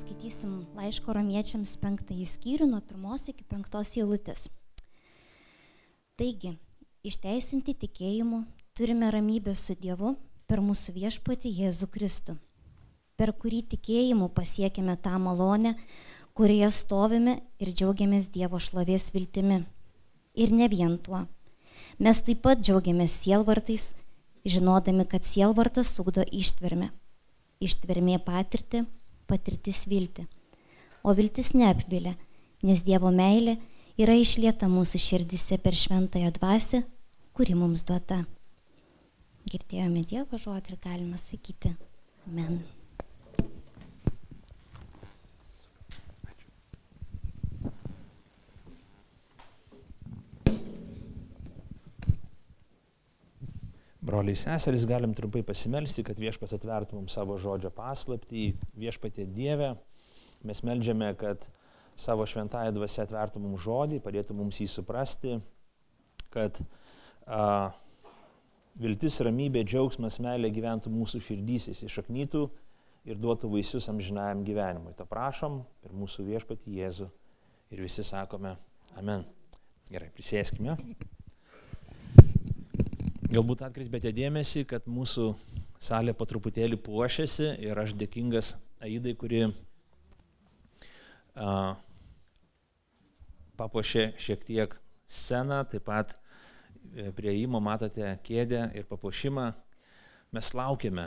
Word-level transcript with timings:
skaitysim 0.00 0.52
laiško 0.78 1.12
romiečiams 1.16 1.76
penktąjį 1.82 2.26
skyrių 2.28 2.66
nuo 2.70 2.80
pirmos 2.84 3.26
iki 3.28 3.44
penktos 3.44 3.92
eilutės. 3.98 4.46
Taigi, 6.20 6.54
išteisinti 7.04 7.74
tikėjimu 7.82 8.42
turime 8.76 9.10
ramybę 9.12 9.54
su 9.56 9.76
Dievu 9.76 10.14
per 10.48 10.62
mūsų 10.64 10.94
viešpatį 10.96 11.52
Jėzų 11.62 11.88
Kristų, 11.92 12.36
per 13.16 13.32
kurį 13.36 13.62
tikėjimu 13.74 14.30
pasiekime 14.36 14.96
tą 15.04 15.18
malonę, 15.20 15.74
kurioje 16.36 16.70
stovime 16.72 17.36
ir 17.60 17.72
džiaugiamės 17.74 18.30
Dievo 18.32 18.60
šlovės 18.60 19.10
viltimi. 19.14 19.64
Ir 20.34 20.54
ne 20.56 20.68
vien 20.72 20.96
tuo. 20.98 21.26
Mes 21.98 22.22
taip 22.24 22.40
pat 22.46 22.62
džiaugiamės 22.62 23.18
sielvartais, 23.24 23.90
žinodami, 24.48 25.04
kad 25.04 25.28
sielvartas 25.28 25.92
sugdo 25.96 26.24
ištvermę. 26.24 26.88
Ištvermė 27.60 28.16
patirti, 28.24 28.86
patirtis 29.30 29.84
vilti. 29.90 30.26
O 31.06 31.14
viltis 31.16 31.52
neapvilia, 31.56 32.16
nes 32.66 32.82
Dievo 32.84 33.12
meilė 33.14 33.56
yra 34.00 34.16
išlieta 34.18 34.68
mūsų 34.68 35.00
širdise 35.00 35.60
per 35.62 35.78
šventąją 35.78 36.34
dvasę, 36.36 36.82
kuri 37.36 37.56
mums 37.56 37.86
duota. 37.88 38.24
Girdėjome 39.50 40.04
Dievo 40.04 40.38
žodį 40.38 40.74
ir 40.74 40.82
galime 40.84 41.16
sakyti 41.20 41.72
Amen. 42.28 42.60
Broliai 54.10 54.34
seserys, 54.34 54.82
galim 54.90 55.12
trumpai 55.14 55.44
pasimelsti, 55.46 56.02
kad 56.02 56.18
viešpas 56.18 56.50
atvertų 56.56 56.96
mums 56.98 57.14
savo 57.14 57.36
žodžio 57.38 57.70
paslaptį, 57.70 58.48
viešpatė 58.82 59.28
Dievę. 59.30 59.68
Mes 60.50 60.62
melžiame, 60.66 61.12
kad 61.20 61.46
savo 61.94 62.26
šventąją 62.26 62.72
dvasę 62.74 63.04
atvertų 63.04 63.42
mums 63.44 63.62
žodį, 63.62 64.00
padėtų 64.02 64.34
mums 64.34 64.58
jį 64.58 64.66
suprasti, 64.72 65.36
kad 66.34 66.58
a, 67.22 67.70
viltis, 68.82 69.20
ramybė, 69.22 69.62
džiaugsmas, 69.68 70.18
meilė 70.24 70.50
gyventų 70.58 70.90
mūsų 70.90 71.22
širdysis, 71.28 71.84
išaknytų 71.86 72.42
ir 73.06 73.22
duotų 73.22 73.52
vaisius 73.54 73.86
amžinajam 73.94 74.42
gyvenimui. 74.48 74.96
To 74.98 75.06
prašom 75.06 75.62
per 75.84 75.94
mūsų 75.94 76.26
viešpatį 76.32 76.80
Jėzų 76.80 77.08
ir 77.70 77.86
visi 77.86 78.02
sakome 78.10 78.56
Amen. 78.98 79.22
Gerai, 79.90 80.10
prisėskime. 80.18 80.80
Galbūt 83.30 83.60
atkreipėte 83.62 84.10
dėmesį, 84.10 84.64
kad 84.66 84.88
mūsų 84.90 85.24
salė 85.78 86.10
po 86.18 86.26
truputėlį 86.26 86.80
puošiasi 86.82 87.52
ir 87.62 87.78
aš 87.78 87.92
dėkingas 87.94 88.56
Aidai, 88.82 89.12
kuri 89.14 89.44
a, 91.38 91.52
papuošė 93.54 94.08
šiek 94.18 94.42
tiek 94.48 94.74
sceną, 95.06 95.60
taip 95.70 95.86
pat 95.86 96.16
e, 96.16 97.12
prie 97.14 97.36
įmo 97.44 97.62
matote 97.62 98.16
kėdę 98.26 98.66
ir 98.74 98.90
papuošimą. 98.90 99.46
Mes 100.34 100.50
laukiame, 100.50 101.06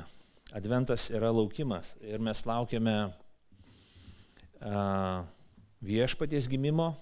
adventas 0.55 1.11
yra 1.11 1.27
laukimas 1.35 1.91
ir 1.99 2.23
mes 2.23 2.47
laukiame 2.47 2.97
a, 4.63 5.27
viešpaties 5.83 6.47
gimimo, 6.47 6.93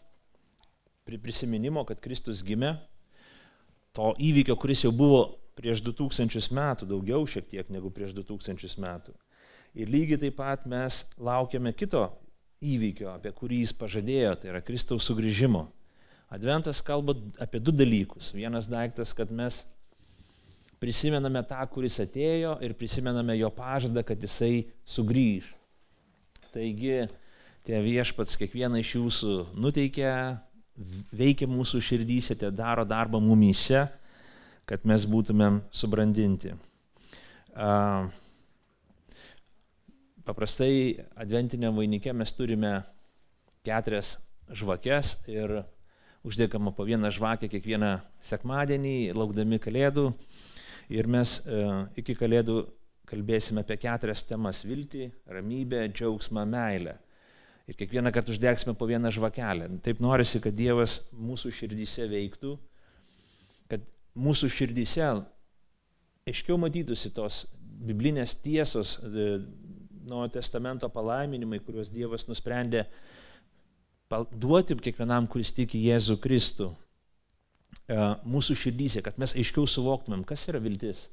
prisiminimo, 1.06 1.86
kad 1.86 2.02
Kristus 2.02 2.42
gimė 2.42 2.80
to 3.96 4.14
įvykio, 4.20 4.56
kuris 4.60 4.86
jau 4.86 4.92
buvo 4.96 5.24
prieš 5.58 5.84
2000 5.86 6.54
metų, 6.56 6.88
daugiau 6.90 7.28
šiek 7.28 7.48
tiek 7.50 7.70
negu 7.74 7.92
prieš 7.94 8.16
2000 8.18 8.80
metų. 8.82 9.14
Ir 9.76 9.92
lygiai 9.92 10.20
taip 10.20 10.38
pat 10.40 10.66
mes 10.68 11.04
laukiame 11.20 11.72
kito 11.76 12.06
įvykio, 12.62 13.12
apie 13.16 13.32
kurį 13.36 13.62
jis 13.64 13.76
pažadėjo, 13.76 14.34
tai 14.42 14.52
yra 14.52 14.62
Kristaus 14.64 15.08
sugrįžimo. 15.08 15.66
Adventas 16.32 16.80
kalba 16.84 17.18
apie 17.44 17.60
du 17.60 17.74
dalykus. 17.76 18.32
Vienas 18.36 18.68
daiktas, 18.72 19.12
kad 19.16 19.32
mes 19.36 19.64
prisimename 20.82 21.44
tą, 21.48 21.60
kuris 21.72 22.00
atėjo 22.04 22.56
ir 22.64 22.76
prisimename 22.78 23.36
jo 23.38 23.50
pažadą, 23.54 24.04
kad 24.08 24.22
jisai 24.24 24.68
sugrįž. 24.88 25.52
Taigi, 26.52 27.06
tie 27.68 27.82
viešpats 27.84 28.40
kiekvieną 28.40 28.80
iš 28.82 28.96
jūsų 28.98 29.36
nuteikia 29.60 30.14
veikia 31.12 31.48
mūsų 31.50 31.82
širdyse, 31.84 32.36
te 32.40 32.50
daro 32.54 32.86
darbą 32.88 33.20
mumyse, 33.22 33.86
kad 34.70 34.86
mes 34.88 35.06
būtumėm 35.10 35.62
subrandinti. 35.74 36.54
Paprastai 40.26 41.02
adventiniam 41.20 41.76
vainikė 41.76 42.14
mes 42.16 42.32
turime 42.38 42.80
keturias 43.66 44.16
žvakes 44.52 45.18
ir 45.32 45.62
uždegama 46.26 46.72
po 46.76 46.86
vieną 46.86 47.10
žvakę 47.12 47.50
kiekvieną 47.52 47.98
sekmadienį, 48.24 49.12
laukdami 49.18 49.60
kalėdų. 49.62 50.12
Ir 50.92 51.08
mes 51.08 51.40
iki 51.98 52.16
kalėdų 52.20 52.62
kalbėsime 53.12 53.66
apie 53.66 53.78
keturias 53.82 54.24
temas- 54.24 54.64
viltį, 54.70 55.12
ramybę, 55.28 55.88
džiaugsmą, 55.92 56.46
meilę 56.48 57.00
ir 57.70 57.78
kiekvieną 57.78 58.12
kartą 58.12 58.34
uždegsime 58.34 58.76
po 58.76 58.88
vieną 58.88 59.12
žvakelę. 59.12 59.70
Taip 59.84 60.02
norisi, 60.04 60.42
kad 60.42 60.56
Dievas 60.56 61.00
mūsų 61.14 61.52
širdyse 61.56 62.08
veiktų, 62.12 62.56
kad 63.72 63.86
mūsų 64.18 64.50
širdyse 64.52 65.08
aiškiau 66.28 66.58
matytųsi 66.62 67.14
tos 67.16 67.46
biblinės 67.82 68.36
tiesos, 68.44 68.98
e, 69.02 69.40
nuo 70.10 70.28
testamento 70.34 70.90
palaiminimai, 70.90 71.62
kuriuos 71.64 71.92
Dievas 71.94 72.28
nusprendė 72.30 72.86
duoti 74.12 74.76
kiekvienam, 74.76 75.28
kuris 75.32 75.54
tiki 75.56 75.80
Jėzų 75.86 76.18
Kristų. 76.22 76.72
E, 77.88 77.98
mūsų 78.28 78.58
širdyse, 78.60 79.04
kad 79.06 79.20
mes 79.22 79.34
aiškiau 79.38 79.68
suvoktumėm, 79.70 80.26
kas 80.28 80.48
yra 80.52 80.62
viltis, 80.64 81.08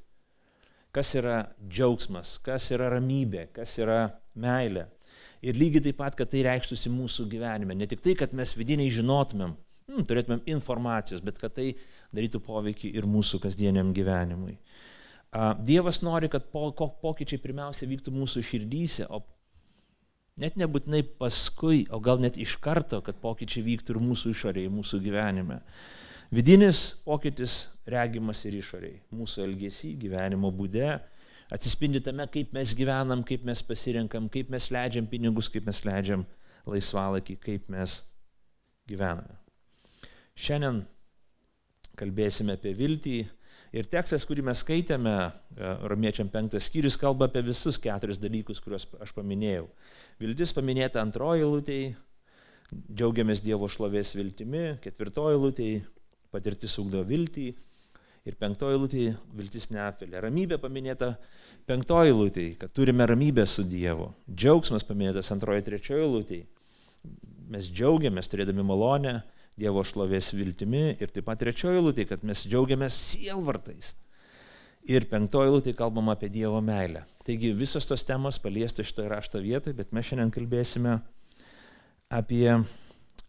kas 0.95 1.13
yra 1.15 1.41
džiaugsmas, 1.63 2.37
kas 2.43 2.69
yra 2.75 2.89
ramybė, 2.95 3.47
kas 3.55 3.77
yra 3.79 4.01
meilė. 4.35 4.87
Ir 5.45 5.55
lygiai 5.55 5.85
taip 5.87 5.99
pat, 6.01 6.17
kad 6.19 6.31
tai 6.31 6.43
reikštųsi 6.47 6.91
mūsų 6.91 7.29
gyvenime. 7.31 7.77
Ne 7.77 7.87
tik 7.87 8.01
tai, 8.03 8.15
kad 8.19 8.33
mes 8.35 8.51
vidiniai 8.59 8.91
žinotumėm, 8.91 9.55
hmm, 9.87 10.05
turėtumėm 10.09 10.43
informacijos, 10.51 11.23
bet 11.23 11.39
kad 11.39 11.55
tai 11.55 11.71
darytų 12.15 12.41
poveikį 12.43 12.91
ir 12.99 13.07
mūsų 13.07 13.39
kasdieniam 13.45 13.93
gyvenimui. 13.95 14.57
Dievas 15.63 16.01
nori, 16.01 16.27
kad 16.31 16.47
po, 16.49 16.71
pokyčiai 16.73 17.39
pirmiausia 17.41 17.87
vyktų 17.87 18.11
mūsų 18.15 18.41
širdyse, 18.47 19.05
o 19.13 19.21
net 20.41 20.57
nebūtinai 20.57 21.03
paskui, 21.21 21.83
o 21.93 21.99
gal 22.01 22.21
net 22.23 22.39
iš 22.41 22.57
karto, 22.63 22.99
kad 23.05 23.19
pokyčiai 23.21 23.65
vyktų 23.67 23.95
ir 23.95 24.01
mūsų 24.01 24.33
išorėje, 24.33 24.71
mūsų 24.73 25.01
gyvenime. 25.05 25.59
Vidinis 26.33 26.81
pokytis 27.05 27.67
regimas 27.89 28.41
ir 28.45 28.57
išorėje, 28.59 28.99
mūsų 29.15 29.45
elgesy, 29.45 29.93
gyvenimo 30.01 30.51
būde, 30.53 30.97
atsispindi 31.53 32.01
tame, 32.03 32.25
kaip 32.31 32.53
mes 32.55 32.73
gyvenam, 32.77 33.23
kaip 33.25 33.45
mes 33.47 33.61
pasirenkam, 33.65 34.29
kaip 34.31 34.51
mes 34.53 34.69
leidžiam 34.73 35.07
pinigus, 35.09 35.49
kaip 35.51 35.65
mes 35.69 35.81
leidžiam 35.85 36.25
laisvalaikį, 36.69 37.37
kaip 37.43 37.69
mes 37.73 37.99
gyvename. 38.89 39.37
Šiandien 40.39 40.83
kalbėsime 41.99 42.55
apie 42.55 42.73
viltį 42.77 43.17
ir 43.75 43.89
tekstas, 43.91 44.25
kurį 44.27 44.45
mes 44.49 44.61
skaitėme, 44.63 45.15
e, 45.29 45.71
Romiečiam 45.91 46.29
penktas 46.31 46.69
skyrius, 46.69 46.97
kalba 46.99 47.27
apie 47.27 47.43
visus 47.45 47.79
keturis 47.81 48.21
dalykus, 48.21 48.61
kuriuos 48.63 48.87
aš 49.03 49.11
paminėjau. 49.17 49.67
Viltis 50.21 50.55
paminėta 50.55 51.01
antroji 51.03 51.47
lūtėje, 51.47 51.95
džiaugiamės 52.69 53.41
Dievo 53.43 53.67
šlovės 53.71 54.13
viltimi, 54.17 54.77
ketvirtoji 54.83 55.41
lūtėje, 55.41 55.83
patirtis 56.33 56.77
ugdo 56.81 57.01
viltį, 57.03 57.49
Ir 58.27 58.35
penktoji 58.39 58.79
lūtė 58.79 59.03
viltis 59.37 59.69
neapvelė. 59.71 60.19
Ramybė 60.25 60.59
paminėta 60.61 61.13
penktoji 61.69 62.13
lūtė, 62.15 62.45
kad 62.59 62.73
turime 62.75 63.07
ramybę 63.07 63.45
su 63.47 63.63
Dievu. 63.67 64.09
Džiaugsmas 64.27 64.85
paminėtas 64.87 65.31
antroji, 65.33 65.65
trečioji 65.65 66.09
lūtė. 66.13 66.39
Mes 67.49 67.69
džiaugiamės 67.71 68.27
turėdami 68.29 68.65
malonę 68.65 69.21
Dievo 69.59 69.83
šlovės 69.87 70.33
viltimi. 70.35 70.97
Ir 70.99 71.13
taip 71.15 71.25
pat 71.29 71.39
trečioji 71.41 71.81
lūtė, 71.85 72.05
kad 72.09 72.25
mes 72.27 72.43
džiaugiamės 72.47 72.97
sielvartais. 73.13 73.93
Ir 74.89 75.07
penktoji 75.11 75.53
lūtė 75.55 75.75
kalbama 75.77 76.15
apie 76.15 76.29
Dievo 76.33 76.59
meilę. 76.63 77.05
Taigi 77.27 77.53
visos 77.55 77.87
tos 77.87 78.03
temos 78.07 78.39
paliesta 78.41 78.83
šitoje 78.85 79.09
rašto 79.11 79.41
vietoje, 79.43 79.75
bet 79.77 79.91
mes 79.95 80.07
šiandien 80.07 80.31
kalbėsime 80.33 80.97
apie, 82.09 82.55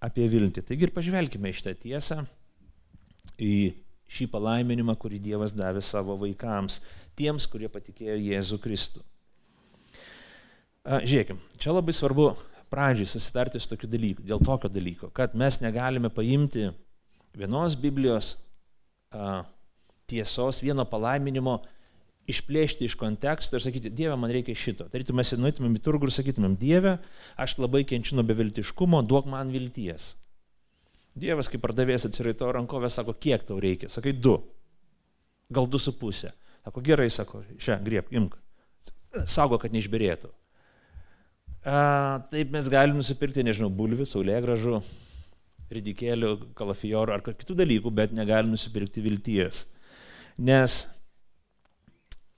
apie 0.01 0.29
viltį. 0.33 0.65
Taigi 0.67 0.87
ir 0.89 0.95
pažvelkime 0.95 1.51
į 1.51 1.59
šitą 1.59 1.75
tiesą, 1.83 2.23
į 3.37 3.55
šį 4.11 4.27
palaiminimą, 4.33 4.97
kurį 4.99 5.21
Dievas 5.23 5.55
davė 5.55 5.83
savo 5.85 6.17
vaikams, 6.21 6.81
tiems, 7.19 7.47
kurie 7.51 7.71
patikėjo 7.71 8.19
Jėzų 8.19 8.59
Kristų. 8.63 9.03
Žiūrėkim, 10.85 11.39
čia 11.61 11.75
labai 11.77 11.95
svarbu 11.95 12.31
pradžiai 12.73 13.09
susitarti 13.09 13.61
su 13.61 13.69
tokiu 13.71 13.91
dalyku, 13.91 14.25
dėl 14.27 14.41
tokio 14.43 14.71
dalyko, 14.73 15.11
kad 15.15 15.35
mes 15.39 15.61
negalime 15.63 16.11
paimti 16.11 16.71
vienos 17.37 17.77
Biblijos 17.79 18.37
a, 19.13 19.43
tiesos, 20.11 20.63
vieno 20.65 20.87
palaiminimo 20.89 21.61
išplėšti 22.31 22.87
iš 22.87 22.97
konteksto 22.99 23.59
ir 23.59 23.65
sakyti, 23.65 23.91
Dieve, 23.91 24.15
man 24.19 24.33
reikia 24.33 24.55
šito. 24.57 24.87
Tarytum 24.91 25.19
mes 25.19 25.33
nueitumėm 25.35 25.77
į 25.79 25.83
turgų 25.85 26.09
ir 26.09 26.15
sakytumėm, 26.15 26.57
Dieve, 26.61 26.97
aš 27.41 27.59
labai 27.59 27.83
kenčiu 27.89 28.19
nuo 28.19 28.27
beviltiškumo, 28.27 29.03
duok 29.07 29.29
man 29.31 29.51
vilties. 29.55 30.15
Dievas, 31.19 31.51
kaip 31.51 31.63
pardavėjas 31.65 32.07
atsiraito 32.07 32.51
rankovę, 32.55 32.91
sako, 32.93 33.17
kiek 33.19 33.43
tau 33.49 33.59
reikia? 33.63 33.91
Sakai, 33.91 34.13
du. 34.15 34.37
Gal 35.51 35.67
du 35.67 35.81
su 35.83 35.95
pusė. 35.99 36.31
Sako, 36.65 36.83
gerai, 36.87 37.09
sako, 37.11 37.43
šią, 37.59 37.81
griep, 37.87 38.13
imk. 38.15 38.37
Saugo, 39.27 39.59
kad 39.59 39.75
neišbirėtų. 39.75 40.31
A, 41.67 42.23
taip 42.31 42.53
mes 42.55 42.71
galime 42.73 43.01
nusipirkti, 43.01 43.43
nežinau, 43.45 43.69
bulvių, 43.75 44.07
saulėgražų, 44.09 44.79
ridikėlių, 45.75 46.31
kalafijorų 46.59 47.15
ar 47.15 47.25
kitų 47.27 47.57
dalykų, 47.59 47.93
bet 47.95 48.15
negalim 48.17 48.55
nusipirkti 48.55 49.03
vilties. 49.05 49.65
Nes 50.41 50.85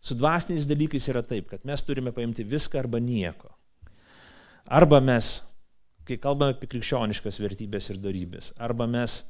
su 0.02 0.16
dvasiniais 0.19 0.66
dalykais 0.66 1.06
yra 1.12 1.22
taip, 1.22 1.52
kad 1.52 1.62
mes 1.69 1.84
turime 1.86 2.12
paimti 2.14 2.44
viską 2.44 2.80
arba 2.82 2.98
nieko. 3.02 3.52
Arba 4.66 4.98
mes, 5.04 5.40
kai 6.08 6.19
kalbame 6.20 6.56
apie 6.56 6.69
krikščioniškas 6.70 7.38
vertybės 7.43 7.90
ir 7.93 8.00
darybės, 8.02 8.52
arba 8.58 8.88
mes 8.90 9.22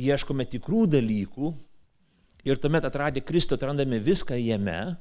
ieškome 0.00 0.46
tikrų 0.48 0.86
dalykų 0.90 1.52
ir 2.46 2.60
tuomet 2.62 2.86
atradę 2.86 3.22
Kristų 3.24 3.58
atrandame 3.58 3.98
viską 4.00 4.38
jame, 4.38 4.96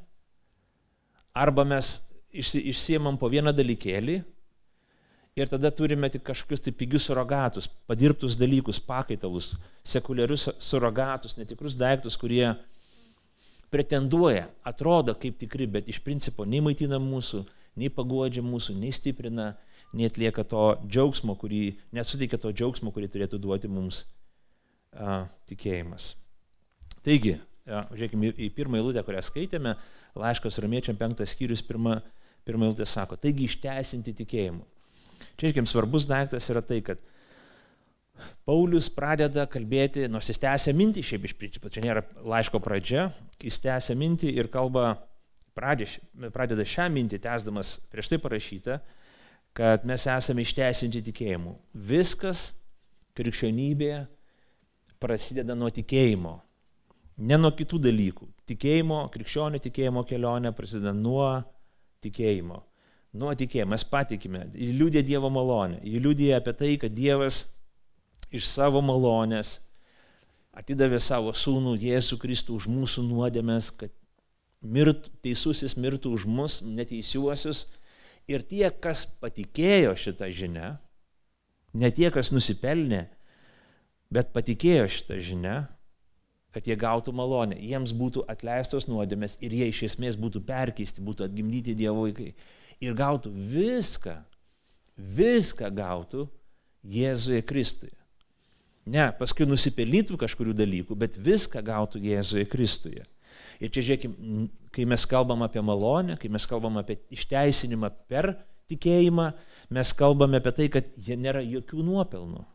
arba 1.33 1.63
mes 1.63 2.00
išsiemam 2.33 3.18
po 3.18 3.30
vieną 3.31 3.53
dalykėlį 3.56 4.19
ir 5.39 5.47
tada 5.50 5.71
turime 5.71 6.09
tik 6.12 6.25
kažkokius 6.27 6.65
tai 6.65 6.74
pigius 6.75 7.06
surogatus, 7.07 7.69
padirbtus 7.88 8.35
dalykus, 8.38 8.81
pakaitalus, 8.81 9.53
sekuliarius 9.88 10.50
surogatus, 10.59 11.38
netikrus 11.39 11.77
daiktus, 11.80 12.18
kurie 12.19 12.51
pretenduoja, 13.71 14.50
atrodo 14.65 15.13
kaip 15.15 15.38
tikri, 15.39 15.69
bet 15.69 15.88
iš 15.88 16.01
principo 16.03 16.45
nei 16.45 16.59
maitina 16.65 17.00
mūsų, 17.00 17.44
nei 17.80 17.92
paguodžia 17.94 18.44
mūsų, 18.44 18.75
nei 18.81 18.92
stiprina, 18.92 19.53
nei 19.94 20.09
atlieka 20.09 20.45
to 20.47 20.63
džiaugsmo, 20.86 21.36
kurį, 21.39 21.63
nesuteikia 21.95 22.39
to 22.41 22.51
džiaugsmo, 22.53 22.94
kurį 22.95 23.09
turėtų 23.13 23.39
duoti 23.41 23.71
mums 23.71 24.03
a, 24.94 25.25
tikėjimas. 25.50 26.13
Taigi, 27.06 27.38
a, 27.65 27.83
žiūrėkime 27.94 28.33
į 28.36 28.50
pirmą 28.57 28.80
eilutę, 28.81 29.03
kurią 29.06 29.24
skaitėme, 29.25 29.75
laiškas 30.19 30.59
romiečiam 30.62 30.97
penktas 31.00 31.33
skyrius, 31.36 31.63
pirma, 31.65 32.00
pirma 32.47 32.69
eilutė 32.69 32.88
sako, 32.89 33.18
taigi 33.21 33.47
išteisinti 33.50 34.15
tikėjimu. 34.21 34.65
Čia, 35.39 35.47
žiūrėkime, 35.47 35.69
svarbus 35.69 36.06
daiktas 36.09 36.50
yra 36.51 36.62
tai, 36.65 36.81
kad 36.85 37.01
Paulius 38.47 38.89
pradeda 38.92 39.45
kalbėti, 39.50 40.03
nors 40.12 40.27
jis 40.27 40.42
tęsia 40.42 40.74
mintį, 40.75 41.03
šiaip 41.06 41.27
iš 41.30 41.35
principo, 41.39 41.69
čia 41.71 41.83
nėra 41.85 42.03
laiško 42.27 42.59
pradžia, 42.63 43.09
jis 43.39 43.59
tęsia 43.63 43.95
mintį 43.95 44.33
ir 44.35 44.50
kalba, 44.51 44.97
pradeda 45.56 46.65
šią 46.68 46.89
mintį, 46.95 47.21
tęsdamas 47.24 47.77
prieš 47.94 48.12
tai 48.12 48.19
parašytą, 48.21 48.80
kad 49.59 49.83
mes 49.83 50.06
esame 50.07 50.45
išteisinti 50.45 51.01
tikėjimu. 51.09 51.57
Viskas 51.75 52.53
krikščionybėje 53.19 54.06
prasideda 55.03 55.56
nuo 55.59 55.67
tikėjimo, 55.75 56.38
ne 57.27 57.39
nuo 57.39 57.51
kitų 57.57 57.81
dalykų. 57.89 58.29
Tikėjimo, 58.47 59.01
krikščionio 59.11 59.59
tikėjimo 59.59 60.06
kelionė 60.07 60.53
prasideda 60.56 60.94
nuo 60.95 61.27
tikėjimo. 62.00 62.61
Nuo 63.19 63.33
tikėjimo 63.35 63.73
mes 63.73 63.83
patikime, 63.89 64.45
jį 64.53 64.69
liūdė 64.79 65.03
Dievo 65.03 65.31
malonę, 65.33 65.81
jį 65.83 66.03
liūdė 66.06 66.29
apie 66.38 66.53
tai, 66.56 66.75
kad 66.79 66.95
Dievas 66.95 67.41
iš 68.31 68.47
savo 68.47 68.79
malonės 68.85 69.57
atidavė 70.56 71.01
savo 71.03 71.33
sūnų 71.35 71.75
Jėzų 71.83 72.19
Kristų 72.21 72.56
už 72.61 72.69
mūsų 72.71 73.03
nuodėmės, 73.09 73.73
kad 73.75 73.91
mirt, 74.61 75.09
teisusis 75.25 75.75
mirtų 75.75 76.13
už 76.15 76.27
mus, 76.29 76.59
neteisiuosius. 76.63 77.65
Ir 78.29 78.45
tie, 78.45 78.67
kas 78.69 79.07
patikėjo 79.21 79.95
šitą 79.97 80.29
žinę, 80.29 80.75
ne 81.73 81.89
tie, 81.95 82.09
kas 82.13 82.29
nusipelnė, 82.33 83.07
bet 84.13 84.31
patikėjo 84.35 84.87
šitą 84.89 85.17
žinę, 85.25 85.55
kad 86.53 86.65
jie 86.65 86.77
gautų 86.79 87.13
malonę, 87.13 87.57
jiems 87.61 87.93
būtų 87.93 88.23
atleistos 88.29 88.87
nuodėmės 88.89 89.37
ir 89.41 89.53
jie 89.53 89.69
iš 89.69 89.83
esmės 89.91 90.17
būtų 90.17 90.41
perkeisti, 90.47 91.03
būtų 91.05 91.27
atgimdyti 91.27 91.77
Dievo 91.77 92.07
vaikai. 92.07 92.33
Ir 92.81 92.95
gautų 92.97 93.31
viską, 93.33 94.15
viską 94.97 95.69
gautų 95.75 96.25
Jėzuje 96.89 97.43
Kristuje. 97.45 97.93
Ne, 98.89 99.09
paskui 99.19 99.45
nusipelnytų 99.45 100.17
kažkurių 100.17 100.55
dalykų, 100.57 100.95
bet 100.97 101.17
viską 101.21 101.61
gautų 101.65 102.01
Jėzuje 102.01 102.47
Kristuje. 102.49 103.03
Ir 103.59 103.71
čia 103.75 103.83
žiūrėkime, 103.83 104.45
kai 104.75 104.85
mes 104.88 105.03
kalbam 105.09 105.44
apie 105.44 105.61
malonę, 105.65 106.15
kai 106.19 106.31
mes 106.31 106.45
kalbam 106.47 106.77
apie 106.79 107.00
išteisinimą 107.15 107.89
per 108.11 108.31
tikėjimą, 108.71 109.31
mes 109.75 109.91
kalbame 109.97 110.39
apie 110.39 110.53
tai, 110.56 110.69
kad 110.71 110.88
jie 110.95 111.17
nėra 111.19 111.41
jokių 111.44 111.83
nuopelnų, 111.83 112.45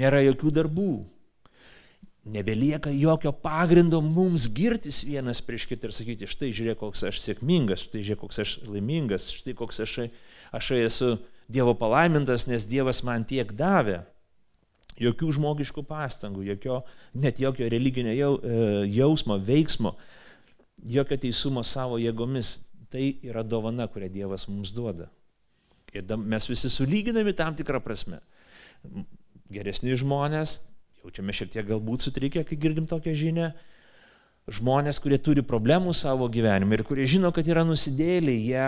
nėra 0.00 0.20
jokių 0.26 0.52
darbų, 0.58 0.92
nebelieka 2.30 2.92
jokio 2.92 3.32
pagrindo 3.32 4.02
mums 4.04 4.48
girtis 4.52 5.00
vienas 5.06 5.40
prieš 5.40 5.66
kitą 5.70 5.88
ir 5.88 5.96
sakyti, 5.96 6.28
štai 6.28 6.52
žiūrėk, 6.52 6.80
koks 6.82 7.06
aš 7.08 7.20
sėkmingas, 7.24 7.86
štai 7.88 8.04
žiūrėk, 8.04 8.20
koks 8.26 8.42
aš 8.44 8.54
laimingas, 8.68 9.30
štai 9.40 9.56
koks 9.56 9.84
aš, 9.86 9.98
aš 10.52 10.72
esu 10.78 11.14
Dievo 11.50 11.72
palaimintas, 11.74 12.44
nes 12.46 12.62
Dievas 12.62 13.00
man 13.02 13.24
tiek 13.26 13.48
davė. 13.58 14.04
Jokių 15.00 15.30
žmogiškų 15.38 15.84
pastangų, 15.88 16.44
jokio, 16.50 16.80
net 17.16 17.40
jokio 17.40 17.68
religinio 17.72 18.12
jau, 18.12 18.32
e, 18.44 18.58
jausmo, 18.92 19.38
veiksmo, 19.40 19.94
jokio 20.84 21.16
teisumo 21.20 21.64
savo 21.64 22.00
jėgomis. 22.00 22.58
Tai 22.90 23.04
yra 23.22 23.44
dovana, 23.46 23.86
kurią 23.86 24.08
Dievas 24.10 24.48
mums 24.50 24.72
duoda. 24.74 25.06
Ir 25.94 26.06
mes 26.18 26.46
visi 26.50 26.70
sulyginami 26.70 27.34
tam 27.38 27.54
tikrą 27.54 27.78
prasme. 27.82 28.18
Geresni 29.50 29.94
žmonės, 29.98 30.58
jaučiame 31.04 31.34
šiek 31.34 31.52
tiek 31.54 31.68
galbūt 31.68 32.06
sutrikę, 32.06 32.42
kai 32.46 32.58
girdim 32.58 32.88
tokią 32.90 33.14
žinią. 33.14 33.50
Žmonės, 34.50 34.98
kurie 35.02 35.20
turi 35.22 35.44
problemų 35.46 35.94
savo 35.94 36.26
gyvenime 36.32 36.78
ir 36.78 36.82
kurie 36.86 37.06
žino, 37.06 37.30
kad 37.34 37.46
yra 37.46 37.62
nusidėliai, 37.66 38.40
jie 38.50 38.66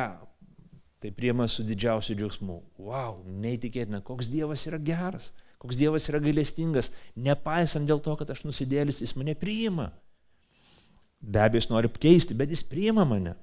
tai 1.02 1.11
priema 1.11 1.49
su 1.50 1.64
didžiausiu 1.67 2.14
džiaugsmu. 2.14 2.61
Wow, 2.78 3.23
neįtikėtina, 3.43 4.02
koks 4.06 4.28
Dievas 4.31 4.62
yra 4.70 4.78
geras, 4.78 5.32
koks 5.62 5.79
Dievas 5.79 6.09
yra 6.11 6.19
gailestingas, 6.23 6.91
nepaisant 7.14 7.87
dėl 7.87 8.03
to, 8.03 8.17
kad 8.19 8.31
aš 8.35 8.43
nusidėlis, 8.49 9.00
jis 9.05 9.14
mane 9.19 9.37
priima. 9.38 9.93
Be 11.23 11.44
abejo, 11.44 11.62
jis 11.62 11.70
nori 11.70 11.91
keisti, 12.03 12.35
bet 12.35 12.50
jis 12.50 12.64
priima 12.67 13.06
mane. 13.06 13.37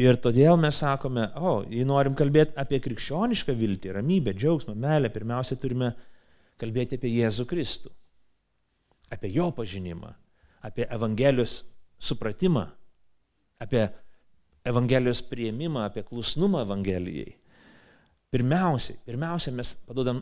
Ir 0.00 0.18
todėl 0.20 0.58
mes 0.60 0.76
sakome, 0.80 1.28
o, 1.40 1.58
jei 1.72 1.84
norim 1.88 2.16
kalbėti 2.16 2.56
apie 2.60 2.80
krikščionišką 2.84 3.54
viltį, 3.56 3.94
ramybę, 3.96 4.34
džiaugsmą, 4.36 4.74
meilę, 4.76 5.08
pirmiausia 5.12 5.56
turime 5.60 5.94
kalbėti 6.60 6.98
apie 6.98 7.12
Jėzų 7.14 7.46
Kristų, 7.48 7.92
apie 9.12 9.30
jo 9.32 9.48
pažinimą, 9.56 10.12
apie 10.68 10.84
Evangelijos 10.92 11.62
supratimą, 11.96 12.66
apie 13.60 13.86
Evangelijos 14.68 15.22
prieimimą, 15.30 15.86
apie 15.88 16.04
klusnumą 16.04 16.64
Evangelijai. 16.66 17.36
Pirmiausiai, 18.36 18.98
pirmiausia, 19.06 19.52
mes 19.54 19.72
padodam, 19.88 20.20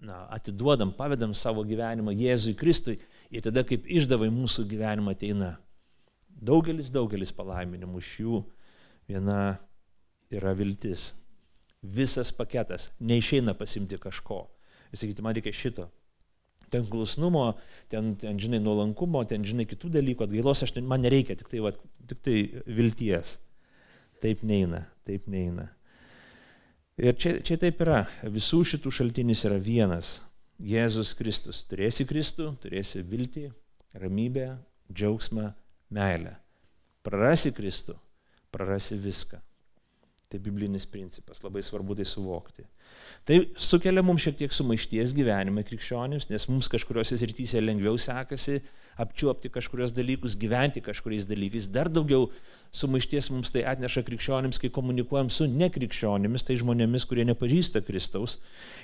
na, 0.00 0.24
atiduodam, 0.34 0.92
pavedam 0.94 1.34
savo 1.34 1.64
gyvenimą 1.66 2.14
Jėzui 2.16 2.54
Kristui 2.58 2.98
ir 3.30 3.44
tada 3.44 3.64
kaip 3.66 3.86
išdavai 3.86 4.30
mūsų 4.32 4.66
gyvenimą 4.70 5.14
ateina 5.16 5.56
daugelis, 6.28 6.92
daugelis 6.94 7.32
palaiminimų, 7.34 8.02
iš 8.02 8.12
jų 8.22 8.42
viena 9.10 9.58
yra 10.30 10.54
viltis. 10.56 11.12
Visas 11.82 12.32
paketas, 12.34 12.90
neišeina 12.98 13.54
pasimti 13.54 13.98
kažko 14.02 14.44
ir 14.92 15.00
sakyti, 15.00 15.22
man 15.24 15.36
reikia 15.36 15.54
šito. 15.54 15.88
Ten 16.68 16.84
klusnumo, 16.90 17.54
ten, 17.88 18.12
ten, 18.20 18.36
žinai, 18.40 18.60
nuolankumo, 18.60 19.22
ten, 19.28 19.44
žinai, 19.46 19.64
kitų 19.68 19.88
dalykų, 19.94 20.26
atgailos 20.26 20.64
aš, 20.66 20.74
man 20.84 21.00
nereikia, 21.04 21.38
tik 21.38 21.48
tai, 21.48 21.62
va, 21.64 21.72
tik 22.10 22.20
tai 22.24 22.36
vilties. 22.66 23.38
Taip 24.20 24.42
neina, 24.44 24.82
taip 25.08 25.28
neina. 25.30 25.70
Ir 26.98 27.14
čia, 27.14 27.36
čia 27.46 27.54
taip 27.62 27.78
yra. 27.84 28.02
Visų 28.26 28.64
šitų 28.72 28.90
šaltinis 28.90 29.44
yra 29.46 29.60
vienas. 29.62 30.16
Jėzus 30.58 31.12
Kristus. 31.14 31.62
Turėsi 31.70 32.02
Kristų, 32.08 32.50
turėsi 32.58 33.04
viltį, 33.06 33.44
ramybę, 34.02 34.48
džiaugsmą, 34.90 35.52
meilę. 35.94 36.34
Prarasi 37.06 37.52
Kristų, 37.54 37.94
prarasi 38.50 38.98
viską. 38.98 39.38
Tai 40.28 40.40
biblinis 40.44 40.84
principas, 40.90 41.38
labai 41.40 41.62
svarbu 41.64 41.94
tai 41.96 42.04
suvokti. 42.04 42.66
Tai 43.24 43.38
sukelia 43.56 44.02
mums 44.04 44.26
šiek 44.26 44.36
tiek 44.42 44.52
sumaišties 44.52 45.14
gyvenime 45.16 45.62
krikščionims, 45.64 46.26
nes 46.28 46.48
mums 46.50 46.68
kažkuriuose 46.68 47.16
srityse 47.16 47.62
lengviau 47.62 47.96
sekasi 48.00 48.58
apčiuopti 48.98 49.50
kažkurios 49.54 49.94
dalykus, 49.96 50.36
gyventi 50.38 50.82
kažkuriais 50.84 51.26
dalykais. 51.28 51.68
Dar 51.72 51.90
daugiau 51.90 52.28
sumaišties 52.74 53.30
mums 53.32 53.52
tai 53.54 53.64
atneša 53.68 54.04
krikščionims, 54.06 54.60
kai 54.60 54.70
komunikuojam 54.74 55.30
su 55.32 55.48
nekrikščionimis, 55.50 56.44
tai 56.44 56.58
žmonėmis, 56.60 57.06
kurie 57.08 57.26
nepažįsta 57.28 57.84
Kristaus. 57.86 58.38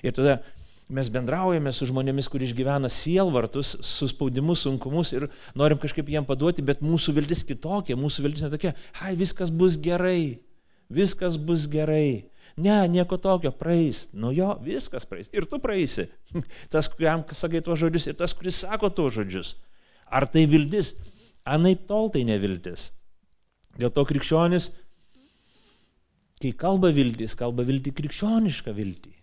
Ir 0.07 0.15
tada 0.17 0.39
mes 0.89 1.09
bendraujame 1.13 1.73
su 1.73 1.89
žmonėmis, 1.89 2.29
kurie 2.33 2.49
išgyvena 2.49 2.91
sielvartus, 2.93 3.75
suspaudimus, 3.85 4.65
sunkumus 4.67 5.15
ir 5.17 5.29
norim 5.57 5.81
kažkaip 5.81 6.11
jiem 6.13 6.27
paduoti, 6.29 6.65
bet 6.65 6.85
mūsų 6.85 7.17
viltis 7.19 7.45
kitokia, 7.49 7.97
mūsų 7.99 8.27
viltis 8.27 8.47
netokia, 8.47 8.75
hai, 9.01 9.15
viskas 9.19 9.53
bus 9.53 9.79
gerai, 9.81 10.39
viskas 10.93 11.41
bus 11.41 11.69
gerai. 11.71 12.31
Ne, 12.55 12.77
nieko 12.87 13.17
tokio, 13.19 13.51
praeis. 13.51 14.05
Nu 14.15 14.31
jo, 14.31 14.53
viskas 14.63 15.09
praeis. 15.11 15.27
Ir 15.35 15.47
tu 15.51 15.59
praeisi. 15.59 16.07
Tas, 16.73 16.87
kuriam 16.93 17.25
sakai 17.35 17.65
tuos 17.65 17.81
žodžius, 17.81 18.13
ir 18.13 18.19
tas, 18.21 18.35
kuris 18.37 18.61
sako 18.63 18.93
tuos 18.95 19.17
žodžius. 19.17 19.57
Ar 20.15 20.29
tai 20.31 20.47
viltis? 20.51 20.93
Anaip 21.45 21.85
tol 21.91 22.09
tai 22.15 22.23
neviltis. 22.29 22.89
Dėl 23.75 23.91
to 23.93 24.05
krikščionis, 24.07 24.71
kai 26.41 26.55
kalba 26.57 26.93
viltis, 26.95 27.35
kalba 27.37 27.67
vilti 27.67 27.93
krikščionišką 27.97 28.75
viltį 28.77 29.15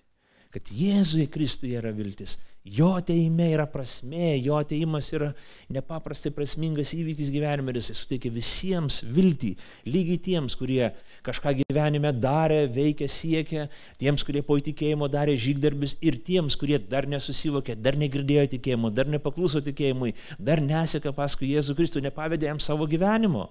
kad 0.52 0.72
Jėzuje 0.76 1.30
Kristuje 1.32 1.80
yra 1.80 1.94
viltis. 1.96 2.36
Jo 2.62 2.92
ateime 2.94 3.48
yra 3.56 3.64
prasmė, 3.66 4.36
jo 4.38 4.54
ateimas 4.62 5.08
yra 5.18 5.32
nepaprastai 5.74 6.30
prasmingas 6.36 6.92
įvykis 6.94 7.32
gyvenime 7.34 7.74
ir 7.74 7.80
jisai 7.80 7.96
suteikia 7.98 8.30
visiems 8.36 9.00
viltį, 9.16 9.56
lygiai 9.90 10.20
tiems, 10.22 10.54
kurie 10.60 10.92
kažką 11.26 11.56
gyvenime 11.64 12.12
darė, 12.14 12.68
veikė, 12.70 13.10
siekė, 13.10 13.66
tiems, 13.98 14.22
kurie 14.28 14.46
po 14.46 14.60
įtikėjimo 14.62 15.10
darė 15.10 15.40
žygdarbis 15.42 15.98
ir 16.06 16.20
tiems, 16.22 16.54
kurie 16.54 16.78
dar 16.78 17.10
nesusivokė, 17.10 17.80
dar 17.82 17.98
negirdėjo 17.98 18.46
tikėjimo, 18.54 18.94
dar 18.94 19.10
nepakluso 19.10 19.64
tikėjimui, 19.66 20.14
dar 20.38 20.62
neseka 20.62 21.18
paskui 21.18 21.50
Jėzų 21.56 21.80
Kristų, 21.82 22.06
nepavedė 22.06 22.52
jam 22.52 22.62
savo 22.62 22.86
gyvenimo. 22.86 23.48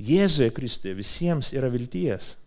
Jėzuje 0.00 0.48
Kristuje 0.56 0.96
visiems 0.96 1.52
yra 1.52 1.68
vilties. 1.68 2.38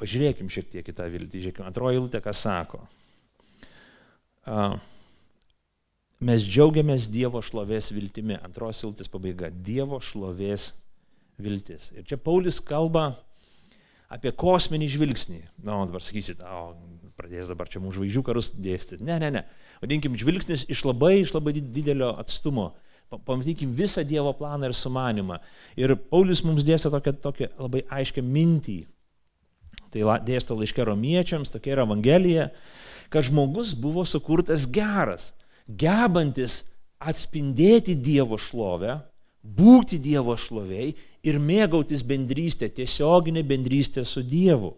Pažiūrėkim 0.00 0.48
šiek 0.52 0.70
tiek 0.72 0.86
į 0.88 0.96
tą 0.96 1.06
viltį. 1.12 1.44
Žiūrėkim, 1.44 1.66
antroji 1.68 2.00
eilutė, 2.00 2.22
ką 2.24 2.32
sako. 2.36 2.84
Mes 6.20 6.44
džiaugiamės 6.44 7.08
Dievo 7.12 7.40
šlovės 7.44 7.90
viltimi. 7.92 8.38
Antros 8.40 8.82
eilutės 8.82 9.08
pabaiga. 9.12 9.48
Dievo 9.52 10.00
šlovės 10.04 10.70
viltis. 11.40 11.90
Ir 11.96 12.04
čia 12.08 12.18
Paulius 12.20 12.60
kalba 12.64 13.14
apie 14.12 14.32
kosminį 14.36 14.88
žvilgsnį. 14.96 15.40
Na, 15.64 15.78
o 15.80 15.86
dabar 15.88 16.04
sakysit, 16.04 16.42
o 16.44 16.74
pradės 17.16 17.50
dabar 17.52 17.70
čia 17.70 17.82
mūsų 17.82 18.00
žvaigždžių 18.00 18.22
karus 18.26 18.52
dėstyti. 18.56 19.04
Ne, 19.06 19.18
ne, 19.22 19.30
ne. 19.38 19.44
Vadinkim, 19.80 20.16
žvilgsnis 20.18 20.66
iš 20.72 20.84
labai, 20.88 21.20
iš 21.22 21.34
labai 21.36 21.54
didelio 21.60 22.12
atstumo. 22.20 22.72
Pamatykim 23.10 23.72
visą 23.74 24.04
Dievo 24.06 24.32
planą 24.38 24.70
ir 24.70 24.76
sumanimą. 24.76 25.40
Ir 25.80 25.96
Paulius 26.12 26.44
mums 26.46 26.66
dėstė 26.66 26.92
tokią, 26.94 27.16
tokią 27.24 27.48
labai 27.58 27.82
aiškę 27.90 28.22
mintį, 28.22 28.78
tai 29.90 30.04
dėsto 30.26 30.56
laiškė 30.58 30.86
romiečiams, 30.86 31.52
tokia 31.52 31.74
yra 31.74 31.86
Evangelija, 31.88 32.50
kad 33.10 33.26
žmogus 33.26 33.74
buvo 33.74 34.04
sukurtas 34.06 34.66
geras, 34.70 35.32
gebantis 35.66 36.64
atspindėti 37.00 37.96
Dievo 37.98 38.38
šlovę, 38.38 39.00
būti 39.42 39.98
Dievo 40.02 40.36
šloviai 40.38 40.92
ir 41.26 41.40
mėgautis 41.40 42.04
bendrystę, 42.06 42.68
tiesioginė 42.68 43.42
bendrystė 43.46 44.04
su 44.04 44.22
Dievu. 44.22 44.74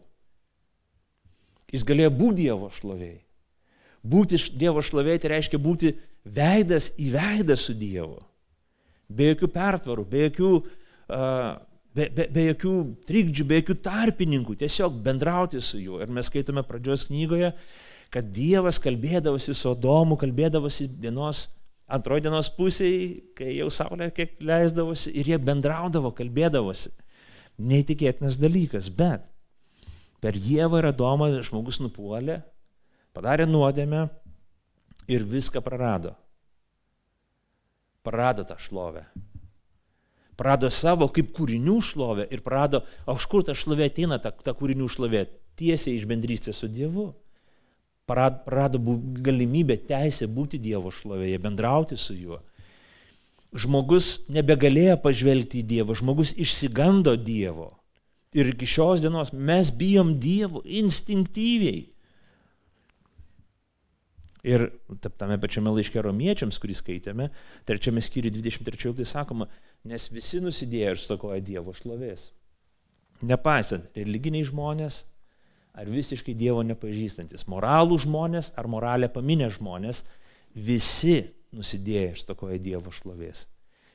Jis 1.73 1.85
galėjo 1.89 2.13
būti 2.15 2.47
Dievo 2.47 2.71
šloviai. 2.73 3.19
Būti 4.03 4.39
Dievo 4.59 4.83
šloviai 4.85 5.21
tai 5.23 5.37
reiškia 5.37 5.61
būti 5.63 5.95
veidas 6.25 6.91
į 7.01 7.13
veidą 7.15 7.57
su 7.59 7.75
Dievu. 7.79 8.19
Be 9.13 9.33
jokių 9.33 9.49
pertvarų, 9.53 10.05
be 10.09 10.27
jokių 10.27 10.51
uh, 10.57 11.59
be, 11.97 12.09
be, 12.09 12.27
be 12.33 12.45
jokių 12.51 12.75
trikdžių, 13.09 13.47
be 13.49 13.61
jokių 13.61 13.77
tarpininkų, 13.85 14.57
tiesiog 14.63 15.01
bendrauti 15.05 15.61
su 15.63 15.81
juo. 15.81 16.01
Ir 16.03 16.13
mes 16.13 16.29
skaitome 16.31 16.65
pradžios 16.67 17.07
knygoje, 17.09 17.53
kad 18.13 18.29
Dievas 18.35 18.81
kalbėdavosi 18.83 19.55
su 19.57 19.73
Adomu, 19.73 20.19
kalbėdavosi 20.21 20.89
dienos, 21.01 21.47
antroji 21.93 22.27
dienos 22.27 22.51
pusėje, 22.57 23.21
kai 23.39 23.57
jau 23.57 23.69
Saulė 23.73 24.11
kiek 24.15 24.39
leisdavosi 24.41 25.13
ir 25.17 25.33
jie 25.33 25.41
bendraudavo, 25.41 26.13
kalbėdavosi. 26.17 26.93
Neįtikėtinas 27.63 28.39
dalykas, 28.41 28.89
bet 28.89 29.29
per 30.23 30.39
Dievą 30.41 30.81
ir 30.81 30.89
Adomą 30.93 31.29
žmogus 31.45 31.81
nupuolė, 31.83 32.41
padarė 33.13 33.47
nuodėmę 33.49 34.07
ir 35.13 35.29
viską 35.29 35.61
prarado. 35.65 36.17
Prarado 38.03 38.43
tą 38.49 38.57
šlovę 38.59 39.05
prarado 40.43 40.71
savo 40.75 41.07
kaip 41.15 41.31
kūrinių 41.37 41.79
šlovę 41.87 42.27
ir 42.35 42.43
prarado, 42.43 42.83
o 43.07 43.15
iš 43.15 43.29
kur 43.31 43.45
ta 43.47 43.55
šlovė 43.55 43.87
ateina, 43.93 44.19
ta, 44.19 44.33
ta 44.35 44.55
kūrinių 44.59 44.89
šlovė, 44.91 45.27
tiesiai 45.59 45.95
iš 46.01 46.09
bendrystės 46.11 46.59
su 46.59 46.71
Dievu. 46.73 47.13
Prarado 48.11 48.81
galimybę, 49.23 49.79
teisę 49.87 50.27
būti 50.27 50.59
Dievo 50.61 50.91
šlovėje, 50.91 51.39
bendrauti 51.45 51.99
su 52.01 52.17
juo. 52.19 52.41
Žmogus 53.55 54.25
nebegalėjo 54.33 54.97
pažvelgti 55.05 55.61
į 55.61 55.69
Dievą, 55.77 55.95
žmogus 56.01 56.33
išsigando 56.41 57.15
Dievo. 57.21 57.71
Ir 58.35 58.49
iki 58.55 58.67
šios 58.67 59.03
dienos 59.05 59.31
mes 59.33 59.71
bijom 59.77 60.17
Dievo 60.19 60.65
instinktyviai. 60.65 61.85
Ir 64.43 64.65
tame 65.21 65.37
pačiame 65.39 65.71
laiške 65.71 66.03
romiečiams, 66.03 66.57
kurį 66.59 66.75
skaitėme, 66.75 67.29
trečiame 67.69 68.03
skyriui 68.03 68.33
23 68.35 68.97
tai 68.99 69.07
sakoma, 69.07 69.47
nes 69.89 70.09
visi 70.13 70.41
nusidėjo 70.43 70.95
ir 70.95 71.01
stokoja 71.01 71.43
Dievo 71.45 71.75
šlovės. 71.77 72.31
Nepaisant, 73.23 73.87
religiniai 73.97 74.47
žmonės 74.49 75.03
ar 75.79 75.89
visiškai 75.89 76.35
Dievo 76.37 76.63
nepažįstantis, 76.67 77.47
moralų 77.49 77.99
žmonės 78.05 78.51
ar 78.59 78.69
moralę 78.69 79.09
paminę 79.13 79.49
žmonės, 79.55 80.03
visi 80.53 81.23
nusidėjo 81.55 82.11
ir 82.11 82.21
stokoja 82.21 82.59
Dievo 82.61 82.93
šlovės. 82.93 83.47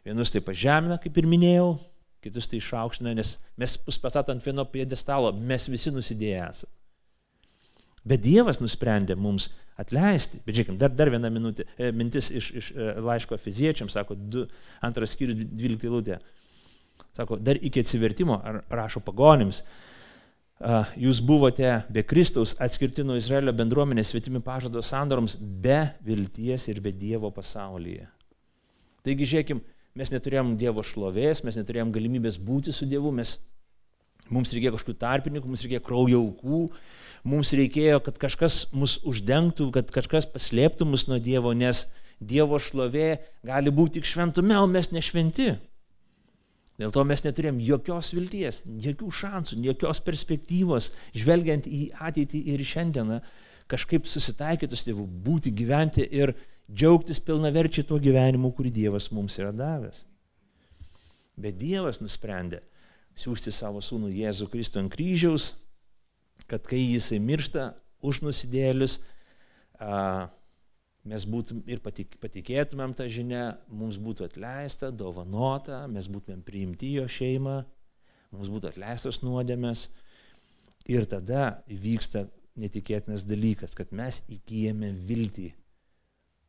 Vienus 0.08 0.32
tai 0.34 0.42
pažemina, 0.42 0.98
kaip 1.04 1.18
ir 1.20 1.28
minėjau, 1.30 1.76
kitus 2.24 2.48
tai 2.50 2.62
išaukština, 2.62 3.14
nes 3.18 3.36
mes 3.60 3.78
pastatant 4.02 4.44
vieno 4.44 4.66
piedestalo, 4.72 5.34
mes 5.36 5.68
visi 5.70 5.94
nusidėję 5.94 6.42
esame. 6.48 6.77
Bet 8.08 8.24
Dievas 8.24 8.62
nusprendė 8.62 9.18
mums 9.20 9.50
atleisti. 9.80 10.40
Bet 10.46 10.56
žiūrėkime, 10.58 10.80
dar, 10.82 10.94
dar 10.96 11.12
viena 11.14 11.32
minutė, 11.34 11.68
e, 11.78 11.92
mintis 11.96 12.32
iš, 12.32 12.50
iš 12.62 12.72
e, 12.74 12.88
laiško 13.04 13.38
fiziečiams, 13.42 13.98
sako, 13.98 14.18
du, 14.18 14.46
antras 14.86 15.14
skyrius, 15.16 15.44
dvyliktą 15.52 15.90
eilutę. 15.90 16.22
Sako, 17.18 17.38
dar 17.42 17.60
iki 17.62 17.82
atsivertimo, 17.82 18.40
rašo 18.74 19.02
pagonims, 19.06 19.64
jūs 20.98 21.20
buvote 21.22 21.70
be 21.94 22.02
Kristaus 22.06 22.56
atskirti 22.62 23.06
nuo 23.06 23.18
Izraelio 23.18 23.54
bendruomenės 23.54 24.10
svetimi 24.10 24.42
pažado 24.42 24.82
sandoroms 24.82 25.36
be 25.38 25.94
vilties 26.06 26.68
ir 26.72 26.82
be 26.82 26.94
Dievo 26.94 27.30
pasaulyje. 27.34 28.08
Taigi, 29.06 29.28
žiūrėkim, 29.30 29.62
mes 29.98 30.14
neturėjom 30.14 30.56
Dievo 30.58 30.84
šlovės, 30.86 31.44
mes 31.46 31.58
neturėjom 31.60 31.94
galimybės 31.94 32.40
būti 32.42 32.74
su 32.74 32.90
Dievu, 32.90 33.14
mes, 33.14 33.38
mums 34.34 34.54
reikėjo 34.56 34.76
kažkokių 34.76 34.98
tarpininkų, 35.02 35.50
mums 35.50 35.64
reikėjo 35.66 35.84
kraujo 35.86 36.20
aukų, 36.24 36.62
mums 37.28 37.54
reikėjo, 37.58 38.02
kad 38.06 38.20
kažkas 38.22 38.60
mus 38.76 38.98
uždengtų, 39.08 39.70
kad 39.76 39.94
kažkas 39.94 40.28
paslėptų 40.34 40.88
mus 40.90 41.08
nuo 41.10 41.20
Dievo, 41.24 41.54
nes 41.58 41.86
Dievo 42.20 42.60
šlovė 42.62 43.18
gali 43.46 43.74
būti 43.74 44.00
tik 44.00 44.10
šventume, 44.10 44.58
o 44.58 44.68
mes 44.70 44.90
nešventi. 44.92 45.56
Dėl 46.78 46.94
to 46.94 47.02
mes 47.10 47.24
neturėjom 47.26 47.58
jokios 47.66 48.12
vilties, 48.14 48.62
jokių 48.86 49.10
šansų, 49.20 49.58
jokios 49.66 50.02
perspektyvos, 50.06 50.92
žvelgiant 51.18 51.66
į 51.66 51.88
ateitį 52.06 52.44
ir 52.54 52.62
šiandieną, 52.62 53.18
kažkaip 53.72 54.06
susitaikyti 54.08 54.78
su 54.78 54.92
tėvu, 54.92 55.08
būti, 55.26 55.54
gyventi 55.58 56.06
ir 56.06 56.36
džiaugtis 56.70 57.20
pilnaverčiai 57.26 57.88
tuo 57.88 57.98
gyvenimu, 58.02 58.52
kurį 58.54 58.74
Dievas 58.76 59.10
mums 59.12 59.40
yra 59.42 59.50
davęs. 59.56 60.04
Bet 61.38 61.58
Dievas 61.58 61.98
nusprendė 62.02 62.62
siūsti 63.18 63.54
savo 63.54 63.82
sūnų 63.84 64.12
Jėzų 64.14 64.48
Kristų 64.52 64.84
ant 64.84 64.94
kryžiaus, 64.94 65.52
kad 66.48 66.66
kai 66.70 66.80
jisai 66.80 67.20
miršta 67.24 67.72
už 68.06 68.22
nusidėlius, 68.26 69.00
mes 71.08 71.26
būtum 71.30 71.64
ir 71.70 71.82
patik, 71.84 72.18
patikėtumėm 72.22 72.94
tą 72.98 73.08
žinę, 73.12 73.44
mums 73.70 74.00
būtų 74.02 74.28
atleista, 74.28 74.92
dovanota, 74.92 75.86
mes 75.92 76.10
būtumėm 76.12 76.44
priimti 76.46 76.94
jo 76.98 77.08
šeimą, 77.10 77.62
mums 78.36 78.52
būtų 78.54 78.74
atleistos 78.74 79.24
nuodėmės. 79.26 79.88
Ir 80.88 81.04
tada 81.10 81.64
įvyksta 81.68 82.28
netikėtinas 82.58 83.26
dalykas, 83.28 83.76
kad 83.76 83.92
mes 83.92 84.22
įgyjame 84.32 84.94
viltį 85.08 85.50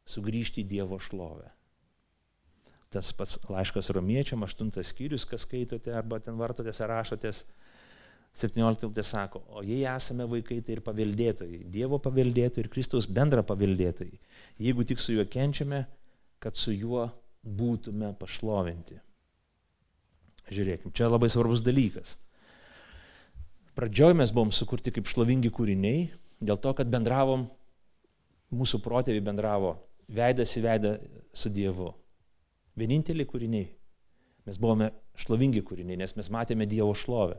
sugrįžti 0.09 0.63
į 0.63 0.69
Dievo 0.77 1.01
šlovę. 1.03 1.49
Tas 2.95 3.11
pats 3.13 3.37
laiškas 3.53 3.91
romiečiam, 3.93 4.45
aštuntas 4.47 4.95
skyrius, 4.95 5.27
kas 5.29 5.45
skaitote 5.45 5.93
arba 5.93 6.21
ten 6.25 6.39
vartotės 6.41 6.81
ar 6.81 6.95
rašotės, 6.95 7.43
17 8.39 8.85
eilutė 8.85 9.03
sako, 9.03 9.43
o 9.51 9.65
jei 9.67 9.83
esame 9.89 10.27
vaikai, 10.31 10.61
tai 10.63 10.77
ir 10.77 10.83
paveldėtojai, 10.87 11.65
Dievo 11.75 11.99
paveldėtojai 12.03 12.65
ir 12.65 12.71
Kristaus 12.71 13.09
bendra 13.11 13.43
paveldėtojai, 13.47 14.21
jeigu 14.63 14.87
tik 14.87 15.03
su 15.03 15.17
juo 15.17 15.27
kenčiame, 15.27 15.83
kad 16.39 16.57
su 16.57 16.73
juo 16.73 17.09
būtume 17.43 18.13
pašlovinti. 18.21 19.01
Žiūrėkime, 20.49 20.95
čia 20.95 21.11
labai 21.11 21.29
svarbus 21.33 21.65
dalykas. 21.65 22.15
Pradžioje 23.77 24.17
mes 24.17 24.33
buvom 24.35 24.53
sukurti 24.55 24.95
kaip 24.95 25.11
šlovingi 25.11 25.51
kūriniai, 25.55 26.09
dėl 26.41 26.61
to, 26.63 26.73
kad 26.79 26.89
bendravom, 26.91 27.49
mūsų 28.55 28.81
protėviai 28.85 29.25
bendravo 29.25 29.77
veidas 30.09 30.55
į 30.57 30.65
veidą 30.65 30.95
su 31.37 31.51
Dievu. 31.53 31.93
Vieninteliai 32.79 33.29
kūriniai. 33.29 33.69
Mes 34.49 34.57
buvome 34.61 34.93
šlovingi 35.19 35.63
kūriniai, 35.67 35.99
nes 36.01 36.15
mes 36.17 36.31
matėme 36.33 36.67
Dievo 36.69 36.95
šlovę. 36.97 37.37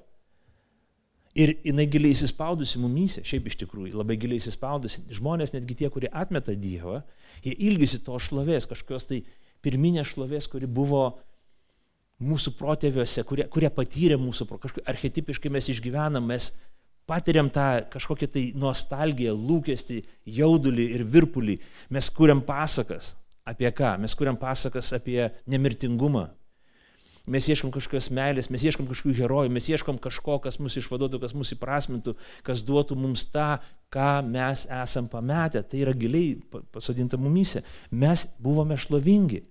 Ir 1.40 1.54
jinai 1.64 1.86
giliai 1.90 2.16
įsispaudusi 2.16 2.82
mumyse, 2.82 3.22
šiaip 3.26 3.48
iš 3.48 3.60
tikrųjų, 3.62 3.94
labai 3.98 4.18
giliai 4.20 4.42
įsispaudusi. 4.42 5.06
Žmonės, 5.14 5.54
netgi 5.54 5.78
tie, 5.78 5.90
kurie 5.94 6.10
atmeta 6.10 6.56
Dievą, 6.58 7.04
jie 7.46 7.54
ilgisi 7.70 8.02
to 8.06 8.18
šlovės, 8.22 8.68
kažkokios 8.70 9.06
tai 9.10 9.22
pirminės 9.64 10.10
šlovės, 10.14 10.50
kuri 10.50 10.68
buvo 10.68 11.04
mūsų 12.20 12.56
protėviuose, 12.60 13.24
kurie, 13.28 13.46
kurie 13.52 13.70
patyrė 13.72 14.18
mūsų, 14.20 14.50
kažkaip 14.60 14.90
archetipiškai 14.92 15.52
mes 15.54 15.70
išgyvenam, 15.72 16.26
mes 16.28 16.52
patiriam 17.10 17.50
tą 17.54 17.86
kažkokią 17.94 18.30
tai 18.34 18.44
nostalgiją, 18.60 19.34
lūkestį, 19.38 20.02
jaudulį 20.40 20.90
ir 20.98 21.06
virpulį. 21.10 21.58
Mes 21.96 22.10
kuriam 22.14 22.42
pasakas. 22.46 23.14
Apie 23.50 23.72
ką? 23.74 23.96
Mes 24.02 24.14
kuriam 24.18 24.38
pasakas 24.38 24.94
apie 24.94 25.32
nemirtingumą, 25.50 26.28
Mes 27.30 27.46
ieškom 27.46 27.70
kažkokios 27.70 28.08
meilės, 28.16 28.48
mes 28.50 28.64
ieškom 28.66 28.88
kažkokių 28.90 29.14
herojų, 29.20 29.52
mes 29.54 29.68
ieškom 29.70 30.00
kažko, 30.02 30.40
kas 30.42 30.58
mus 30.58 30.78
išvaduotų, 30.80 31.20
kas 31.22 31.36
mus 31.38 31.52
įprasmintų, 31.54 32.16
kas 32.46 32.64
duotų 32.66 32.96
mums 32.98 33.28
tą, 33.30 33.60
ką 33.94 34.24
mes 34.26 34.64
esam 34.80 35.10
pametę. 35.12 35.62
Tai 35.62 35.84
yra 35.84 35.94
giliai 35.94 36.40
pasodinta 36.74 37.20
mumyse. 37.22 37.62
Mes 37.92 38.26
buvome 38.42 38.80
šlovingi. 38.82 39.44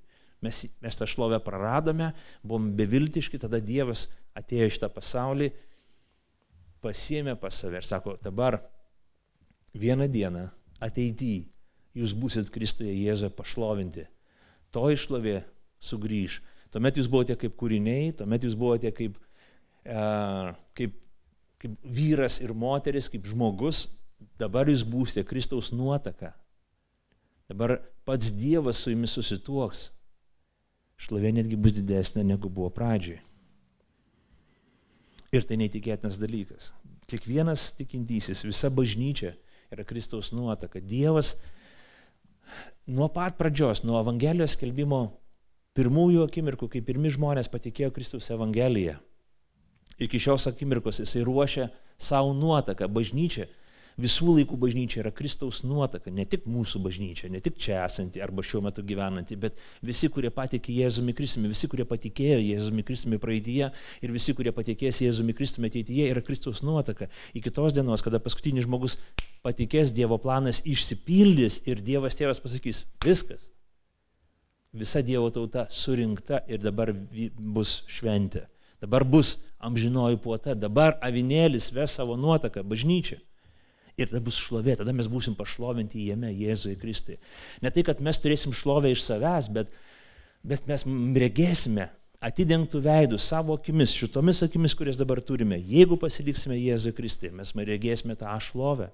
Mes, 0.43 0.64
mes 0.83 0.99
tą 0.99 1.07
šlovę 1.11 1.38
praradome, 1.43 2.12
buvom 2.47 2.71
beviltiški, 2.78 3.40
tada 3.43 3.59
Dievas 3.62 4.07
atėjo 4.38 4.69
iš 4.71 4.78
tą 4.78 4.90
pasaulį, 4.95 5.49
pasiemė 6.83 7.35
pas 7.43 7.59
save 7.59 7.81
ir 7.81 7.87
sako, 7.87 8.14
dabar 8.23 8.61
vieną 9.75 10.07
dieną 10.11 10.45
ateityje 10.87 11.49
jūs 11.99 12.14
busit 12.17 12.50
Kristuje 12.55 12.95
Jėzuje 12.95 13.31
pašlovinti. 13.35 14.07
To 14.75 14.88
išlovė 14.93 15.43
sugrįž. 15.83 16.40
Tuomet 16.73 16.99
jūs 17.00 17.09
buvote 17.09 17.37
kaip 17.40 17.55
kūriniai, 17.59 18.12
tuomet 18.17 18.45
jūs 18.45 18.57
buvote 18.59 18.90
kaip, 18.95 19.17
e, 19.85 20.00
kaip, 20.76 20.99
kaip 21.62 21.78
vyras 21.85 22.38
ir 22.45 22.52
moteris, 22.52 23.09
kaip 23.09 23.25
žmogus, 23.28 23.87
dabar 24.40 24.69
jūs 24.69 24.85
būsite 24.85 25.25
Kristaus 25.28 25.73
nuotaka. 25.73 26.35
Dabar 27.49 27.78
pats 28.05 28.28
Dievas 28.37 28.83
su 28.83 28.93
jumis 28.93 29.14
susituoks. 29.17 29.88
Šlovė 30.99 31.33
netgi 31.33 31.57
bus 31.57 31.76
didesnė 31.76 32.25
negu 32.26 32.50
buvo 32.52 32.69
pradžioj. 32.75 33.21
Ir 35.33 35.45
tai 35.45 35.59
neįtikėtinas 35.61 36.19
dalykas. 36.21 36.73
Kiekvienas 37.09 37.71
tikintysis, 37.78 38.43
visa 38.45 38.69
bažnyčia 38.73 39.33
yra 39.73 39.85
Kristaus 39.88 40.33
nuotaka. 40.33 40.81
Dievas 40.81 41.37
nuo 42.88 43.09
pat 43.12 43.37
pradžios, 43.37 43.85
nuo 43.85 44.00
Evangelijos 44.00 44.57
skelbimo 44.57 45.02
pirmųjų 45.76 46.25
akimirkų, 46.26 46.71
kai 46.73 46.80
pirmi 46.83 47.12
žmonės 47.12 47.50
patikėjo 47.52 47.92
Kristaus 47.95 48.30
Evangeliją. 48.35 48.97
Iki 50.02 50.21
šios 50.23 50.49
akimirkos 50.50 51.02
jisai 51.02 51.23
ruošia 51.26 51.68
savo 51.99 52.33
nuotaką, 52.35 52.88
bažnyčią. 52.88 53.47
Visų 53.99 54.31
laikų 54.37 54.55
bažnyčia 54.62 55.00
yra 55.02 55.11
Kristaus 55.11 55.64
nuotaka, 55.67 56.12
ne 56.14 56.23
tik 56.23 56.45
mūsų 56.47 56.78
bažnyčia, 56.85 57.26
ne 57.35 57.40
tik 57.43 57.57
čia 57.59 57.81
esanti 57.83 58.23
arba 58.23 58.45
šiuo 58.47 58.61
metu 58.62 58.85
gyvenanti, 58.87 59.35
bet 59.35 59.59
visi, 59.83 60.07
kurie 60.14 60.31
patikė 60.31 60.76
Jėzumi 60.76 61.17
Kristumi, 61.19 61.50
visi, 61.50 61.67
kurie 61.73 61.83
patikėjo 61.88 62.37
Jėzumi 62.38 62.85
Kristumi 62.87 63.19
praeitie 63.19 63.73
ir 63.75 64.14
visi, 64.14 64.37
kurie 64.38 64.55
patikės 64.55 65.02
Jėzumi 65.02 65.35
Kristumi 65.35 65.67
ateityje, 65.73 66.07
yra 66.12 66.23
Kristaus 66.23 66.62
nuotaka. 66.62 67.11
Iki 67.35 67.50
tos 67.59 67.75
dienos, 67.75 68.07
kada 68.07 68.23
paskutinis 68.23 68.69
žmogus 68.69 69.00
patikės 69.43 69.90
Dievo 69.97 70.21
planas 70.23 70.62
išsipildys 70.62 71.64
ir 71.67 71.83
Dievas 71.83 72.14
tėvas 72.14 72.38
pasakys, 72.45 72.85
viskas, 73.02 73.49
visa 74.71 75.02
Dievo 75.02 75.33
tauta 75.35 75.67
surinkta 75.75 76.45
ir 76.47 76.62
dabar 76.62 76.95
bus 76.95 77.81
šventė. 77.90 78.47
Dabar 78.78 79.02
bus 79.02 79.40
amžinoji 79.59 80.21
puota, 80.23 80.55
dabar 80.55 80.95
avinėlis 81.02 81.73
ves 81.75 81.99
savo 81.99 82.14
nuotaką 82.14 82.63
bažnyčią. 82.63 83.19
Ir 83.99 84.11
tada 84.11 84.23
bus 84.23 84.39
šlovė, 84.39 84.76
tada 84.78 84.95
mes 84.95 85.08
būsim 85.11 85.34
pašlovinti 85.34 86.04
jame, 86.06 86.30
Jėzui 86.30 86.76
Kristui. 86.78 87.17
Ne 87.65 87.73
tai, 87.75 87.82
kad 87.87 87.99
mes 88.04 88.21
turėsim 88.23 88.54
šlovę 88.54 88.93
iš 88.95 89.02
savęs, 89.08 89.50
bet, 89.54 89.73
bet 90.47 90.69
mes 90.71 90.87
regėsime 91.19 91.89
atidengtų 92.23 92.82
veidų 92.82 93.19
savo 93.23 93.56
akimis, 93.58 93.95
šitomis 93.95 94.45
akimis, 94.47 94.75
kurias 94.78 94.99
dabar 94.99 95.21
turime. 95.23 95.58
Jeigu 95.58 95.99
pasiliksime 95.99 96.58
Jėzui 96.58 96.95
Kristui, 96.95 97.32
mes 97.34 97.54
regėsime 97.54 98.15
tą 98.19 98.34
šlovę. 98.43 98.91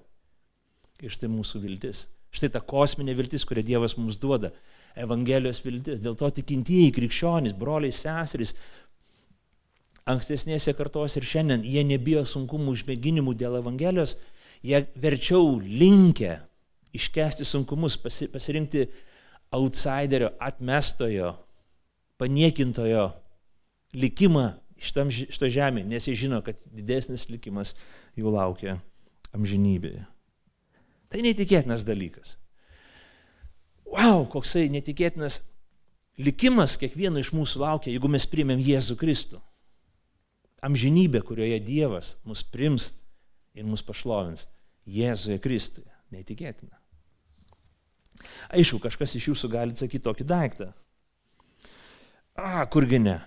Ir 1.03 1.13
štai 1.13 1.29
mūsų 1.29 1.61
viltis. 1.61 2.05
Štai 2.35 2.49
ta 2.51 2.61
kosminė 2.63 3.15
viltis, 3.15 3.45
kurią 3.47 3.63
Dievas 3.65 3.95
mums 3.97 4.17
duoda. 4.19 4.51
Evangelijos 4.95 5.61
viltis. 5.63 6.01
Dėl 6.03 6.15
to 6.19 6.29
tikintieji 6.33 6.93
krikščionys, 6.95 7.55
broliai, 7.57 7.93
seserys, 7.95 8.53
ankstesnėse 10.05 10.75
kartos 10.77 11.17
ir 11.17 11.25
šiandien, 11.25 11.65
jie 11.65 11.83
nebijo 11.87 12.23
sunkumų 12.29 12.75
užmėginimų 12.77 13.33
dėl 13.39 13.57
Evangelijos, 13.59 14.15
jie 14.65 14.81
verčiau 14.99 15.59
linkę 15.61 16.37
iškesti 16.95 17.45
sunkumus, 17.47 17.97
pasi, 18.01 18.27
pasirinkti 18.31 18.85
outsiderio, 19.55 20.31
atmestojo, 20.41 21.33
paniekintojo 22.19 23.09
likimą 23.95 24.47
šitam, 24.81 25.11
šito 25.13 25.51
žemė, 25.51 25.85
nes 25.87 26.07
jie 26.07 26.15
žino, 26.25 26.41
kad 26.43 26.59
didesnis 26.73 27.27
likimas 27.31 27.75
jų 28.17 28.33
laukia 28.33 28.79
amžinybėje. 29.35 30.03
Tai 31.11 31.21
neįtikėtinas 31.23 31.85
dalykas 31.87 32.35
wow, 33.95 34.25
koksai 34.29 34.67
netikėtinas 34.73 35.39
likimas 36.21 36.77
kiekvieno 36.79 37.21
iš 37.21 37.31
mūsų 37.35 37.61
laukia, 37.63 37.93
jeigu 37.93 38.09
mes 38.11 38.27
priimėm 38.29 38.61
Jėzų 38.63 38.97
Kristų. 38.99 39.41
Amžinybė, 40.65 41.21
kurioje 41.25 41.59
Dievas 41.61 42.15
mus 42.25 42.41
prims 42.43 42.89
ir 43.55 43.67
mus 43.67 43.83
pašlovins. 43.85 44.47
Jėzuje 44.85 45.39
Kristuje. 45.43 45.91
Neįtikėtina. 46.13 46.77
Aišku, 48.55 48.79
kažkas 48.83 49.15
iš 49.17 49.31
jūsų 49.31 49.49
gali 49.51 49.77
sakyti 49.77 50.05
tokį 50.05 50.27
daiktą. 50.29 50.69
A, 52.35 52.65
kurgi 52.71 52.99
ne. 53.01 53.19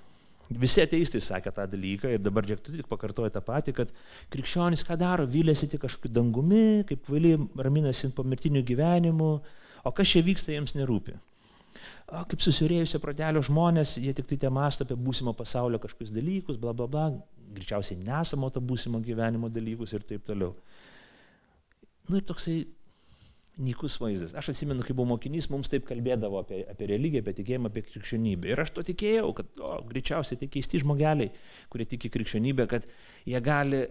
Visi 0.49 0.81
ateistai 0.81 1.21
sakė 1.21 1.53
tą 1.53 1.66
dalyką 1.68 2.14
ir 2.14 2.23
dabar 2.25 2.47
džiek 2.47 2.61
tu 2.64 2.73
tik 2.73 2.88
pakartoja 2.88 3.35
tą 3.35 3.42
patį, 3.44 3.75
kad 3.77 3.90
krikščionys 4.33 4.85
ką 4.87 4.97
daro, 5.01 5.27
vylėsi 5.29 5.68
tik 5.68 5.83
kažkokiu 5.83 6.12
dangumi, 6.14 6.87
kaip 6.88 7.11
vailiai 7.12 7.40
raminasi 7.66 8.09
po 8.16 8.25
mirtinių 8.25 8.62
gyvenimų, 8.64 9.33
O 9.85 9.92
kas 9.92 10.11
čia 10.11 10.23
vyksta, 10.25 10.53
jiems 10.53 10.75
nerūpi. 10.77 11.14
O 12.09 12.23
kaip 12.29 12.42
susirėjusio 12.42 13.01
protelio 13.03 13.42
žmonės, 13.44 13.97
jie 14.01 14.14
tik 14.16 14.29
tai 14.31 14.38
te 14.42 14.51
masto 14.53 14.87
apie 14.87 14.97
būsimo 14.99 15.35
pasaulio 15.37 15.81
kažkokius 15.83 16.12
dalykus, 16.14 16.59
bla 16.61 16.75
bla 16.77 16.88
bla, 16.90 17.07
greičiausiai 17.55 18.01
nesamo 18.03 18.51
to 18.53 18.62
būsimo 18.64 19.01
gyvenimo 19.05 19.51
dalykus 19.53 19.94
ir 19.94 20.07
taip 20.09 20.25
toliau. 20.29 20.55
Nu 22.09 22.21
ir 22.21 22.27
toksai 22.29 22.62
nykus 23.59 23.99
vaizdas. 24.01 24.35
Aš 24.38 24.53
atsimenu, 24.53 24.85
kai 24.87 24.94
buvau 24.97 25.16
mokinys, 25.16 25.49
mums 25.51 25.71
taip 25.71 25.87
kalbėdavo 25.88 26.42
apie, 26.42 26.61
apie 26.71 26.88
religiją, 26.92 27.25
apie 27.25 27.35
tikėjimą, 27.40 27.73
apie 27.73 27.83
krikščionybę. 27.88 28.53
Ir 28.53 28.62
aš 28.62 28.71
to 28.77 28.85
tikėjau, 28.87 29.33
kad 29.37 29.62
o, 29.62 29.73
greičiausiai 29.88 30.38
tai 30.40 30.49
keisti 30.53 30.83
žmogeliai, 30.85 31.33
kurie 31.73 31.88
tiki 31.90 32.11
krikščionybę, 32.14 32.68
kad 32.71 32.87
jie 33.27 33.40
gali 33.44 33.83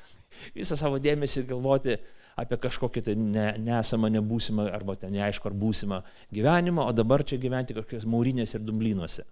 visą 0.58 0.78
savo 0.78 0.98
dėmesį 1.02 1.46
galvoti 1.50 1.96
apie 2.42 2.58
kažkokį 2.64 3.04
tai 3.06 3.14
ne, 3.18 3.46
nesamą, 3.62 4.10
nebūsimą 4.16 4.66
arba 4.72 4.96
ten 4.98 5.14
neaišku 5.14 5.50
ar 5.50 5.56
būsimą 5.62 6.02
gyvenimą, 6.34 6.88
o 6.88 6.96
dabar 6.96 7.22
čia 7.28 7.38
gyventi 7.40 7.76
kažkokios 7.76 8.08
maurinės 8.08 8.56
ir 8.56 8.66
dumblynuose. 8.66 9.26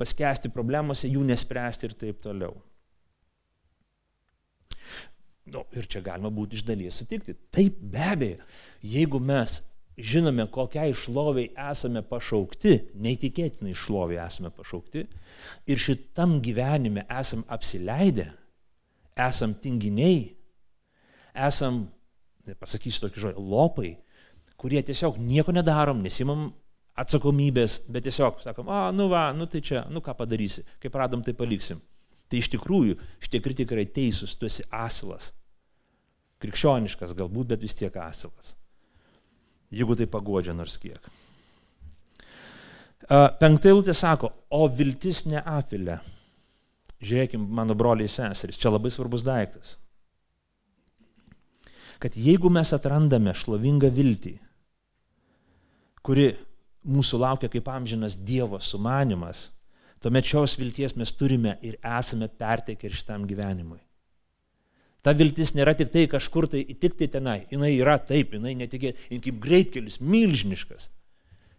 Paskesti 0.00 0.50
problemose, 0.50 1.10
jų 1.10 1.26
nespręsti 1.28 1.90
ir 1.90 1.98
taip 1.98 2.22
toliau. 2.24 2.56
Nu, 5.50 5.64
ir 5.74 5.88
čia 5.90 6.02
galima 6.04 6.30
būti 6.30 6.58
iš 6.58 6.66
dalies 6.66 7.00
sutikti. 7.00 7.34
Taip, 7.54 7.80
be 7.80 8.02
abejo, 8.12 8.44
jeigu 8.86 9.18
mes 9.18 9.58
žinome, 9.98 10.46
kokiai 10.52 10.94
šloviai 10.96 11.50
esame 11.70 12.02
pašaukti, 12.06 12.76
neįtikėtinai 13.02 13.74
šloviai 13.76 14.22
esame 14.24 14.52
pašaukti, 14.54 15.04
ir 15.68 15.82
šitam 15.82 16.38
gyvenime 16.44 17.04
esam 17.10 17.44
apsileidę, 17.52 18.30
esam 19.18 19.54
tinginiai, 19.60 20.30
esam, 21.48 21.84
pasakysiu 22.62 23.06
tokį 23.06 23.26
žodį, 23.26 23.46
lopai, 23.52 23.92
kurie 24.56 24.82
tiesiog 24.86 25.18
nieko 25.20 25.52
nedarom, 25.52 26.02
nesimam 26.04 26.50
atsakomybės, 26.98 27.82
bet 27.92 28.06
tiesiog 28.06 28.40
sakom, 28.44 28.68
a, 28.70 28.90
nu 28.94 29.08
va, 29.12 29.30
nu 29.36 29.48
tai 29.50 29.62
čia, 29.64 29.86
nu 29.90 30.00
ką 30.04 30.14
padarysi, 30.16 30.64
kaip 30.80 30.96
radom, 30.96 31.24
tai 31.24 31.34
paliksim. 31.36 31.80
Tai 32.32 32.40
iš 32.40 32.48
tikrųjų 32.54 32.96
šitie 33.20 33.42
kritikai 33.44 33.76
yra 33.76 33.82
teisūs, 33.84 34.38
tu 34.40 34.48
esi 34.48 34.64
asilas. 34.72 35.34
Krikščioniškas 36.40 37.12
galbūt, 37.18 37.50
bet 37.50 37.60
vis 37.60 37.76
tiek 37.76 37.92
asilas. 38.00 38.54
Jeigu 39.72 39.96
tai 39.98 40.08
pagodžia 40.08 40.54
nors 40.56 40.78
kiek. 40.80 41.04
Penktą 43.04 43.68
eilutę 43.68 43.92
sako, 43.92 44.30
o 44.48 44.64
viltis 44.72 45.26
neapilia. 45.28 45.98
Žiūrėkime, 47.02 47.44
mano 47.52 47.76
broliai 47.76 48.08
seserys, 48.08 48.56
čia 48.56 48.72
labai 48.72 48.92
svarbus 48.94 49.24
daiktas. 49.26 49.76
Kad 52.00 52.16
jeigu 52.16 52.48
mes 52.48 52.72
atrandame 52.72 53.34
šlovingą 53.36 53.92
viltį, 53.92 54.38
kuri 56.00 56.30
mūsų 56.88 57.20
laukia 57.22 57.50
kaip 57.52 57.68
amžinas 57.68 58.16
Dievo 58.16 58.58
sumanimas, 58.62 59.50
tuomet 60.02 60.26
šios 60.28 60.56
vilties 60.58 60.96
mes 60.98 61.14
turime 61.14 61.56
ir 61.62 61.78
esame 61.82 62.28
pertekę 62.28 62.88
ir 62.88 62.96
šitam 62.98 63.26
gyvenimui. 63.28 63.80
Ta 65.02 65.14
viltis 65.18 65.50
nėra 65.56 65.74
tik 65.74 65.90
tai 65.90 66.06
kažkur 66.10 66.46
tai, 66.50 66.62
tik 66.78 66.94
tai 66.98 67.08
tenai. 67.10 67.40
Jis 67.50 67.62
yra 67.74 67.96
taip, 67.98 68.36
jinai 68.36 68.54
netikėta, 68.58 69.08
jin 69.10 69.22
kaip 69.22 69.40
greitkelis, 69.42 69.98
milžiniškas. 69.98 70.90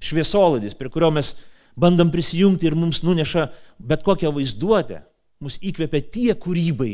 Šviesolodis, 0.04 0.76
prie 0.80 0.92
kurio 0.92 1.10
mes 1.12 1.34
bandom 1.80 2.12
prisijungti 2.12 2.70
ir 2.70 2.78
mums 2.80 3.02
nuneša 3.04 3.50
bet 3.80 4.04
kokią 4.06 4.32
vaizduotę, 4.36 5.02
mus 5.44 5.58
įkvepia 5.60 6.04
tie 6.14 6.32
kūrybai, 6.40 6.94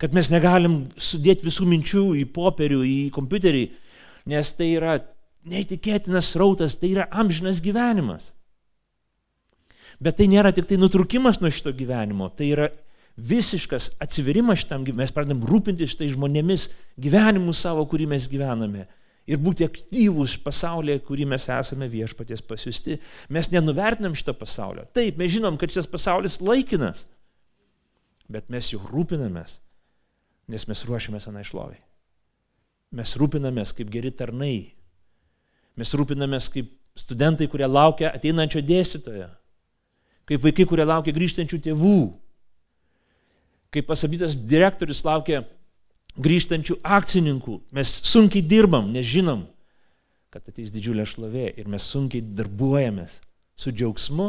kad 0.00 0.12
mes 0.12 0.28
negalim 0.32 0.82
sudėti 1.00 1.46
visų 1.46 1.68
minčių 1.70 2.04
į 2.20 2.26
popierių, 2.34 2.82
į 2.84 2.98
kompiuterį, 3.14 3.64
nes 4.32 4.52
tai 4.58 4.72
yra 4.76 4.98
neįtikėtinas 5.48 6.34
rautas, 6.38 6.76
tai 6.78 6.92
yra 6.92 7.08
amžinas 7.10 7.62
gyvenimas. 7.64 8.32
Bet 10.00 10.16
tai 10.20 10.28
nėra 10.30 10.52
tik 10.54 10.68
tai 10.70 10.78
nutrukimas 10.80 11.40
nuo 11.42 11.50
šito 11.52 11.74
gyvenimo, 11.76 12.30
tai 12.32 12.52
yra 12.54 12.70
visiškas 13.16 13.92
atsiverimas 14.00 14.62
šitam 14.62 14.86
gyvenimui, 14.86 15.04
mes 15.04 15.12
pradedam 15.14 15.44
rūpintis 15.48 15.92
šitai 15.92 16.10
žmonėmis 16.14 16.68
gyvenimu 17.02 17.52
savo, 17.56 17.84
kurį 17.90 18.08
mes 18.14 18.28
gyvename. 18.30 18.86
Ir 19.28 19.38
būti 19.38 19.66
aktyvūs 19.68 20.38
pasaulyje, 20.42 20.98
kurį 21.06 21.28
mes 21.30 21.44
esame 21.46 21.86
viešpaties 21.90 22.42
pasiusti. 22.42 22.96
Mes 23.30 23.50
nenuvertinam 23.52 24.16
šito 24.18 24.34
pasaulio. 24.34 24.88
Taip, 24.96 25.20
mes 25.20 25.30
žinom, 25.36 25.58
kad 25.60 25.70
šis 25.70 25.86
pasaulis 25.90 26.40
laikinas. 26.42 27.04
Bet 28.32 28.48
mes 28.50 28.72
jau 28.72 28.80
rūpinamės, 28.88 29.60
nes 30.50 30.66
mes 30.66 30.84
ruošiamės 30.88 31.28
anai 31.30 31.44
šloviai. 31.46 31.78
Mes 32.98 33.14
rūpinamės 33.20 33.72
kaip 33.76 33.92
geri 33.92 34.10
tarnai. 34.10 34.72
Mes 35.78 35.94
rūpinamės 35.96 36.50
kaip 36.52 36.72
studentai, 36.98 37.46
kurie 37.48 37.68
laukia 37.68 38.10
ateinančio 38.10 38.60
dėstytojo. 38.66 39.30
Kaip 40.32 40.44
vaikai, 40.46 40.64
kurie 40.64 40.88
laukia 40.88 41.12
grįžtančių 41.12 41.60
tėvų 41.68 41.96
kaip 43.72 43.88
pasakytas 43.88 44.36
direktorius 44.36 45.00
laukia 45.06 45.42
grįžtančių 46.20 46.78
akcininkų. 46.84 47.58
Mes 47.72 47.92
sunkiai 48.04 48.44
dirbam, 48.44 48.90
nes 48.92 49.06
žinom, 49.08 49.46
kad 50.32 50.44
ateis 50.48 50.72
didžiulė 50.72 51.06
šlovė 51.08 51.48
ir 51.60 51.70
mes 51.72 51.86
sunkiai 51.88 52.24
darbuojamės 52.36 53.18
su 53.56 53.72
džiaugsmu 53.72 54.28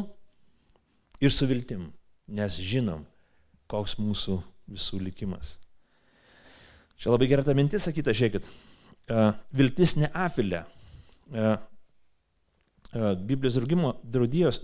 ir 1.23 1.31
su 1.31 1.47
viltim, 1.49 1.89
nes 2.27 2.55
žinom, 2.59 3.03
koks 3.71 3.97
mūsų 3.99 4.39
visų 4.71 5.01
likimas. 5.03 5.57
Čia 6.99 7.11
labai 7.11 7.27
gera 7.27 7.43
ta 7.43 7.55
mintis 7.57 7.83
sakyta, 7.83 8.15
žiūrėkit, 8.15 8.47
viltis 9.51 9.97
ne 9.99 10.07
afilė. 10.15 10.63
Biblijos, 12.93 13.55
draugimo, 13.57 13.95
draudijos, 14.03 14.59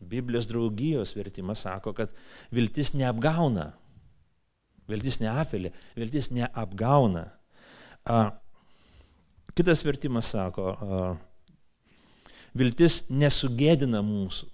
Biblijos 0.00 0.46
draugijos 0.48 1.12
vertimas 1.16 1.64
sako, 1.66 1.92
kad 1.96 2.14
viltis 2.54 2.94
neapgauna, 2.96 3.74
Viltis 4.86 5.18
neapelė, 5.18 5.72
viltis 5.98 6.30
neapgauna. 6.34 7.24
Kitas 9.56 9.82
vertimas 9.86 10.30
sako, 10.30 10.76
viltis 12.56 13.00
nesugėdina 13.10 14.02
mūsų, 14.06 14.46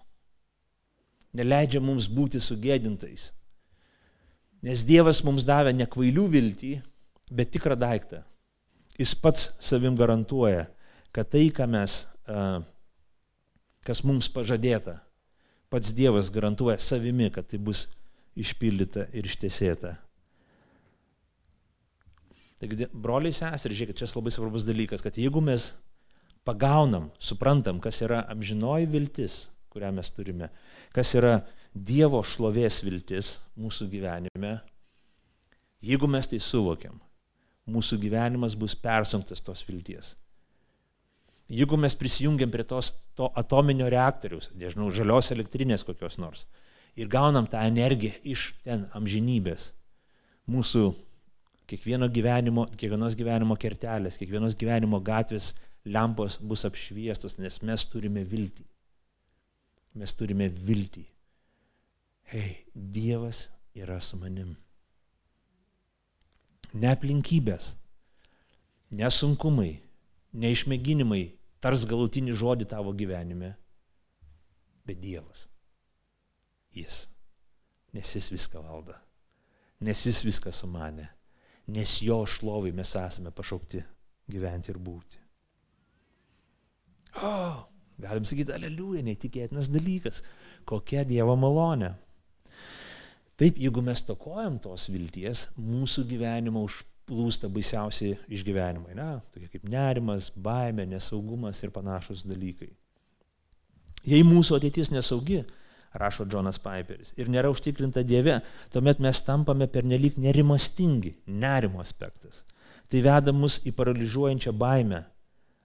neleidžia 1.36 1.82
mums 1.84 2.08
būti 2.08 2.40
sugėdintais. 2.40 3.30
Nes 4.62 4.84
Dievas 4.86 5.20
mums 5.26 5.44
davė 5.44 5.74
ne 5.74 5.88
kvailių 5.90 6.28
viltį, 6.32 6.76
bet 7.34 7.50
tikrą 7.52 7.76
daiktą. 7.76 8.22
Jis 8.96 9.16
pats 9.18 9.48
savim 9.60 9.96
garantuoja, 9.98 10.68
kad 11.12 11.28
tai, 11.32 11.48
ką 11.52 11.66
mes, 11.68 12.04
a, 12.30 12.62
kas 13.86 14.02
mums 14.06 14.28
pažadėta, 14.32 15.00
pats 15.72 15.92
Dievas 15.96 16.30
garantuoja 16.32 16.78
savimi, 16.82 17.30
kad 17.34 17.48
tai 17.50 17.58
bus 17.58 17.86
išpildyta 18.38 19.08
ir 19.16 19.28
ištesėta. 19.28 19.96
Taigi, 22.62 22.86
broliai 22.94 23.34
seserys, 23.34 23.80
žiūrėkit, 23.80 23.98
čia 23.98 24.10
labai 24.14 24.30
svarbus 24.30 24.66
dalykas, 24.68 25.02
kad 25.02 25.16
jeigu 25.18 25.42
mes 25.42 25.72
pagaunam, 26.46 27.10
suprantam, 27.18 27.80
kas 27.82 27.98
yra 28.06 28.22
amžinoji 28.30 28.86
viltis, 28.92 29.38
kurią 29.72 29.90
mes 29.96 30.12
turime, 30.14 30.52
kas 30.94 31.14
yra 31.18 31.40
Dievo 31.72 32.20
šlovės 32.20 32.82
viltis 32.84 33.38
mūsų 33.56 33.86
gyvenime, 33.94 34.58
jeigu 35.80 36.08
mes 36.10 36.28
tai 36.28 36.36
suvokiam, 36.42 36.98
mūsų 37.64 37.96
gyvenimas 38.02 38.54
bus 38.58 38.76
persunktas 38.76 39.40
tos 39.40 39.64
vilties. 39.64 40.12
Jeigu 41.52 41.76
mes 41.76 41.94
prisijungiam 41.98 42.50
prie 42.50 42.64
tos, 42.64 42.94
to 43.18 43.28
atominio 43.36 43.90
reaktoriaus, 43.92 44.48
nežinau, 44.56 44.88
žalios 44.94 45.28
elektrinės 45.34 45.84
kokios 45.84 46.16
nors, 46.16 46.46
ir 46.96 47.10
gaunam 47.12 47.44
tą 47.50 47.60
energiją 47.68 48.14
iš 48.34 48.46
ten 48.64 48.86
amžinybės, 48.96 49.72
mūsų 50.48 50.86
kiekvieno 51.68 52.08
gyvenimo, 52.12 52.64
kiekvienos 52.72 53.16
gyvenimo 53.20 53.58
kertelės, 53.60 54.16
kiekvienos 54.20 54.56
gyvenimo 54.56 55.00
gatvės 55.04 55.50
lempos 55.84 56.38
bus 56.40 56.64
apšviestos, 56.68 57.36
nes 57.42 57.60
mes 57.60 57.84
turime 57.90 58.24
viltį. 58.24 58.64
Mes 60.00 60.16
turime 60.16 60.48
viltį. 60.48 61.04
Hei, 62.32 62.62
Dievas 62.72 63.50
yra 63.76 63.98
su 64.00 64.16
manim. 64.16 64.54
Ne 66.72 66.88
aplinkybės, 66.88 67.74
ne 68.96 69.12
sunkumai, 69.12 69.74
ne 70.32 70.52
išmėginimai 70.56 71.26
tars 71.62 71.86
galutinį 71.88 72.34
žodį 72.36 72.68
tavo 72.74 72.92
gyvenime, 72.96 73.54
bet 74.86 75.00
Dievas. 75.02 75.46
Jis. 76.74 77.06
Nes 77.92 78.14
jis 78.16 78.30
viską 78.32 78.62
valdo. 78.64 78.94
Nes 79.82 80.06
jis 80.06 80.22
viską 80.24 80.52
sumanė 80.56 81.10
nes 81.66 82.02
jo 82.02 82.22
šlovai 82.26 82.72
mes 82.72 82.94
esame 82.96 83.30
pašaukti 83.30 83.82
gyventi 84.30 84.72
ir 84.72 84.78
būti. 84.78 85.18
O, 87.22 87.32
galim 88.00 88.24
sakyti, 88.24 88.54
aleliuja, 88.54 89.02
neįtikėtinas 89.04 89.68
dalykas, 89.70 90.22
kokia 90.68 91.04
Dievo 91.04 91.36
malonė. 91.36 91.92
Taip, 93.36 93.58
jeigu 93.58 93.82
mes 93.84 94.02
tokojam 94.06 94.58
tos 94.62 94.88
vilties, 94.92 95.48
mūsų 95.58 96.06
gyvenimo 96.08 96.62
užplūsta 97.12 97.50
baisiausiai 97.52 98.16
išgyvenimai, 98.32 98.94
na, 98.96 99.20
tokie 99.32 99.48
kaip 99.52 99.66
nerimas, 99.68 100.30
baime, 100.34 100.86
nesaugumas 100.86 101.62
ir 101.62 101.70
panašus 101.70 102.24
dalykai. 102.24 102.70
Jei 104.04 104.24
mūsų 104.24 104.56
ateitis 104.58 104.90
nesaugi, 104.90 105.44
rašo 105.94 106.24
Džonas 106.24 106.58
Piperis, 106.58 107.12
ir 107.16 107.28
nėra 107.28 107.50
užtikrinta 107.52 108.02
Dieve, 108.02 108.40
tuomet 108.72 108.98
mes 108.98 109.20
tampame 109.22 109.68
pernelyg 109.68 110.16
nerimastingi, 110.18 111.14
nerimo 111.26 111.80
aspektas. 111.80 112.42
Tai 112.88 113.00
veda 113.04 113.32
mus 113.32 113.60
į 113.64 113.72
paralyžiuojančią 113.76 114.52
baimę 114.56 115.04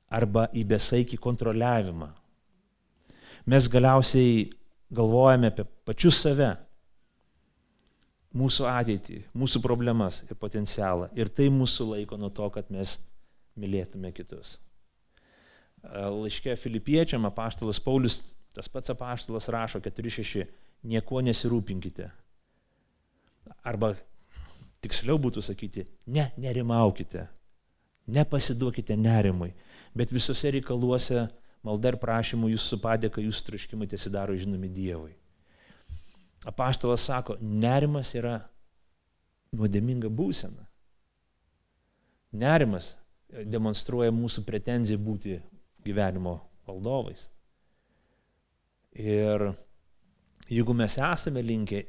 arba 0.10 0.48
į 0.54 0.64
besaikį 0.68 1.18
kontroliavimą. 1.20 2.12
Mes 3.48 3.68
galiausiai 3.72 4.50
galvojame 4.92 5.50
apie 5.52 5.66
pačius 5.88 6.20
save, 6.24 6.54
mūsų 8.38 8.70
ateitį, 8.70 9.20
mūsų 9.38 9.62
problemas 9.64 10.22
ir 10.28 10.38
potencialą. 10.40 11.10
Ir 11.18 11.32
tai 11.34 11.50
mūsų 11.54 11.92
laiko 11.96 12.20
nuo 12.20 12.30
to, 12.30 12.48
kad 12.54 12.70
mes 12.74 12.98
mylėtume 13.58 14.14
kitus. 14.14 14.58
Laiškė 15.88 16.56
filipiečiam 16.60 17.26
apaštalas 17.30 17.80
Paulius 17.82 18.22
Tas 18.58 18.66
pats 18.68 18.90
apaštalas 18.90 19.52
rašo 19.54 19.78
4.6, 19.86 20.48
nieko 20.90 21.20
nesirūpinkite. 21.22 22.08
Arba 23.62 23.92
tiksliau 24.82 25.20
būtų 25.22 25.44
sakyti, 25.46 25.84
ne, 26.10 26.32
nerimaukite, 26.42 27.28
nepasiduokite 28.10 28.98
nerimui, 28.98 29.52
bet 29.94 30.10
visose 30.10 30.50
reikaluose 30.56 31.28
malda 31.62 31.94
ir 31.94 32.00
prašymų 32.02 32.50
jūsų 32.56 32.82
padėka, 32.82 33.22
jūsų 33.22 33.46
traškimai 33.52 33.90
tiesidaro 33.94 34.34
žinomi 34.34 34.74
Dievui. 34.74 35.14
Apaštalas 36.48 37.04
sako, 37.10 37.36
nerimas 37.42 38.14
yra 38.16 38.38
nuodėminga 39.58 40.12
būsena. 40.14 40.64
Nerimas 42.38 42.94
demonstruoja 43.28 44.14
mūsų 44.16 44.44
pretenziją 44.48 45.00
būti 45.04 45.38
gyvenimo 45.84 46.38
valdovais. 46.68 47.28
Ir 48.98 49.52
jeigu 50.50 50.76
mes 50.78 50.98
esame 50.98 51.44
linkę 51.44 51.84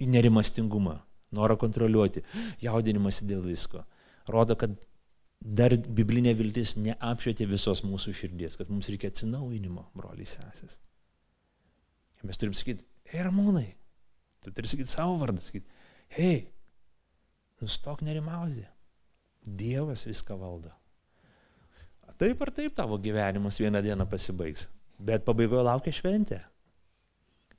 į 0.00 0.08
nerimastingumą, 0.12 0.98
norą 1.36 1.56
kontroliuoti, 1.60 2.22
jaudinimąsi 2.62 3.26
dėl 3.28 3.42
visko, 3.46 3.82
rodo, 4.28 4.56
kad 4.60 4.76
dar 5.40 5.74
biblinė 5.76 6.34
viltis 6.36 6.76
neapšvietė 6.80 7.48
visos 7.48 7.82
mūsų 7.86 8.14
širdies, 8.20 8.56
kad 8.58 8.70
mums 8.72 8.88
reikia 8.92 9.10
atsinaujinimo, 9.12 9.88
broliai 9.96 10.28
sesės. 10.28 10.78
Mes 12.26 12.40
turim 12.40 12.54
sakyti, 12.56 12.84
ei 13.12 13.22
ramūnai, 13.22 13.66
Tu 14.46 14.52
turi 14.54 14.68
sakyti 14.70 14.92
savo 14.94 15.16
vardą, 15.18 15.42
sakyti, 15.42 15.66
hei, 16.14 16.44
nustok 17.58 18.04
nerimauti. 18.06 18.62
Dievas 19.42 20.04
viską 20.06 20.36
valdo. 20.38 20.70
Taip 22.14 22.44
ar 22.46 22.52
taip 22.54 22.76
tavo 22.78 22.94
gyvenimas 23.02 23.58
vieną 23.58 23.82
dieną 23.82 24.06
pasibaigs, 24.06 24.68
bet 25.02 25.26
pabaigoje 25.26 25.66
laukia 25.66 25.96
šventė. 25.98 26.38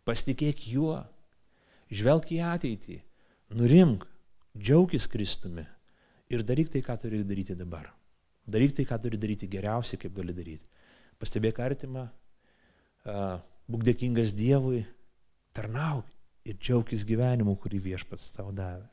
Pasitikėk 0.07 0.63
juo, 0.71 0.95
žvelk 1.91 2.31
į 2.37 2.41
ateitį, 2.53 2.97
nurimk, 3.59 4.07
džiaugis 4.55 5.11
Kristumi 5.11 5.67
ir 6.31 6.47
daryk 6.47 6.71
tai, 6.71 6.85
ką 6.87 6.95
turi 7.03 7.19
daryti 7.27 7.55
dabar. 7.59 7.91
Daryk 8.47 8.79
tai, 8.79 8.87
ką 8.87 8.95
turi 9.03 9.19
daryti 9.19 9.51
geriausiai, 9.51 9.99
kaip 9.99 10.15
gali 10.15 10.31
daryti. 10.35 10.71
Pastebėk 11.19 11.59
artimą, 11.59 12.07
būk 13.67 13.83
dėkingas 13.91 14.31
Dievui, 14.39 14.85
tarnauk 15.51 16.07
ir 16.47 16.57
džiaugis 16.61 17.03
gyvenimu, 17.07 17.57
kurį 17.59 17.81
viešpats 17.91 18.31
tau 18.35 18.53
davė. 18.55 18.85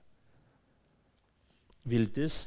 Viltis 1.88 2.44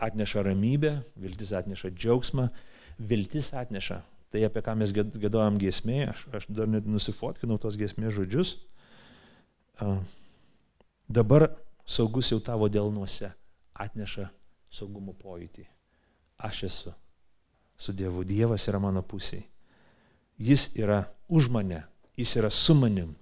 atneša 0.00 0.44
ramybę, 0.46 0.94
viltis 1.20 1.52
atneša 1.56 1.90
džiaugsmą, 1.92 2.48
viltis 2.98 3.50
atneša 3.58 4.00
tai, 4.30 4.44
apie 4.46 4.62
ką 4.62 4.76
mes 4.78 4.92
gėdojom 4.94 5.58
giesmėje, 5.60 6.10
aš, 6.12 6.24
aš 6.38 6.46
dar 6.54 6.70
net 6.70 6.86
nusifotkinau 6.86 7.58
tos 7.60 7.76
giesmės 7.78 8.14
žodžius. 8.14 8.54
Dabar 11.10 11.48
saugus 11.88 12.30
jau 12.30 12.38
tavo 12.44 12.70
dėlnuose 12.70 13.32
atneša 13.74 14.28
saugumo 14.70 15.16
pojūtį. 15.18 15.66
Aš 16.46 16.64
esu 16.68 16.94
su 17.80 17.92
Dievu, 17.96 18.22
Dievas 18.28 18.68
yra 18.70 18.78
mano 18.80 19.02
pusėje. 19.02 19.48
Jis 20.40 20.70
yra 20.78 21.02
už 21.28 21.50
mane, 21.52 21.82
jis 22.16 22.36
yra 22.38 22.48
su 22.52 22.76
manim. 22.76 23.12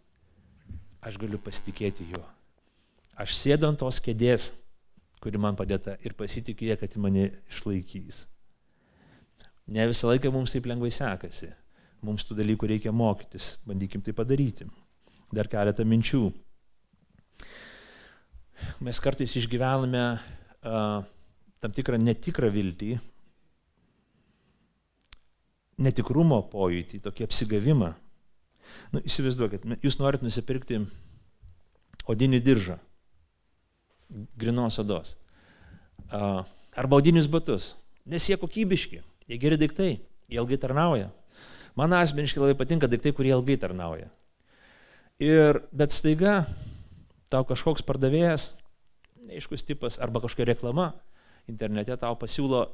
Aš 1.04 1.18
galiu 1.20 1.38
pasitikėti 1.42 2.08
juo. 2.12 2.24
Aš 3.18 3.36
sėdu 3.38 3.68
ant 3.68 3.78
tos 3.78 4.00
kėdės, 4.02 4.50
kuri 5.22 5.38
man 5.42 5.56
padėta 5.58 5.96
ir 6.06 6.14
pasitikiu 6.18 6.68
jie, 6.68 6.76
kad 6.78 6.96
mane 7.02 7.30
išlaikys. 7.50 8.24
Ne 9.68 9.84
visą 9.90 10.08
laiką 10.10 10.32
mums 10.32 10.54
taip 10.54 10.66
lengvai 10.70 10.90
sekasi. 10.94 11.50
Mums 12.02 12.24
tų 12.24 12.38
dalykų 12.38 12.70
reikia 12.70 12.92
mokytis. 12.94 13.56
Bandykim 13.66 14.02
tai 14.06 14.14
padaryti. 14.16 14.68
Dar 15.34 15.50
keletą 15.50 15.84
minčių. 15.84 16.22
Mes 18.82 18.98
kartais 19.02 19.34
išgyvename 19.38 20.04
uh, 20.14 21.04
tam 21.62 21.74
tikrą 21.74 21.98
netikrą 22.00 22.50
viltį, 22.54 22.96
netikrumo 25.82 26.40
pojūtį, 26.52 27.02
tokį 27.04 27.26
apsigavimą. 27.28 27.92
Nu, 28.94 29.02
įsivaizduokit, 29.04 29.66
jūs 29.84 29.98
norit 30.00 30.24
nusipirkti 30.24 30.80
odinį 32.08 32.40
diržą, 32.44 32.78
grinos 34.40 34.78
odos, 34.80 35.14
arba 36.08 37.00
odinius 37.00 37.28
batus, 37.30 37.74
nes 38.08 38.28
jie 38.28 38.38
kokybiški, 38.40 39.02
jie 39.28 39.40
geri 39.40 39.58
daiktai, 39.60 39.90
jie 40.28 40.40
ilgai 40.40 40.60
tarnauja. 40.60 41.10
Man 41.78 41.92
asmeniškai 41.94 42.40
labai 42.42 42.56
patinka 42.58 42.88
daiktai, 42.90 43.12
kurie 43.14 43.34
ilgai 43.36 43.58
tarnauja. 43.60 44.08
Ir, 45.22 45.60
bet 45.74 45.92
staiga 45.94 46.40
tau 47.30 47.44
kažkoks 47.46 47.84
pardavėjas, 47.86 48.52
neaiškus 49.28 49.66
tipas, 49.68 49.98
arba 50.00 50.22
kažkokia 50.24 50.54
reklama 50.54 50.92
internete 51.48 51.96
tau 52.00 52.16
pasiūlo 52.20 52.64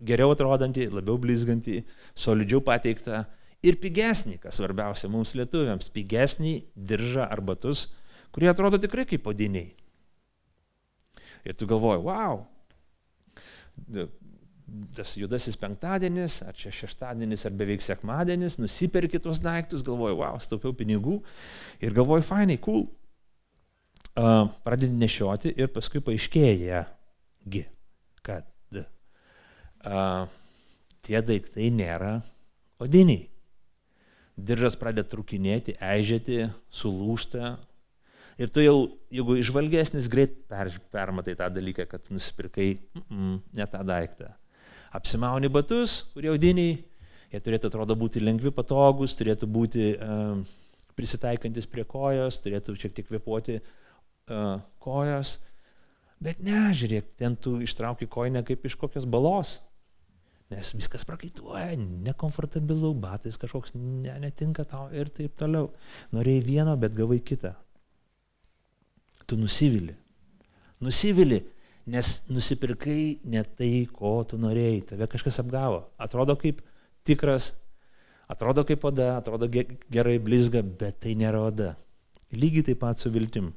geriau 0.00 0.32
atrodantį, 0.32 0.88
labiau 0.92 1.18
blizgantį, 1.20 1.82
solidžiau 2.18 2.62
pateiktą 2.64 3.24
ir 3.64 3.78
pigesnį, 3.80 4.38
kas 4.42 4.58
svarbiausia 4.60 5.08
mums 5.12 5.34
lietuviams, 5.38 5.90
pigesnį 5.94 6.54
diržą 6.76 7.26
ar 7.26 7.42
batus, 7.44 7.88
kurie 8.34 8.50
atrodo 8.50 8.80
tikrai 8.82 9.06
kaip 9.08 9.24
podiniai. 9.24 9.72
Ir 11.44 11.56
tu 11.60 11.68
galvoji, 11.68 12.00
wow, 12.06 12.44
tas 14.96 15.12
judasis 15.20 15.58
penktadienis, 15.60 16.40
ar 16.46 16.56
čia 16.56 16.72
šeštadienis, 16.72 17.44
ar 17.44 17.56
beveik 17.56 17.84
sekmadienis, 17.84 18.56
nusiperki 18.60 19.20
tuos 19.22 19.42
daiktus, 19.44 19.84
galvoji, 19.84 20.16
wow, 20.22 20.38
staupiau 20.40 20.72
pinigų 20.76 21.18
ir 21.84 21.96
galvoji, 21.96 22.26
fainai, 22.28 22.58
cool. 22.64 22.86
Uh, 24.14 24.46
pradedi 24.62 24.94
nešioti 24.94 25.50
ir 25.58 25.72
paskui 25.74 25.98
paaiškėja, 26.04 26.84
kad 28.22 28.46
uh, 28.78 30.30
tie 31.02 31.18
daiktai 31.18 31.66
nėra 31.74 32.12
odiniai. 32.78 33.33
Diržas 34.34 34.74
pradeda 34.78 35.06
trukinėti, 35.08 35.76
eižėti, 35.78 36.48
sulūšta, 36.74 37.54
Ir 38.34 38.50
tu 38.50 38.62
jau, 38.64 38.78
jeigu 39.14 39.36
išvalgesnis, 39.38 40.08
greit 40.10 40.34
per, 40.50 40.72
permatai 40.90 41.36
tą 41.38 41.46
dalyką, 41.54 41.86
kad 41.86 42.08
nusipirkai 42.10 42.72
mm, 42.74 43.04
mm, 43.06 43.36
ne 43.54 43.66
tą 43.70 43.82
daiktą. 43.86 44.32
Apsimauni 44.94 45.50
batus, 45.50 46.00
kurie 46.14 46.32
audiniai, 46.32 46.80
jie 47.30 47.40
turėtų 47.42 47.70
atrodo 47.70 47.94
būti 47.98 48.22
lengvi, 48.22 48.50
patogus, 48.54 49.14
turėtų 49.18 49.46
būti 49.50 49.86
uh, 49.94 50.42
prisitaikantis 50.98 51.70
prie 51.70 51.86
kojos, 51.86 52.40
turėtų 52.42 52.74
šiek 52.78 52.96
tiek 52.96 53.06
kvepuoti 53.06 53.60
uh, 53.60 54.58
kojos. 54.82 55.36
Bet 56.22 56.42
ne, 56.42 56.66
žiūrėk, 56.74 57.14
ten 57.20 57.38
tu 57.38 57.60
ištrauki 57.62 58.10
koinę 58.10 58.42
kaip 58.46 58.66
iš 58.66 58.78
kokios 58.80 59.06
balos. 59.06 59.60
Nes 60.52 60.74
viskas 60.76 61.06
prakaituoja, 61.08 61.72
nekomfortabilu, 61.78 62.92
batais 63.00 63.38
kažkoks 63.40 63.72
ne, 63.78 64.12
netinka 64.20 64.66
tau 64.68 64.90
ir 64.92 65.08
taip 65.12 65.38
toliau. 65.40 65.70
Norėjai 66.12 66.44
vieno, 66.44 66.76
bet 66.80 66.96
gavai 66.96 67.22
kitą 67.24 67.54
tu 69.26 69.36
nusivili. 69.36 69.94
Nusivili, 70.80 71.42
nes 71.86 72.22
nusipirkai 72.28 73.18
ne 73.24 73.42
tai, 73.44 73.86
ko 73.92 74.22
tu 74.28 74.38
norėjai, 74.40 74.80
tave 74.92 75.08
kažkas 75.10 75.40
apgavo. 75.42 75.84
Atrodo 76.00 76.36
kaip 76.40 76.60
tikras, 77.06 77.52
atrodo 78.28 78.64
kaip 78.68 78.84
oda, 78.84 79.14
atrodo 79.18 79.48
gerai 79.48 80.18
blizga, 80.22 80.62
bet 80.64 81.00
tai 81.04 81.14
nėra 81.18 81.44
oda. 81.48 81.74
Lygiai 82.34 82.68
taip 82.70 82.82
pat 82.82 83.00
su 83.00 83.12
viltim. 83.14 83.52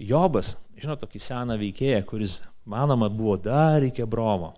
Jobas, 0.00 0.56
žinot, 0.80 1.04
tokį 1.04 1.20
seną 1.22 1.56
veikėją, 1.60 2.02
kuris, 2.08 2.40
manoma, 2.66 3.08
buvo 3.08 3.36
dar 3.38 3.84
iki 3.86 4.04
bromo. 4.10 4.54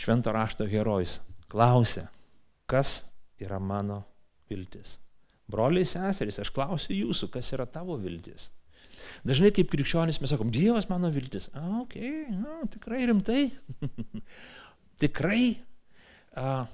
Švento 0.00 0.32
rašto 0.32 0.66
herojus 0.70 1.18
klausė, 1.50 2.06
kas 2.70 3.02
yra 3.42 3.58
mano 3.58 4.02
viltis. 4.50 4.98
Broliai 5.50 5.86
seserys, 5.88 6.38
aš 6.40 6.52
klausiu 6.54 6.94
jūsų, 6.94 7.28
kas 7.34 7.50
yra 7.56 7.66
tavo 7.66 7.96
viltis. 8.00 8.48
Dažnai 9.26 9.50
kaip 9.54 9.70
krikščionis 9.72 10.20
mes 10.22 10.30
sakom, 10.32 10.50
Dievas 10.54 10.88
mano 10.90 11.10
viltis. 11.12 11.48
A, 11.56 11.82
ok, 11.82 11.96
nu, 12.36 12.60
tikrai 12.70 13.02
rimtai. 13.10 13.42
tikrai. 15.02 15.44
A, 16.38 16.64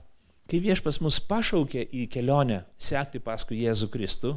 kai 0.50 0.60
viešpas 0.62 1.00
mus 1.02 1.18
pašaukė 1.24 1.86
į 1.96 2.06
kelionę 2.12 2.62
sekti 2.78 3.22
paskui 3.22 3.62
Jėzų 3.64 3.88
Kristų, 3.94 4.34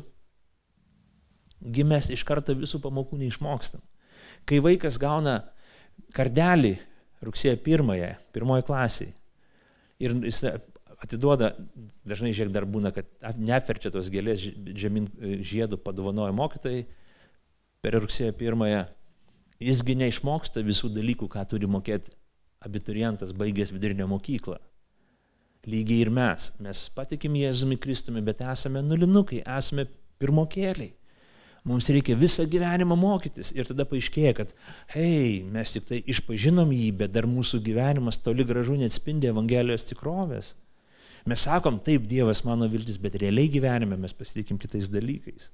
mes 1.86 2.10
iš 2.13 2.23
karto 2.23 2.55
visų 2.55 2.79
pamokų 2.82 3.19
neišmokstam. 3.19 3.84
Kai 4.47 4.62
vaikas 4.63 4.97
gauna 5.01 5.41
kardelį 6.15 6.77
rugsėjo 7.25 7.58
pirmąją, 7.63 8.13
pirmoji 8.36 8.65
klasiai, 8.67 9.13
ir 9.99 10.15
jis 10.23 10.43
atiduoda, 10.99 11.53
dažnai 12.08 12.32
žiūrėk 12.36 12.53
dar 12.55 12.67
būna, 12.67 12.91
kad 12.95 13.08
neferčia 13.39 13.91
tos 13.93 14.10
gėlės 14.12 14.41
žemyn 14.79 15.08
žiedų 15.45 15.79
padovanoja 15.84 16.36
mokytojai 16.36 16.86
per 17.84 17.99
rugsėjo 18.03 18.34
pirmąją. 18.39 18.86
Jisgi 19.60 19.95
neišmoksta 19.99 20.63
visų 20.63 20.91
dalykų, 20.95 21.27
ką 21.32 21.43
turi 21.51 21.67
mokėti 21.67 22.13
abiturientas 22.63 23.32
baigęs 23.36 23.71
vidurinę 23.75 24.08
mokyklą. 24.08 24.58
Lygiai 25.67 26.05
ir 26.05 26.12
mes. 26.15 26.49
Mes 26.63 26.86
patikim 26.95 27.36
Jėzumi 27.36 27.75
Kristumi, 27.79 28.23
bet 28.23 28.39
esame 28.43 28.84
nulinukai, 28.84 29.41
esame 29.58 29.88
pirmokėliai. 30.19 30.93
Mums 31.69 31.89
reikia 31.93 32.15
visą 32.17 32.47
gyvenimą 32.49 32.95
mokytis 32.97 33.51
ir 33.53 33.67
tada 33.69 33.86
paaiškėja, 33.86 34.32
kad, 34.39 34.53
hei, 34.95 35.43
mes 35.53 35.75
tik 35.75 35.86
tai 35.86 35.99
išpažinom 36.10 36.71
jį, 36.73 36.88
bet 37.03 37.13
dar 37.13 37.27
mūsų 37.29 37.60
gyvenimas 37.67 38.17
toli 38.25 38.45
gražu 38.47 38.77
neatspindi 38.79 39.29
Evangelijos 39.29 39.86
tikrovės. 39.91 40.55
Mes 41.29 41.43
sakom, 41.45 41.77
taip, 41.86 42.08
Dievas 42.10 42.41
mano 42.47 42.65
viltis, 42.71 42.97
bet 42.97 43.19
realiai 43.21 43.51
gyvenime 43.53 43.99
mes 44.01 44.15
pasitikim 44.17 44.58
kitais 44.58 44.89
dalykais. 44.89 45.51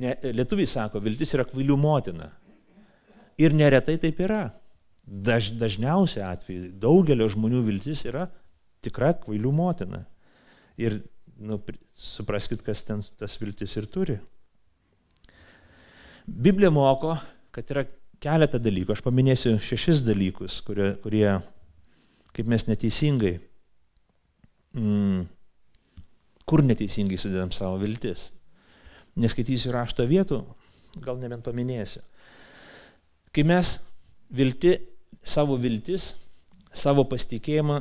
Ne, 0.00 0.14
lietuviai 0.34 0.66
sako, 0.66 1.02
viltis 1.04 1.34
yra 1.36 1.44
kvailių 1.46 1.76
motina. 1.78 2.30
Ir 3.38 3.54
neretai 3.54 3.98
taip 4.00 4.22
yra. 4.24 4.46
Daž, 5.04 5.52
dažniausiai 5.60 6.24
atveju 6.30 6.70
daugelio 6.80 7.28
žmonių 7.30 7.60
viltis 7.66 8.06
yra 8.08 8.28
tikra 8.84 9.12
kvailių 9.20 9.52
motina. 9.54 10.04
Ir 10.80 11.02
nu, 11.40 11.58
supraskite, 11.94 12.64
kas 12.66 12.84
ten 12.86 13.02
tas 13.18 13.36
viltis 13.40 13.74
ir 13.80 13.88
turi. 13.90 14.18
Biblija 16.26 16.70
moko, 16.72 17.16
kad 17.54 17.68
yra 17.70 17.84
keletą 18.22 18.60
dalykų. 18.62 18.94
Aš 18.94 19.02
paminėsiu 19.04 19.58
šešis 19.62 20.04
dalykus, 20.06 20.60
kurie, 20.64 20.94
kurie 21.02 21.26
kaip 22.34 22.48
mes 22.50 22.64
neteisingai 22.66 23.36
mm, 24.74 25.26
kur 26.48 26.64
neteisingai 26.64 27.18
sudedam 27.20 27.52
savo 27.52 27.78
viltis. 27.82 28.30
Neskaitysiu 29.20 29.72
rašto 29.74 30.06
vietų, 30.08 30.40
gal 31.04 31.20
nebent 31.20 31.46
paminėsiu. 31.46 32.02
Kai 33.34 33.44
mes 33.46 33.76
vilti, 34.34 34.74
savo 35.24 35.56
viltis, 35.60 36.12
savo 36.74 37.06
pasitikėjimą 37.10 37.80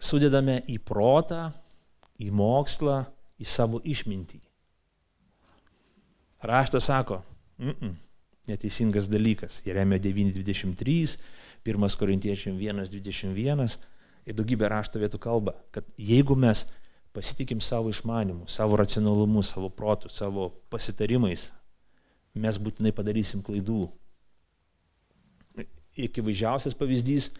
sudedame 0.00 0.60
į 0.70 0.78
protą, 0.86 1.50
į 2.20 2.30
mokslą, 2.36 3.04
į 3.40 3.48
savo 3.48 3.80
išmintį. 3.84 4.40
Raštas 6.44 6.88
sako, 6.88 7.22
mm 7.58 7.72
-mm, 7.72 7.94
neteisingas 8.48 9.08
dalykas. 9.08 9.60
Jeremio 9.64 9.98
9.23, 9.98 11.18
1 11.64 11.96
Korintiečiam 11.96 12.56
1.21 12.58 13.76
ir 14.26 14.34
daugybė 14.36 14.68
rašto 14.68 15.00
vietų 15.00 15.18
kalba, 15.18 15.54
kad 15.70 15.84
jeigu 15.96 16.36
mes 16.36 16.66
pasitikim 17.12 17.60
savo 17.60 17.90
išmanimu, 17.90 18.48
savo 18.48 18.76
racionalumu, 18.76 19.42
savo 19.42 19.68
protu, 19.68 20.08
savo 20.08 20.50
pasitarimais, 20.70 21.50
mes 22.34 22.58
būtinai 22.58 22.92
padarysim 22.94 23.42
klaidų. 23.42 23.88
Ikivaizdžiausias 26.00 26.76
pavyzdys, 26.78 27.30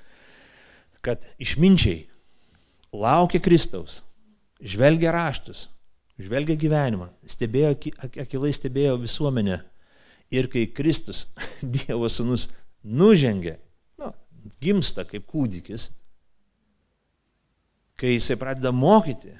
kad 1.00 1.22
išminčiai 1.38 2.08
laukia 2.92 3.40
Kristaus, 3.40 4.02
žvelgia 4.60 5.12
raštus, 5.14 5.68
žvelgia 6.20 6.56
gyvenimą, 6.60 7.10
stebėjo, 7.28 7.74
akilai 8.20 8.52
stebėjo 8.54 8.98
visuomenę. 9.00 9.60
Ir 10.30 10.46
kai 10.52 10.68
Kristus, 10.70 11.24
Dievo 11.74 12.06
sūnus, 12.12 12.48
nužengia, 12.86 13.56
nu, 13.98 14.12
gimsta 14.62 15.02
kaip 15.08 15.26
kūdikis, 15.30 15.88
kai 17.98 18.14
jisai 18.14 18.38
pradeda 18.40 18.70
mokyti, 18.72 19.34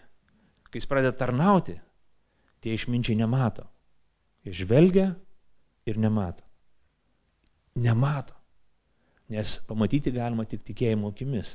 kai 0.68 0.82
jis 0.82 0.88
pradeda 0.90 1.14
tarnauti, 1.16 1.76
tie 2.60 2.74
išminčiai 2.74 3.18
nemato. 3.20 3.64
Jie 4.44 4.56
žvelgia 4.62 5.12
ir 5.88 6.00
nemato. 6.00 6.44
Nemato. 7.78 8.34
Nes 9.30 9.60
pamatyti 9.68 10.10
galima 10.12 10.44
tik 10.48 10.64
tikėjimo 10.66 11.12
akimis, 11.12 11.54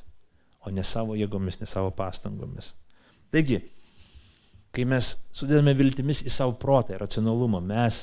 o 0.64 0.72
ne 0.72 0.84
savo 0.88 1.18
jėgomis, 1.20 1.60
ne 1.60 1.68
savo 1.70 1.92
pastangomis. 1.94 2.72
Taigi, 3.36 3.60
Kai 4.76 4.84
mes 4.84 5.14
sudedame 5.32 5.72
viltimis 5.78 6.20
į 6.28 6.32
savo 6.34 6.58
protą 6.60 6.96
ir 6.96 7.04
racionalumą, 7.06 7.62
mes 7.64 8.02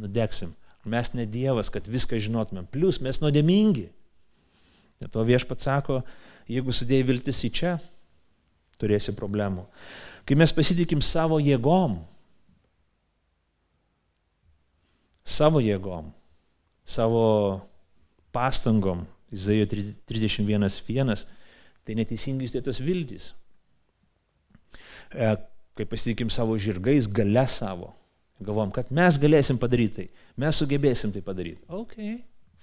nudeksim. 0.00 0.54
Mes 0.88 1.10
ne 1.18 1.26
Dievas, 1.28 1.68
kad 1.72 1.88
viską 1.90 2.16
žinotumėm. 2.22 2.68
Plus 2.72 3.02
mes 3.04 3.20
nuodėmingi. 3.20 3.88
Net 5.02 5.12
to 5.12 5.24
viešpat 5.28 5.66
sako, 5.66 6.00
jeigu 6.48 6.72
sudėjai 6.72 7.08
viltis 7.10 7.42
į 7.44 7.50
čia, 7.58 7.74
turėsi 8.80 9.12
problemų. 9.18 9.66
Kai 10.24 10.38
mes 10.40 10.54
pasitikim 10.56 11.02
savo 11.04 11.36
jėgom, 11.42 11.98
savo 15.26 15.60
jėgom, 15.60 16.08
savo 16.86 17.26
pastangom, 18.32 19.04
Izaijo 19.34 19.66
31.1, 19.68 21.26
tai 21.84 21.96
neteisingai 21.98 22.48
stėtas 22.48 22.78
viltis. 22.80 23.34
E, 25.12 25.36
kai 25.76 25.86
pasitikim 25.88 26.30
savo 26.32 26.56
žirgais, 26.58 27.06
gale 27.06 27.46
savo. 27.50 27.92
Galvom, 28.42 28.72
kad 28.74 28.90
mes 28.92 29.16
galėsim 29.20 29.56
padaryti 29.60 29.94
tai, 29.96 30.24
mes 30.36 30.58
sugebėsim 30.60 31.12
tai 31.14 31.22
padaryti. 31.24 31.62
Ok, 31.72 31.94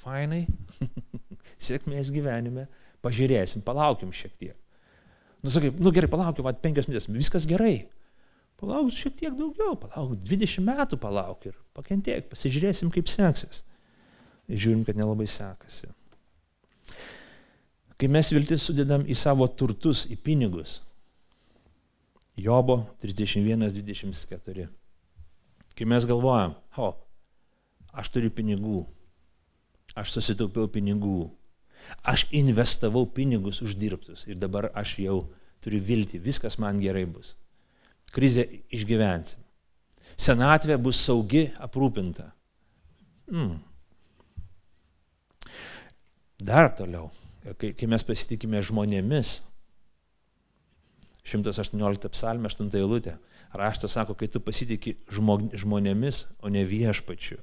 fainai, 0.04 0.44
sėkmės 1.66 2.12
gyvenime, 2.14 2.68
pažiūrėsim, 3.06 3.64
palaukim 3.66 4.12
šiek 4.14 4.36
tiek. 4.38 4.58
Nu, 5.44 5.50
sakai, 5.52 5.74
nu 5.74 5.92
gerai, 5.96 6.12
palaukim, 6.12 6.46
va, 6.46 6.54
penkias 6.54 6.88
minutės, 6.88 7.10
viskas 7.12 7.50
gerai. 7.50 7.88
Palauk 8.62 8.94
šiek 8.96 9.18
tiek 9.18 9.34
daugiau, 9.36 9.74
palauk, 9.82 10.14
20 10.24 10.64
metų 10.64 11.02
palauk 11.02 11.50
ir 11.50 11.58
pakentiek, 11.76 12.30
pasižiūrėsim, 12.30 12.94
kaip 12.94 13.10
seksis. 13.12 13.64
Ir 14.48 14.62
žiūrim, 14.62 14.86
kad 14.88 15.00
nelabai 15.00 15.26
sekasi. 15.28 15.90
Kai 18.00 18.10
mes 18.12 18.30
viltis 18.36 18.64
sudedam 18.68 19.04
į 19.10 19.18
savo 19.18 19.48
turtus, 19.50 20.06
į 20.12 20.20
pinigus, 20.22 20.78
Jobo 22.38 22.88
31-24. 23.04 24.68
Kai 25.74 25.86
mes 25.90 26.06
galvojam, 26.06 26.56
o, 26.78 26.92
aš 27.94 28.10
turiu 28.14 28.30
pinigų, 28.34 28.84
aš 29.98 30.16
susitaupiau 30.18 30.70
pinigų, 30.70 31.30
aš 32.06 32.26
investavau 32.34 33.06
pinigus 33.10 33.62
uždirbtus 33.66 34.26
ir 34.30 34.38
dabar 34.42 34.70
aš 34.78 34.98
jau 35.02 35.18
turiu 35.64 35.82
vilti, 35.82 36.22
viskas 36.22 36.60
man 36.62 36.82
gerai 36.82 37.06
bus. 37.10 37.36
Krizę 38.14 38.46
išgyvensim. 38.74 39.42
Senatvė 40.18 40.78
bus 40.78 41.00
saugi, 41.02 41.48
aprūpinta. 41.58 42.28
Hmm. 43.32 43.58
Dar 46.44 46.70
toliau, 46.78 47.08
kai, 47.58 47.72
kai 47.74 47.90
mes 47.90 48.06
pasitikime 48.06 48.62
žmonėmis, 48.62 49.40
118 51.24 52.12
psalmė, 52.12 52.52
8 52.52 52.72
eilutė. 52.80 53.18
Raštas 53.54 53.94
sako, 53.96 54.16
kai 54.18 54.28
tu 54.32 54.42
pasitikė 54.44 54.96
žmonėmis, 55.62 56.24
o 56.42 56.50
ne 56.50 56.64
viešpačiu, 56.66 57.38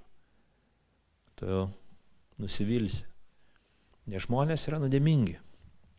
tu 1.39 1.69
nusivilsi. 2.41 3.07
Nes 4.11 4.25
žmonės 4.27 4.67
yra 4.67 4.81
nuodėmingi. 4.83 5.37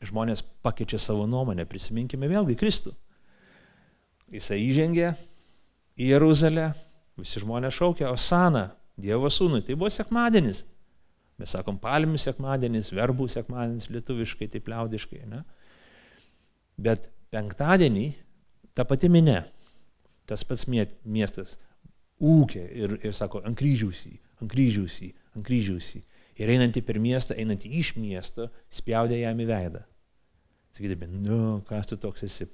Žmonės 0.03 0.41
pakeičia 0.65 0.99
savo 0.99 1.27
nuomonę. 1.29 1.63
Prisiminkime 1.69 2.27
vėlgi 2.27 2.57
Kristų. 2.59 2.91
Jisai 4.33 4.57
įžengė 4.65 5.13
į 6.01 6.09
Jeruzalę, 6.09 6.71
visi 7.19 7.41
žmonės 7.43 7.77
šaukė 7.77 8.09
Osana, 8.09 8.71
Dievo 8.99 9.29
sūnui. 9.31 9.61
Tai 9.65 9.77
buvo 9.77 9.91
sekmadienis. 9.93 10.65
Mes 11.39 11.53
sakom 11.55 11.77
palmių 11.81 12.19
sekmadienis, 12.21 12.91
verbų 12.93 13.29
sekmadienis 13.31 13.87
lietuviškai, 13.93 14.49
taip 14.51 14.67
liaudiškai. 14.69 15.23
Ne? 15.29 15.41
Bet 16.81 17.07
penktadienį 17.31 18.07
ta 18.75 18.85
pati 18.87 19.09
minė, 19.11 19.41
tas 20.29 20.43
pats 20.47 20.67
miestas, 20.67 21.57
ūkė 22.21 22.63
ir, 22.77 22.97
ir 23.01 23.15
sako, 23.17 23.41
ant 23.47 23.57
kryžiausį, 23.59 24.13
ant 24.41 24.51
kryžiausį, 24.51 25.11
ant 25.35 25.47
kryžiausį. 25.47 26.03
Ir 26.41 26.49
einantį 26.53 26.81
per 26.87 26.97
miestą, 27.01 27.35
einantį 27.37 27.73
iš 27.81 27.95
miesto, 27.99 28.47
spjaudė 28.71 29.19
jam 29.21 29.41
į 29.43 29.47
veidą. 29.49 29.81
Sakydami, 30.77 31.09
nu, 31.25 31.39
kas 31.67 31.89
tu 31.89 31.97
toks 31.99 32.23
esi, 32.25 32.47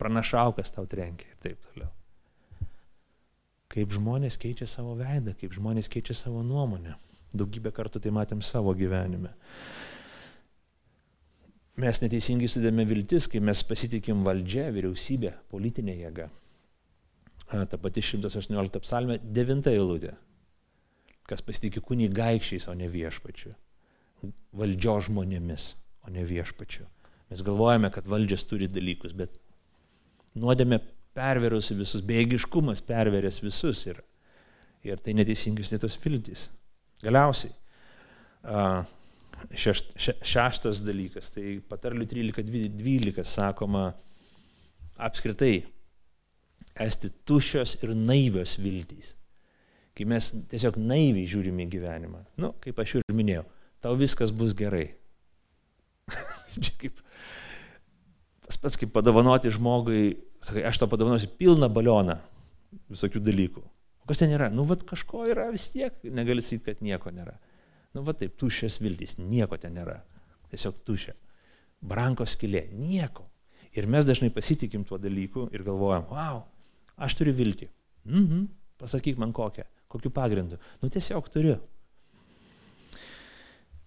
pranašaukas 0.00 0.72
tau 0.74 0.88
trenkia 0.90 1.28
ir 1.28 1.36
taip 1.44 1.68
toliau. 1.68 1.90
Kaip 3.74 3.92
žmonės 3.92 4.38
keičia 4.40 4.66
savo 4.70 4.94
veidą, 4.98 5.34
kaip 5.38 5.54
žmonės 5.54 5.90
keičia 5.92 6.16
savo 6.16 6.42
nuomonę. 6.46 6.96
Daugybę 7.34 7.72
kartų 7.74 8.00
tai 8.00 8.12
matėm 8.14 8.42
savo 8.46 8.72
gyvenime 8.78 9.34
mes 11.80 12.00
neteisingai 12.02 12.48
sudėme 12.50 12.86
viltis, 12.88 13.26
kai 13.30 13.42
mes 13.42 13.62
pasitikim 13.66 14.22
valdžia, 14.26 14.68
vyriausybė, 14.74 15.34
politinė 15.50 15.96
jėga. 16.04 16.28
Ta 17.50 17.78
pati 17.78 18.02
118 18.02 18.82
psalmė, 18.82 19.18
9 19.36 19.70
eilutė. 19.72 20.14
Kas 21.28 21.42
pasitikė 21.44 21.82
kunigaikščiais, 21.84 22.66
o 22.68 22.74
ne 22.76 22.88
viešpačiu. 22.90 23.54
Valdžio 24.56 24.96
žmonėmis, 25.08 25.70
o 26.04 26.12
ne 26.12 26.24
viešpačiu. 26.28 26.86
Mes 27.32 27.42
galvojame, 27.44 27.90
kad 27.92 28.08
valdžias 28.08 28.44
turi 28.48 28.68
dalykus, 28.68 29.14
bet 29.16 29.38
nuodėmė 30.38 30.80
perverusi 31.16 31.76
visus, 31.78 32.02
bėgiškumas 32.04 32.82
perverės 32.84 33.40
visus 33.42 33.84
ir, 33.88 34.00
ir 34.86 35.00
tai 35.00 35.14
neteisingas 35.16 35.72
netos 35.72 35.96
viltys. 36.02 36.48
Galiausiai, 37.04 37.52
šešt, 39.52 39.92
še, 40.00 40.16
šeštas 40.24 40.80
dalykas, 40.84 41.30
tai 41.34 41.58
patarlių 41.68 42.06
13.12 42.10 43.24
sakoma 43.28 43.90
apskritai 44.96 45.64
esti 46.84 47.10
tušios 47.28 47.76
ir 47.82 47.94
naivios 47.94 48.56
viltys. 48.62 49.14
Kai 49.94 50.06
mes 50.10 50.30
tiesiog 50.50 50.78
naiviai 50.80 51.28
žiūrime 51.30 51.66
į 51.66 51.72
gyvenimą. 51.76 52.24
Nu, 52.40 52.50
kaip 52.62 52.80
aš 52.82 52.96
ir 52.98 53.14
minėjau, 53.14 53.44
tau 53.84 53.94
viskas 53.98 54.32
bus 54.34 54.54
gerai. 54.58 54.88
Čia 56.54 56.74
kaip 56.80 56.98
tas 58.44 58.58
pats 58.60 58.78
kaip 58.80 58.90
padovanoti 58.92 59.52
žmogui, 59.54 60.16
sakai, 60.44 60.64
aš 60.68 60.82
to 60.82 60.88
padovanosiu 60.90 61.30
pilną 61.38 61.70
balioną 61.72 62.18
visokių 62.92 63.22
dalykų. 63.24 63.62
O 64.04 64.10
kas 64.10 64.20
ten 64.20 64.34
yra? 64.34 64.50
Nu, 64.52 64.66
vad 64.68 64.82
kažko 64.84 65.24
yra 65.32 65.46
vis 65.54 65.70
tiek, 65.72 65.94
negali 66.12 66.42
sakyti, 66.44 66.66
kad 66.66 66.82
nieko 66.84 67.12
nėra. 67.14 67.38
Nu, 67.94 68.02
va 68.02 68.14
taip, 68.18 68.34
tuščias 68.40 68.80
viltis, 68.82 69.14
nieko 69.22 69.58
ten 69.60 69.76
nėra. 69.78 70.00
Tiesiog 70.50 70.80
tuščia. 70.86 71.14
Brankos 71.84 72.34
skilė, 72.34 72.66
nieko. 72.74 73.28
Ir 73.74 73.86
mes 73.90 74.06
dažnai 74.06 74.30
pasitikim 74.34 74.84
tuo 74.86 74.98
dalyku 75.02 75.48
ir 75.54 75.64
galvojam, 75.66 76.06
wow, 76.10 76.42
aš 76.98 77.16
turiu 77.18 77.34
viltį. 77.34 77.68
Mhm, 78.06 78.44
pasakyk 78.82 79.18
man 79.18 79.32
kokią, 79.34 79.66
kokiu 79.90 80.12
pagrindu. 80.14 80.58
Nu, 80.82 80.90
tiesiog 80.90 81.30
turiu. 81.32 81.56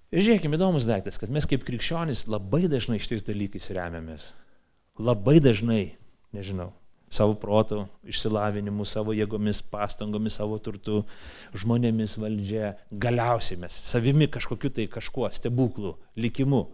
Ir 0.08 0.24
žiūrėkime, 0.24 0.55
įdomus 0.55 0.88
daiktas, 0.88 1.20
kad 1.20 1.32
mes 1.32 1.47
kaip 1.47 1.66
krikščionys 1.68 2.26
labai 2.32 2.66
dažnai 2.72 2.99
šitais 3.03 3.26
dalykais 3.28 3.72
remiamės. 3.76 4.32
Labai 5.03 5.38
dažnai, 5.43 5.97
nežinau, 6.36 6.72
savo 7.10 7.38
protų, 7.39 7.86
išsilavinimu, 8.08 8.86
savo 8.88 9.16
jėgomis, 9.16 9.62
pastangomis, 9.72 10.38
savo 10.39 10.58
turtu, 10.64 11.03
žmonėmis, 11.55 12.18
valdžia, 12.20 12.74
galiausiai 12.91 13.62
mes 13.62 13.76
savimi 13.88 14.28
kažkokiu 14.32 14.72
tai 14.76 14.88
kažkuo, 14.91 15.30
stebuklu, 15.36 15.95
likimu, 16.20 16.66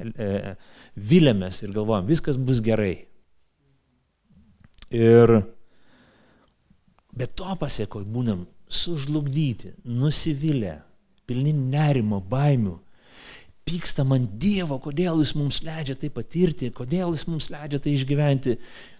e, 0.00 0.54
vilėmės 0.96 1.62
ir 1.62 1.74
galvojam, 1.76 2.08
viskas 2.08 2.40
bus 2.40 2.62
gerai. 2.64 2.94
Ir 4.92 5.38
bet 7.12 7.36
to 7.36 7.52
pasiekoj 7.60 8.06
būnam 8.08 8.46
sužlugdyti, 8.72 9.74
nusivylę, 9.84 10.78
pilni 11.28 11.52
nerimo, 11.52 12.20
baimių, 12.24 12.78
pykstam 13.68 14.12
ant 14.16 14.32
Dievo, 14.42 14.78
kodėl 14.82 15.20
Jis 15.22 15.34
mums 15.38 15.60
leidžia 15.64 15.96
tai 15.98 16.10
patirti, 16.12 16.72
kodėl 16.74 17.12
Jis 17.14 17.26
mums 17.28 17.48
leidžia 17.52 17.80
tai 17.82 17.94
išgyventi. 17.96 18.56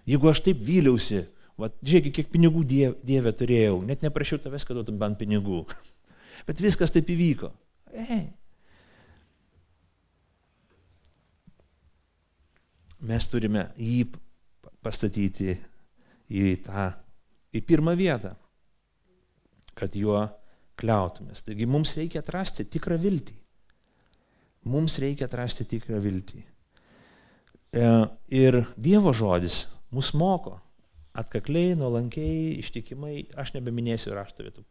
Jeigu 0.09 0.30
aš 0.30 0.42
taip 0.42 0.62
vyliausi, 0.66 1.22
va, 1.61 1.70
žiūrėk, 1.84 2.11
kiek 2.16 2.30
pinigų 2.32 2.64
dieve, 2.66 2.94
dieve 3.07 3.32
turėjau, 3.38 3.80
net 3.86 4.03
neprašiau 4.03 4.40
tavęs, 4.42 4.66
kad 4.66 4.78
duotum 4.78 4.98
bent 4.98 5.20
pinigų. 5.20 5.62
Bet 6.48 6.62
viskas 6.62 6.94
taip 6.94 7.11
įvyko. 7.12 7.53
Ei. 7.92 8.24
Mes 13.03 13.26
turime 13.30 13.68
jį 13.78 14.05
pastatyti 14.82 15.57
į 16.30 16.55
tą, 16.66 16.92
į 17.55 17.62
pirmą 17.66 17.94
vietą, 17.98 18.36
kad 19.78 19.94
juo 19.98 20.24
kliautumės. 20.78 21.42
Taigi 21.46 21.66
mums 21.66 21.94
reikia 21.98 22.22
atrasti 22.22 22.66
tikrą 22.66 22.98
viltį. 23.03 23.34
Mums 24.70 24.98
reikia 25.03 25.26
atrasti 25.26 25.66
tikrą 25.66 25.98
viltį. 26.03 26.42
E, 27.72 27.86
ir 28.30 28.61
Dievo 28.78 29.14
žodis 29.16 29.64
mus 29.93 30.12
moko 30.16 30.57
atkakliai, 31.16 31.76
nuolankiai, 31.76 32.57
ištikimai, 32.62 33.28
aš 33.38 33.55
nebeminėsiu 33.57 34.14
rašto 34.16 34.47
vietų. 34.47 34.64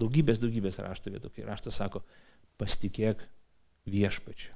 Daugybės, 0.00 0.40
daugybės 0.42 0.80
rašto 0.82 1.12
vietų, 1.14 1.30
kai 1.34 1.46
raštas 1.46 1.78
sako, 1.78 2.02
pasitikėk 2.58 3.22
viešpačiu. 3.90 4.50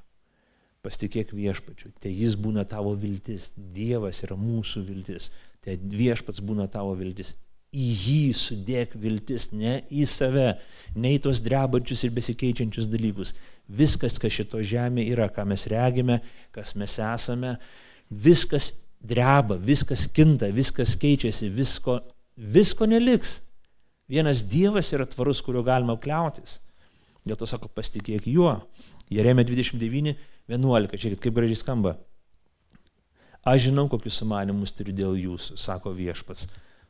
Pasitikėk 0.82 1.34
viešpačiu. 1.34 1.92
Tai 2.02 2.10
jis 2.10 2.34
būna 2.38 2.64
tavo 2.66 2.94
viltis. 2.98 3.52
Dievas 3.54 4.24
yra 4.26 4.38
mūsų 4.38 4.82
viltis. 4.86 5.30
Tai 5.62 5.76
viešpats 5.78 6.42
būna 6.42 6.66
tavo 6.70 6.94
viltis 6.98 7.36
į 7.68 7.86
jį 7.92 8.20
sudėk 8.36 8.94
viltis, 8.96 9.50
ne 9.52 9.82
į 9.92 10.06
save, 10.08 10.54
ne 10.96 11.12
į 11.16 11.20
tos 11.26 11.40
drebančius 11.44 12.06
ir 12.06 12.14
besikeičiančius 12.16 12.88
dalykus. 12.88 13.34
Viskas, 13.68 14.16
kas 14.20 14.32
šito 14.32 14.62
žemė 14.64 15.04
yra, 15.12 15.28
ką 15.28 15.44
mes 15.48 15.66
regime, 15.68 16.20
kas 16.54 16.74
mes 16.80 16.96
esame, 16.96 17.58
viskas 18.08 18.72
dreba, 19.00 19.56
viskas 19.56 20.06
kinta, 20.10 20.50
viskas 20.54 20.96
keičiasi, 21.00 21.50
visko, 21.54 22.00
visko 22.36 22.88
neliks. 22.88 23.38
Vienas 24.08 24.42
Dievas 24.48 24.92
yra 24.96 25.06
tvarus, 25.06 25.42
kuriuo 25.44 25.62
galima 25.66 25.98
kliautis. 26.00 26.58
Dėl 27.28 27.36
to 27.36 27.48
sako, 27.48 27.68
pasitikėk 27.68 28.28
juo. 28.30 28.54
Jeremė 29.12 29.44
29, 29.48 30.14
11, 30.48 30.96
žiūrėkit, 30.96 31.24
kaip 31.24 31.36
gražiai 31.36 31.60
skamba. 31.60 31.98
Aš 33.48 33.68
žinau, 33.68 33.86
kokius 33.88 34.18
sumanimus 34.20 34.72
turiu 34.76 34.94
dėl 34.96 35.16
jūsų, 35.16 35.56
sako 35.60 35.92
viešpats 35.96 36.48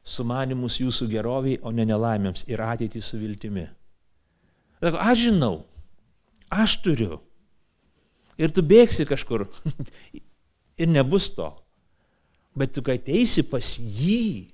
sumanimus 0.08 0.78
jūsų 0.80 1.08
geroviai, 1.12 1.58
o 1.62 1.72
ne 1.74 1.84
nelaimėms 1.88 2.46
ir 2.48 2.62
ateitį 2.64 3.02
su 3.04 3.20
viltimi. 3.20 3.66
Sako, 4.80 5.00
aš 5.02 5.24
žinau, 5.26 5.54
aš 6.48 6.78
turiu. 6.84 7.20
Ir 8.38 8.54
tu 8.54 8.62
bėgsi 8.62 9.06
kažkur 9.08 9.48
ir 10.82 10.88
nebus 10.88 11.28
to. 11.34 11.50
Bet 12.58 12.74
tu, 12.74 12.82
kai 12.84 12.98
ateisi 12.98 13.44
pas 13.48 13.70
jį, 13.78 14.50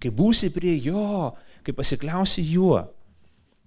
kai 0.00 0.12
būsi 0.14 0.50
prie 0.54 0.74
jo, 0.84 1.30
kai 1.66 1.76
pasikliausi 1.76 2.44
juo, 2.48 2.80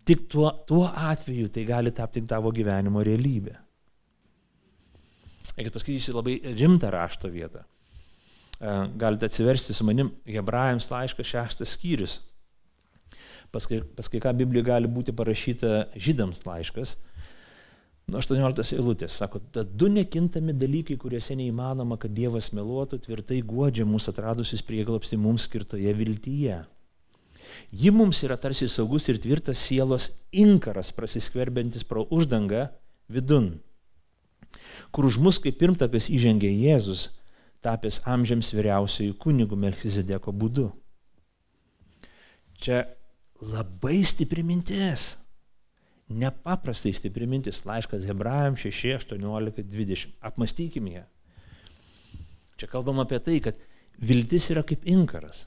tik 0.07 0.27
tuo, 0.31 0.51
tuo 0.69 0.85
atveju 0.87 1.51
tai 1.53 1.65
gali 1.67 1.93
tapti 1.93 2.23
tavo 2.25 2.51
gyvenimo 2.55 3.03
realybė. 3.05 3.55
Jeigu 5.57 5.73
paskaitysi 5.73 6.13
labai 6.13 6.37
rimtą 6.57 6.91
rašto 6.93 7.29
vietą, 7.33 7.63
E, 8.59 8.89
galite 8.95 9.25
atsiversti 9.25 9.73
su 9.73 9.85
manim 9.85 10.09
Hebrajams 10.25 10.89
laiškas 10.89 11.29
šeštas 11.29 11.75
skyrius. 11.77 12.17
Paskai, 13.53 13.83
paskai 13.95 14.21
ką 14.23 14.33
Biblijoje 14.35 14.65
gali 14.65 14.89
būti 14.89 15.13
parašyta 15.15 15.91
žydams 15.95 16.41
laiškas. 16.45 16.95
Nuo 18.07 18.21
18 18.23 18.77
eilutės 18.77 19.17
sako, 19.19 19.41
tad 19.51 19.73
du 19.75 19.89
nekintami 19.91 20.53
dalykai, 20.55 20.95
kuriuose 20.95 21.35
neįmanoma, 21.35 21.97
kad 21.99 22.13
Dievas 22.15 22.53
meluotų, 22.55 23.01
tvirtai 23.03 23.41
godžia 23.43 23.83
mūsų 23.83 24.13
atradusius 24.13 24.63
prieglapsti 24.63 25.19
mums 25.19 25.43
skirtoje 25.43 25.91
viltyje. 25.97 26.61
Ji 27.75 27.91
mums 27.91 28.21
yra 28.23 28.37
tarsi 28.39 28.69
saugus 28.71 29.09
ir 29.11 29.19
tvirtas 29.19 29.59
sielos 29.59 30.07
inkaras 30.31 30.93
prasiskverbiantis 30.95 31.83
pro 31.83 32.05
uždangą 32.07 32.69
vidun, 33.11 33.57
kur 34.95 35.11
už 35.11 35.19
mus 35.19 35.43
kaip 35.43 35.59
pirmtakas 35.59 36.07
įžengė 36.07 36.47
Jėzus, 36.47 37.09
tapęs 37.59 37.99
amžiams 38.07 38.55
vyriausiųjų 38.55 39.19
kunigų 39.19 39.59
Melchizedeko 39.59 40.31
būdu. 40.31 40.71
Čia 42.63 42.85
labai 43.43 43.99
stipri 44.07 44.47
mintis. 44.47 45.17
Nepaprastai 46.07 46.93
stipri 46.95 47.27
mintis. 47.27 47.65
Laiškas 47.67 48.05
Hebrajam 48.07 48.55
6, 48.55 49.11
18, 49.11 49.63
20. 49.63 50.19
Apmastykime 50.23 50.93
ją. 50.93 51.03
Čia 52.57 52.69
kalbam 52.71 53.01
apie 53.03 53.19
tai, 53.21 53.39
kad 53.43 53.57
viltis 53.99 54.49
yra 54.53 54.63
kaip 54.65 54.85
inkaras. 54.87 55.45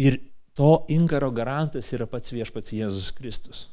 Ir 0.00 0.18
to 0.56 0.84
inkaro 0.92 1.30
garantas 1.30 1.92
yra 1.94 2.08
pats 2.10 2.32
viešpats 2.34 2.74
Jėzus 2.74 3.12
Kristus. 3.16 3.68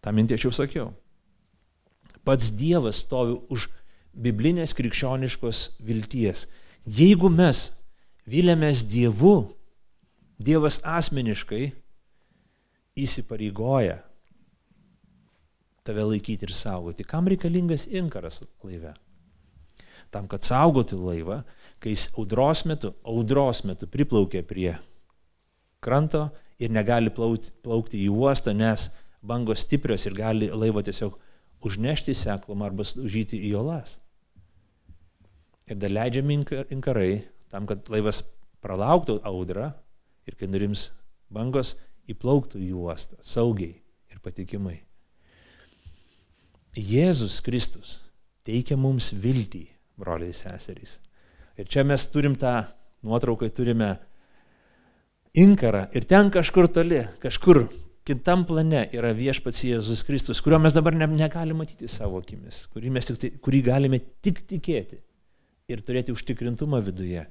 Ta 0.00 0.12
mintį 0.14 0.36
aš 0.36 0.46
jau 0.46 0.54
sakiau. 0.54 0.86
Pats 2.24 2.52
Dievas 2.54 3.02
stovi 3.04 3.36
už 3.52 3.68
biblinės 4.16 4.74
krikščioniškos 4.76 5.62
vilties. 5.84 6.46
Jeigu 6.86 7.28
mes 7.32 7.66
vilėmės 8.30 8.84
Dievu, 8.88 9.50
Dievas 10.38 10.78
asmeniškai 10.84 11.72
įsipareigoja 12.96 14.00
tave 15.86 16.06
laikyti 16.06 16.48
ir 16.48 16.54
saugoti. 16.56 17.06
Kam 17.06 17.28
reikalingas 17.30 17.86
inkaras 17.86 18.40
laive? 18.64 18.94
Tam, 20.10 20.26
kad 20.30 20.46
saugoti 20.46 20.96
laivą, 20.98 21.42
kai 21.82 21.92
jis 21.92 22.08
audros 22.16 22.64
metu, 22.66 22.92
audros 23.04 23.62
metu 23.66 23.88
priplaukia 23.90 24.42
prie 24.46 24.76
kranto 25.82 26.28
ir 26.62 26.72
negali 26.72 27.12
plaukti, 27.12 27.52
plaukti 27.62 28.00
į 28.06 28.08
uostą, 28.14 28.54
nes 28.56 28.88
bangos 29.22 29.66
stiprios 29.66 30.06
ir 30.06 30.16
gali 30.16 30.50
laivo 30.50 30.82
tiesiog 30.82 31.18
užnešti 31.66 32.14
seklumą 32.14 32.70
arba 32.70 32.86
užžyti 32.86 33.38
į 33.50 33.54
olas 33.58 33.98
ir 35.66 35.78
dar 35.82 35.90
leidžiami 35.90 36.38
inkarai 36.70 37.26
tam, 37.50 37.66
kad 37.66 37.88
laivas 37.90 38.22
pralauktų 38.62 39.18
audrą 39.26 39.72
ir 40.26 40.38
kai 40.38 40.48
nurims 40.50 40.90
bangos 41.30 41.74
įplauktų 42.10 42.60
į 42.62 42.72
uostą 42.76 43.18
saugiai 43.24 43.76
ir 44.12 44.20
patikimai. 44.24 44.80
Jėzus 46.76 47.40
Kristus 47.44 47.98
teikia 48.46 48.76
mums 48.76 49.10
viltį, 49.16 49.64
broliai 49.96 50.34
seserys. 50.36 50.98
Ir 51.56 51.68
čia 51.72 51.86
mes 51.88 52.04
turim 52.12 52.36
tą 52.36 52.66
nuotrauką, 53.06 53.48
turime 53.54 53.96
inkarą 55.36 55.86
ir 55.96 56.04
ten 56.08 56.28
kažkur 56.32 56.68
toli, 56.72 57.00
kažkur 57.22 57.64
kitam 58.06 58.44
plane 58.46 58.84
yra 58.94 59.10
viešpats 59.16 59.64
Jėzus 59.66 60.04
Kristus, 60.06 60.42
kurio 60.44 60.60
mes 60.62 60.76
dabar 60.76 60.94
ne, 60.94 61.08
negalime 61.10 61.64
matyti 61.64 61.88
savo 61.90 62.20
akimis, 62.22 62.66
kurį, 62.74 62.92
tai, 63.08 63.32
kurį 63.42 63.62
galime 63.66 64.00
tik 64.22 64.44
tikėti 64.46 65.00
ir 65.72 65.82
turėti 65.82 66.14
užtikrintumą 66.14 66.82
viduje. 66.86 67.24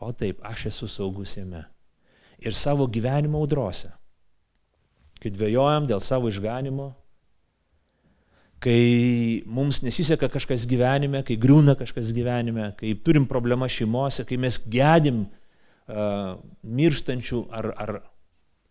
O 0.00 0.12
taip, 0.16 0.40
aš 0.44 0.66
esu 0.70 0.88
saugus 0.88 1.36
jame. 1.36 1.62
Ir 2.40 2.56
savo 2.56 2.86
gyvenimo 2.88 3.40
audrose. 3.40 3.90
Kai 5.20 5.32
dvėjojam 5.34 5.86
dėl 5.90 6.00
savo 6.00 6.30
išganimo, 6.32 6.90
kai 8.60 9.40
mums 9.48 9.80
nesiseka 9.84 10.28
kažkas 10.32 10.66
gyvenime, 10.68 11.22
kai 11.24 11.36
griūna 11.40 11.76
kažkas 11.80 12.12
gyvenime, 12.16 12.70
kai 12.76 12.94
turim 13.04 13.26
problemą 13.28 13.68
šeimose, 13.72 14.26
kai 14.28 14.36
mes 14.40 14.60
gedim 14.68 15.24
uh, 15.26 16.36
mirštančių 16.64 17.42
ar, 17.56 17.70
ar 17.76 17.94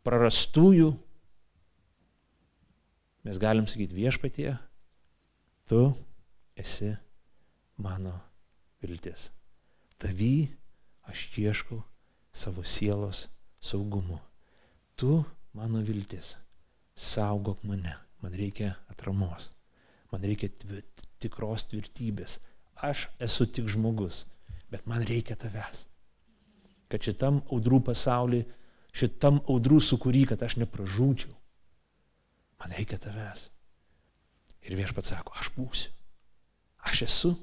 prarastųjų, 0.05 0.91
mes 3.25 3.41
galim 3.41 3.65
sakyti 3.69 3.97
viešpatie, 3.97 4.53
tu 5.69 5.89
esi 6.57 6.93
mano 7.81 8.13
viltis. 8.81 9.29
Tavy 9.99 10.49
aš 11.09 11.25
ieškau 11.37 11.81
savo 12.33 12.63
sielos 12.63 13.27
saugumo. 13.59 14.21
Tu 14.95 15.19
mano 15.53 15.83
viltis. 15.85 16.35
Saugok 16.95 17.63
mane. 17.63 17.95
Man 18.21 18.35
reikia 18.35 18.73
atramos. 18.91 19.49
Man 20.11 20.25
reikia 20.25 20.49
tikros 21.21 21.69
tvirtybės. 21.71 22.39
Aš 22.83 23.07
esu 23.23 23.47
tik 23.47 23.69
žmogus. 23.71 24.25
bet 24.69 24.85
man 24.85 25.03
reikia 25.05 25.37
tavęs. 25.39 25.85
Kad 26.89 27.05
šitam 27.05 27.41
audrų 27.53 27.81
pasauliu, 27.89 28.43
šitam 28.95 29.41
audrų 29.49 29.79
sukūry, 29.85 30.25
kad 30.29 30.41
aš 30.45 30.57
nepražūčiau. 30.61 31.33
Man 32.61 32.75
reikia 32.77 32.99
tavęs. 33.01 33.47
Ir 34.65 34.75
viešpats 34.77 35.13
sako, 35.13 35.33
aš 35.39 35.51
būsiu. 35.55 35.93
Aš 36.89 37.05
esu. 37.07 37.33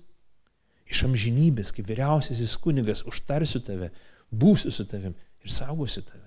Iš 0.86 1.02
amžinybės, 1.08 1.72
kaip 1.74 1.88
vyriausiasis 1.88 2.54
kunigas, 2.62 3.02
užtarsiu 3.10 3.58
tave, 3.64 3.90
būsiu 4.30 4.70
su 4.70 4.86
tavim 4.86 5.16
ir 5.42 5.50
saugosiu 5.50 6.04
tave. 6.06 6.25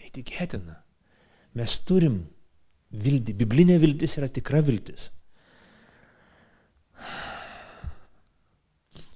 Neįtikėtina. 0.00 0.76
Mes 1.58 1.78
turim 1.86 2.22
viltį. 2.92 3.34
Biblinė 3.38 3.78
viltis 3.82 4.16
yra 4.20 4.28
tikra 4.32 4.62
viltis. 4.64 5.10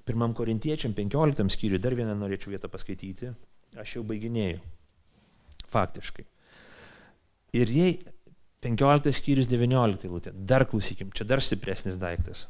Pirmam 0.03 0.33
korintiečiam 0.35 0.93
15 0.95 1.47
skyriui 1.55 1.79
dar 1.79 1.95
vieną 1.95 2.15
norėčiau 2.19 2.51
vietą 2.51 2.69
paskaityti. 2.71 3.31
Aš 3.79 3.97
jau 3.97 4.03
baiginėjau. 4.07 4.59
Faktiškai. 5.73 6.25
Ir 7.57 7.69
jei 7.71 7.93
15 8.65 9.13
skyrius 9.15 9.47
19 9.49 10.09
lūtė, 10.11 10.33
dar 10.33 10.65
klausykim, 10.69 11.11
čia 11.15 11.25
dar 11.27 11.41
stipresnis 11.43 11.97
daiktas. 11.99 12.47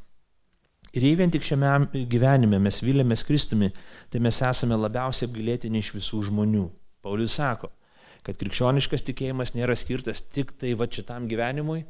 Ir 0.94 1.06
jei 1.08 1.16
vien 1.18 1.32
tik 1.34 1.46
šiame 1.46 2.06
gyvenime 2.10 2.60
mes 2.62 2.78
vilėmės 2.86 3.24
Kristumi, 3.26 3.72
tai 4.14 4.22
mes 4.22 4.38
esame 4.46 4.78
labiausiai 4.78 5.30
apgailėtini 5.30 5.82
iš 5.82 5.94
visų 5.96 6.22
žmonių. 6.30 6.68
Paulius 7.04 7.36
sako, 7.36 7.70
kad 8.24 8.40
krikščioniškas 8.40 9.04
tikėjimas 9.10 9.54
nėra 9.58 9.76
skirtas 9.76 10.24
tik 10.24 10.54
tai 10.60 10.74
va 10.80 10.88
šitam 10.88 11.28
gyvenimui, 11.28 11.84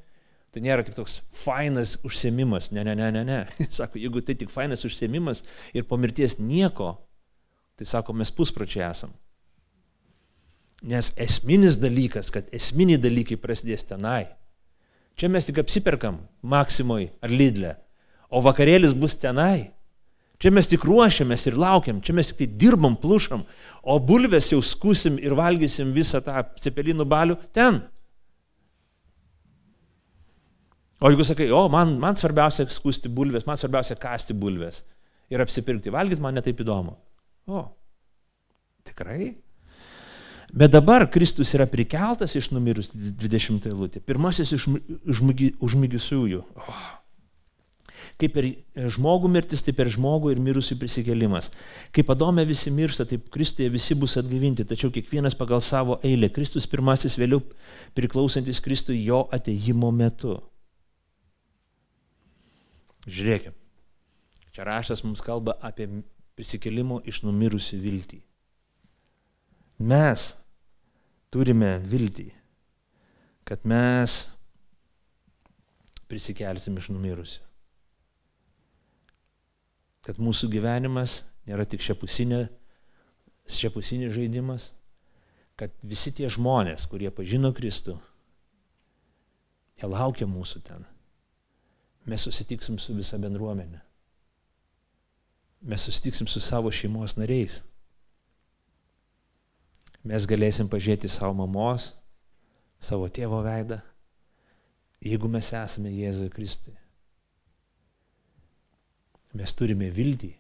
tai 0.53 0.61
nėra 0.65 0.85
tik 0.85 0.97
toks 0.97 1.19
fainas 1.43 1.97
užsiemimas. 2.05 2.71
Ne, 2.73 2.85
ne, 2.85 2.95
ne, 2.97 3.09
ne, 3.13 3.23
ne. 3.25 3.39
Sako, 3.77 4.01
jeigu 4.01 4.21
tai 4.25 4.35
tik 4.37 4.53
fainas 4.53 4.85
užsiemimas 4.85 5.43
ir 5.73 5.85
po 5.89 5.97
mirties 6.01 6.37
nieko, 6.41 6.95
tai 7.77 7.89
sako, 7.89 8.13
mes 8.17 8.33
puspročiai 8.33 8.85
esam. 8.89 9.13
Nes 10.83 11.13
esminis 11.21 11.77
dalykas, 11.79 12.29
kad 12.33 12.49
esminiai 12.53 13.01
dalykai 13.01 13.37
prasidės 13.41 13.85
tenai. 13.87 14.27
Čia 15.17 15.29
mes 15.29 15.45
tik 15.47 15.61
apsiperkam 15.61 16.19
Maksimoj 16.41 17.07
ar 17.23 17.31
Lidle, 17.31 17.75
o 18.33 18.41
vakarėlis 18.43 18.95
bus 18.97 19.15
tenai. 19.21 19.72
Čia 20.43 20.51
mes 20.51 20.67
tik 20.67 20.83
ruošiamės 20.83 21.45
ir 21.47 21.55
laukiam, 21.55 22.01
čia 22.03 22.11
mes 22.11 22.27
tik 22.27 22.41
tai 22.41 22.45
dirbam, 22.59 22.97
plušam, 22.99 23.45
o 23.79 23.95
bulves 24.03 24.49
jau 24.51 24.57
skusim 24.59 25.15
ir 25.23 25.31
valgysim 25.39 25.93
visą 25.95 26.19
tą 26.25 26.41
cepelinų 26.59 27.05
balių 27.07 27.37
ten. 27.55 27.77
O 30.99 31.11
jeigu 31.11 31.23
sakai, 31.27 31.47
o 31.55 31.61
man, 31.71 31.93
man 31.99 32.19
svarbiausia 32.19 32.65
skusti 32.75 33.07
bulves, 33.07 33.47
man 33.47 33.59
svarbiausia 33.59 33.95
kasti 33.99 34.35
bulves 34.35 34.81
ir 35.31 35.39
apsipirkti, 35.39 35.93
valgyti 35.95 36.23
man 36.23 36.35
netaip 36.35 36.59
įdomu. 36.59 36.97
O, 37.47 37.63
tikrai? 38.87 39.29
Bet 40.51 40.75
dabar 40.75 41.07
Kristus 41.11 41.55
yra 41.55 41.69
prikeltas 41.71 42.35
iš 42.35 42.51
numirus 42.51 42.91
20 42.91 43.71
eilutė. 43.71 44.03
Pirmasis 44.03 44.51
iš 44.59 44.67
užmygisiųjų. 44.67 46.43
Oh, 46.59 46.83
Kaip 48.21 48.35
per 48.35 48.45
žmogų 48.93 49.29
mirtis, 49.31 49.63
taip 49.65 49.77
per 49.79 49.89
žmogų 49.91 50.33
ir 50.33 50.41
mirusių 50.43 50.77
prisikelimas. 50.81 51.49
Kaip 51.95 52.11
Adome 52.13 52.45
visi 52.45 52.71
miršta, 52.73 53.07
taip 53.09 53.25
Kristuje 53.33 53.71
visi 53.73 53.97
bus 53.97 54.15
atgyvinti, 54.21 54.65
tačiau 54.69 54.93
kiekvienas 54.93 55.35
pagal 55.37 55.63
savo 55.65 55.97
eilę. 56.05 56.29
Kristus 56.33 56.69
pirmasis, 56.69 57.17
vėliau 57.17 57.41
priklausantis 57.97 58.61
Kristui 58.63 59.01
jo 59.01 59.23
ateimo 59.33 59.89
metu. 59.95 60.37
Žiūrėkime, 63.03 63.55
čia 64.55 64.67
raštas 64.67 65.01
mums 65.03 65.23
kalba 65.25 65.57
apie 65.65 65.89
prisikelimo 66.37 67.01
iš 67.09 67.23
numirusių 67.25 67.79
viltį. 67.81 68.19
Mes 69.83 70.29
turime 71.33 71.75
viltį, 71.89 72.29
kad 73.43 73.65
mes 73.67 74.21
prisikelsim 76.07 76.77
iš 76.79 76.91
numirusių 76.93 77.52
kad 80.03 80.19
mūsų 80.19 80.49
gyvenimas 80.51 81.21
nėra 81.47 81.65
tik 81.67 81.83
šiapusinė, 81.83 82.45
šiapusinis 83.47 84.13
žaidimas, 84.15 84.71
kad 85.59 85.73
visi 85.85 86.11
tie 86.15 86.27
žmonės, 86.31 86.87
kurie 86.91 87.11
pažino 87.13 87.53
Kristų, 87.55 87.95
jie 89.79 89.89
laukia 89.89 90.27
mūsų 90.27 90.63
ten. 90.67 90.85
Mes 92.09 92.25
susitiksim 92.25 92.79
su 92.83 92.95
visa 92.97 93.19
bendruomenė. 93.21 93.79
Mes 95.63 95.85
susitiksim 95.87 96.27
su 96.27 96.41
savo 96.43 96.71
šeimos 96.73 97.15
nariais. 97.15 97.61
Mes 100.03 100.27
galėsim 100.27 100.67
pažiūrėti 100.67 101.07
savo 101.07 101.37
mamos, 101.45 101.93
savo 102.83 103.07
tėvo 103.07 103.39
veidą, 103.45 103.79
jeigu 104.99 105.31
mes 105.31 105.53
esame 105.55 105.93
Jėzui 105.95 106.27
Kristui 106.33 106.75
mes 109.37 109.53
turime 109.57 109.89
viltį, 109.93 110.31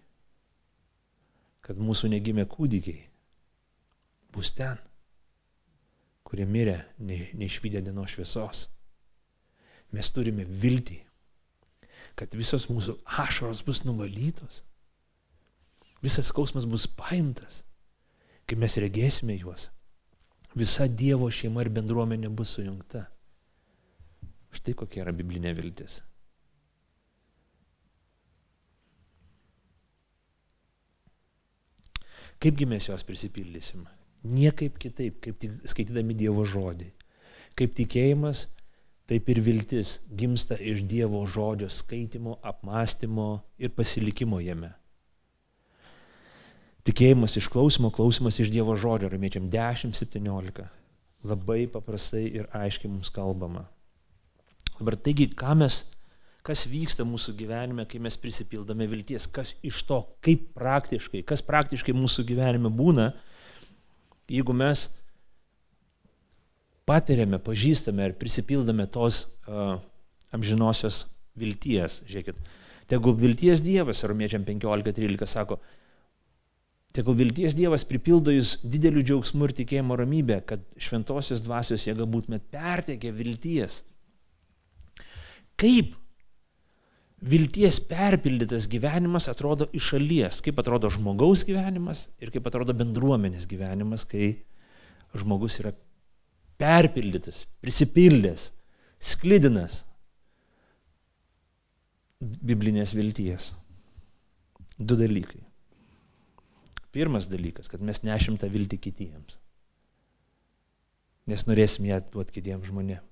kad 1.63 1.79
mūsų 1.79 2.11
negimė 2.13 2.45
kūdikiai 2.49 3.07
bus 4.33 4.51
ten, 4.57 4.77
kurie 6.27 6.45
mirė 6.49 6.79
neišvykę 6.99 7.81
dienos 7.85 8.13
šviesos. 8.15 8.67
Mes 9.93 10.09
turime 10.09 10.45
viltį, 10.45 10.99
kad 12.17 12.33
visos 12.37 12.65
mūsų 12.69 12.97
ašaros 13.21 13.61
bus 13.65 13.83
nuvalytos, 13.85 14.63
visas 16.03 16.31
skausmas 16.33 16.65
bus 16.69 16.87
paimtas, 16.89 17.61
kai 18.49 18.57
mes 18.59 18.77
regėsime 18.81 19.37
juos. 19.37 19.69
Visa 20.53 20.85
Dievo 20.85 21.31
šeima 21.33 21.63
ir 21.63 21.71
bendruomenė 21.73 22.29
bus 22.29 22.51
sujungta. 22.57 23.07
Štai 24.53 24.75
kokia 24.77 25.01
yra 25.01 25.13
biblinė 25.15 25.53
viltis. 25.57 26.01
Kaipgi 32.43 32.67
mes 32.67 32.89
jos 32.89 33.05
prisipildysim? 33.07 33.85
Niekaip 34.27 34.75
kitaip, 34.79 35.21
kaip 35.23 35.39
tik 35.39 35.55
skaitydami 35.67 36.15
Dievo 36.19 36.43
žodį. 36.47 36.89
Kaip 37.55 37.75
tikėjimas, 37.77 38.49
taip 39.07 39.29
ir 39.31 39.39
viltis 39.45 39.97
gimsta 40.11 40.57
iš 40.59 40.81
Dievo 40.87 41.21
žodžio 41.29 41.69
skaitimo, 41.71 42.37
apmąstymo 42.43 43.27
ir 43.59 43.71
pasilikimo 43.77 44.41
jame. 44.43 44.73
Tikėjimas 46.83 47.37
iš 47.39 47.47
klausimo, 47.47 47.93
klausimas 47.95 48.41
iš 48.43 48.51
Dievo 48.51 48.75
žodžio, 48.75 49.13
ramiečiam 49.13 49.47
10-17. 49.51 50.65
Labai 51.23 51.61
paprastai 51.71 52.25
ir 52.27 52.49
aiškiai 52.51 52.91
mums 52.91 53.11
kalbama. 53.13 53.69
Dabar 54.81 54.97
taigi, 54.99 55.29
ką 55.31 55.55
mes 55.61 55.85
kas 56.43 56.65
vyksta 56.67 57.05
mūsų 57.07 57.37
gyvenime, 57.39 57.85
kai 57.87 58.01
mes 58.03 58.17
prisipildome 58.19 58.87
vilties, 58.91 59.29
kas 59.31 59.53
iš 59.63 59.79
to, 59.87 60.01
kaip 60.23 60.49
praktiškai, 60.57 61.23
kas 61.27 61.43
praktiškai 61.45 61.95
mūsų 61.95 62.25
gyvenime 62.27 62.71
būna, 62.73 63.13
jeigu 64.31 64.55
mes 64.55 64.89
patiriame, 66.89 67.39
pažįstame 67.39 68.09
ir 68.09 68.17
prisipildome 68.19 68.89
tos 68.91 69.23
uh, 69.47 69.77
amžinosios 70.35 71.05
vilties. 71.39 72.01
Žiūrėkit, 72.09 72.43
tegul 72.91 73.15
vilties 73.15 73.63
Dievas, 73.63 74.03
romiečiam 74.03 74.43
15.13 74.43 75.31
sako, 75.31 75.61
tegul 76.93 77.15
vilties 77.23 77.55
Dievas 77.55 77.87
pripildo 77.87 78.35
jūs 78.35 78.57
dideliu 78.67 79.05
džiaugsmu 79.05 79.47
ir 79.47 79.55
tikėjimo 79.63 79.95
ramybę, 80.03 80.41
kad 80.49 80.67
šventosios 80.75 81.39
dvasios 81.45 81.87
jėga 81.87 82.03
būtumėt 82.03 82.51
pertekę 82.51 83.15
vilties. 83.15 83.79
Kaip 85.55 85.95
vilties 87.23 87.79
perpildytas 87.87 88.67
gyvenimas 88.71 89.29
atrodo 89.31 89.69
iš 89.75 89.93
šalies, 89.93 90.41
kaip 90.43 90.59
atrodo 90.59 90.89
žmogaus 90.91 91.45
gyvenimas 91.47 92.07
ir 92.19 92.33
kaip 92.33 92.49
atrodo 92.49 92.75
bendruomenės 92.75 93.47
gyvenimas, 93.47 94.03
kai 94.09 94.43
žmogus 95.15 95.59
yra 95.63 95.71
perpildytas, 96.59 97.45
prisipildęs, 97.63 98.49
sklidinas 98.99 99.83
biblinės 102.19 102.93
vilties. 102.95 103.51
Du 104.79 104.97
dalykai. 104.99 105.43
Pirmas 106.93 107.27
dalykas, 107.29 107.69
kad 107.71 107.81
mes 107.81 108.03
nešim 108.05 108.35
tą 108.41 108.49
viltį 108.51 108.79
kitiems. 108.81 109.39
Nes 111.29 111.47
norėsim 111.47 111.87
ją 111.87 112.01
duoti 112.11 112.35
kitiems 112.35 112.67
žmonėms. 112.67 113.09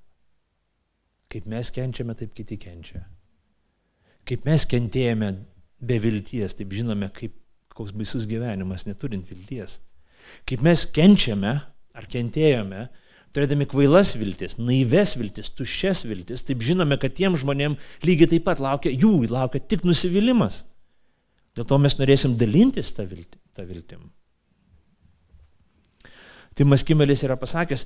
Kaip 1.32 1.45
mes 1.47 1.70
kenčiame, 1.72 2.12
taip 2.20 2.34
kiti 2.36 2.57
kenčia. 2.59 3.05
Kaip 4.28 4.45
mes 4.47 4.65
kentėjome 4.69 5.32
be 5.82 5.97
vilties, 6.01 6.55
taip 6.57 6.74
žinome, 6.76 7.09
kaip, 7.15 7.34
koks 7.74 7.93
baisus 7.95 8.28
gyvenimas 8.30 8.86
neturint 8.86 9.28
vilties. 9.30 9.80
Kaip 10.47 10.63
mes 10.65 10.86
kenčiame 10.93 11.55
ar 11.97 12.07
kentėjome 12.11 12.88
turėdami 13.36 13.67
kvailas 13.72 14.13
viltis, 14.19 14.57
naives 14.59 15.15
viltis, 15.17 15.51
tuščias 15.55 16.03
viltis, 16.07 16.43
taip 16.45 16.63
žinome, 16.65 16.97
kad 17.01 17.15
tiem 17.15 17.38
žmonėm 17.39 17.78
lygiai 18.05 18.34
taip 18.36 18.45
pat 18.47 18.61
laukia, 18.63 18.91
jų 18.91 19.28
laukia 19.32 19.63
tik 19.63 19.86
nusivylimas. 19.88 20.65
Dėl 21.55 21.67
to 21.67 21.80
mes 21.84 21.97
norėsim 21.99 22.38
dalintis 22.39 22.93
tą, 22.95 23.05
viltį, 23.07 23.39
tą 23.55 23.65
viltim. 23.67 24.07
Timas 26.55 26.84
Kimelis 26.88 27.24
yra 27.24 27.38
pasakęs, 27.39 27.86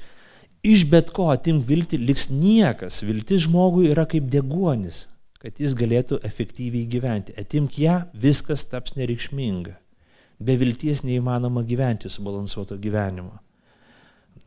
iš 0.66 0.86
bet 0.90 1.12
ko 1.14 1.30
atimk 1.34 1.66
viltį 1.70 2.02
liks 2.02 2.28
niekas. 2.34 3.04
Viltis 3.06 3.46
žmogui 3.46 3.92
yra 3.92 4.08
kaip 4.10 4.26
deguonis, 4.34 5.06
kad 5.46 5.60
jis 5.62 5.76
galėtų 5.78 6.18
efektyviai 6.26 6.88
gyventi. 6.90 7.36
Atimk 7.38 7.76
ją, 7.78 8.00
viskas 8.18 8.64
taps 8.66 8.96
nereikšminga. 8.98 9.76
Be 10.42 10.56
vilties 10.58 11.04
neįmanoma 11.06 11.62
gyventi 11.70 12.10
subalansuoto 12.10 12.80
gyvenimo. 12.82 13.36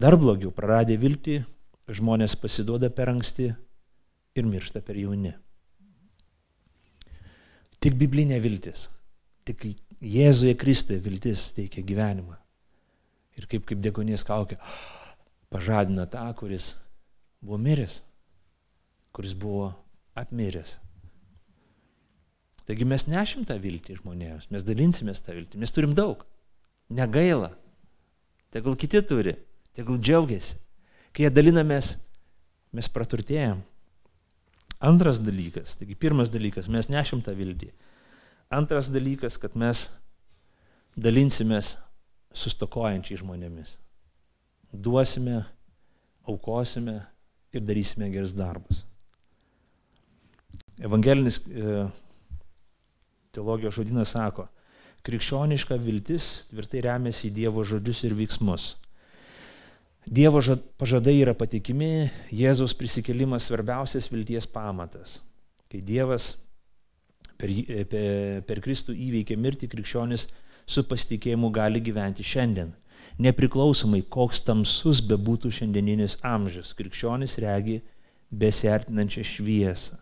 Dar 0.03 0.17
blogiau, 0.19 0.51
praradę 0.51 0.97
viltį, 0.99 1.37
žmonės 1.95 2.35
pasiduoda 2.43 2.91
per 2.91 3.13
anksti 3.13 3.47
ir 4.35 4.49
miršta 4.51 4.83
per 4.83 4.99
jauni. 4.99 5.37
Tik 7.79 7.95
biblinė 7.95 8.41
viltis, 8.43 8.89
tik 9.47 9.69
Jėzuje 10.03 10.57
Kristuje 10.59 10.99
viltis 11.03 11.45
teikia 11.55 11.87
gyvenimą. 11.87 12.35
Ir 13.39 13.47
kaip, 13.47 13.63
kaip 13.71 13.79
degonės 13.87 14.27
kaukė, 14.27 14.59
pažadina 15.51 16.11
tą, 16.11 16.27
kuris 16.43 16.73
buvo 17.39 17.63
miręs, 17.63 18.01
kuris 19.15 19.39
buvo 19.39 19.71
apmiręs. 20.19 20.77
Taigi 22.69 22.85
mes 22.85 23.07
nešim 23.09 23.47
tą 23.49 23.57
viltį 23.61 23.97
žmonėms, 24.03 24.51
mes 24.53 24.65
dalinsimės 24.67 25.23
tą 25.25 25.33
viltį, 25.37 25.61
mes 25.63 25.73
turim 25.73 25.95
daug, 25.97 26.21
negaila, 26.93 27.55
tegul 28.53 28.77
kiti 28.77 29.01
turi 29.09 29.39
tegul 29.79 30.01
džiaugiasi. 30.03 30.57
Kai 31.15 31.27
jie 31.27 31.31
dalinamės, 31.31 31.95
mes 32.75 32.89
praturtėjom. 32.91 33.61
Antras 34.89 35.21
dalykas, 35.23 35.77
taigi 35.79 35.97
pirmas 35.99 36.31
dalykas, 36.31 36.69
mes 36.71 36.91
nešim 36.91 37.23
tą 37.23 37.35
viltį. 37.39 37.71
Antras 38.55 38.91
dalykas, 38.91 39.39
kad 39.39 39.55
mes 39.59 39.87
dalinsimės 40.99 41.77
sustokojančiai 42.35 43.21
žmonėmis. 43.23 43.77
Duosime, 44.75 45.41
aukosime 46.29 46.99
ir 47.55 47.65
darysime 47.67 48.11
gerus 48.13 48.35
darbus. 48.37 48.83
Evangelinis 50.79 51.41
e, 51.47 51.87
teologijos 53.35 53.77
žodinas 53.79 54.15
sako, 54.17 54.49
krikščioniška 55.07 55.79
viltis 55.81 56.49
tvirtai 56.51 56.83
remiasi 56.85 57.29
į 57.29 57.35
Dievo 57.39 57.65
žodžius 57.65 58.05
ir 58.09 58.17
veiksmus. 58.19 58.75
Dievo 60.09 60.41
pažadai 60.81 61.19
yra 61.21 61.35
patikimi, 61.37 62.09
Jėzaus 62.33 62.73
prisikėlimas 62.77 63.49
svarbiausias 63.49 64.09
vilties 64.09 64.47
pamatas. 64.49 65.19
Kai 65.69 65.83
Dievas 65.85 66.31
per, 67.37 67.53
per, 67.91 68.43
per 68.49 68.61
Kristų 68.65 68.97
įveikė 68.97 69.37
mirtį, 69.37 69.69
krikščionis 69.69 70.27
su 70.69 70.85
pasitikėjimu 70.89 71.51
gali 71.53 71.83
gyventi 71.85 72.25
šiandien. 72.25 72.73
Nepriklausomai, 73.21 74.03
koks 74.09 74.43
tamsus 74.47 75.01
bebūtų 75.05 75.51
šiandieninis 75.59 76.19
amžius, 76.25 76.73
krikščionis 76.79 77.37
regi 77.45 77.81
besertinančią 78.31 79.25
šviesą. 79.27 79.99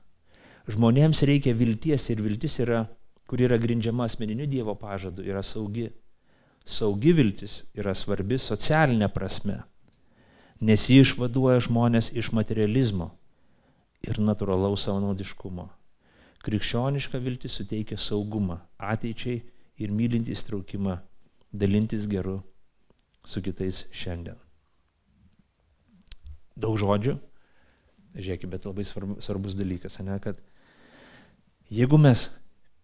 Žmonėms 0.71 1.23
reikia 1.27 1.55
vilties 1.55 2.09
ir 2.11 2.23
viltis 2.23 2.59
yra, 2.63 2.85
kur 3.27 3.43
yra 3.43 3.59
grindžiama 3.59 4.07
asmeniniu 4.07 4.47
Dievo 4.47 4.75
pažadu, 4.79 5.25
yra 5.27 5.43
saugi. 5.43 5.91
Saugi 6.67 7.13
viltis 7.15 7.61
yra 7.79 7.93
svarbi 7.95 8.41
socialinė 8.43 9.07
prasme 9.15 9.61
nes 10.61 10.89
ji 10.89 11.03
išvaduoja 11.03 11.61
žmonės 11.67 12.11
iš 12.17 12.31
materializmo 12.33 13.11
ir 14.07 14.21
natūralaus 14.23 14.87
savanaudiškumo. 14.87 15.69
Krikščioniška 16.47 17.21
viltis 17.21 17.59
suteikia 17.59 17.99
saugumą 17.99 18.61
ateičiai 18.79 19.43
ir 19.83 19.93
mylintį 19.93 20.33
įstraukimą 20.33 20.99
dalintis 21.53 22.07
geru 22.09 22.39
su 23.27 23.43
kitais 23.43 23.85
šiandien. 23.93 24.39
Daug 26.57 26.79
žodžių, 26.81 27.19
žiūrėkit, 28.17 28.49
bet 28.49 28.65
labai 28.65 28.87
svarbus 28.87 29.57
dalykas, 29.59 29.99
ne, 30.01 30.17
kad 30.25 30.39
jeigu 31.69 31.99
mes 32.01 32.31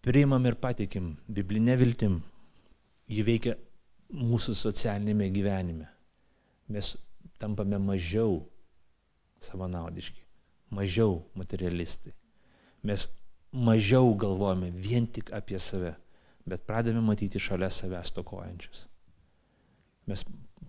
priimam 0.03 0.45
ir 0.45 0.55
patikim 0.59 1.15
biblinę 1.31 1.77
viltim, 1.79 2.19
ji 3.07 3.23
veikia 3.23 3.55
mūsų 4.13 4.55
socialinėme 4.59 5.29
gyvenime. 5.31 5.87
Mes 6.67 6.93
tampame 7.39 7.79
mažiau 7.79 8.41
savanaudiški, 9.43 10.19
mažiau 10.75 11.21
materialistai. 11.39 12.11
Mes 12.83 13.07
mažiau 13.53 14.11
galvojame 14.19 14.71
vien 14.75 15.07
tik 15.07 15.31
apie 15.35 15.59
save, 15.59 15.95
bet 16.45 16.67
pradame 16.67 16.99
matyti 17.03 17.39
šalia 17.39 17.71
savęs 17.71 18.11
tokojančius. 18.17 18.85
Mes 20.11 20.25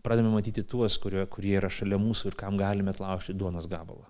pradame 0.07 0.31
matyti 0.31 0.63
tuos, 0.63 0.95
kurie, 1.03 1.27
kurie 1.27 1.57
yra 1.59 1.71
šalia 1.73 1.99
mūsų 1.99 2.31
ir 2.31 2.39
kam 2.39 2.59
galime 2.61 2.95
atlaužti 2.95 3.35
duonos 3.35 3.67
gabalą, 3.67 4.07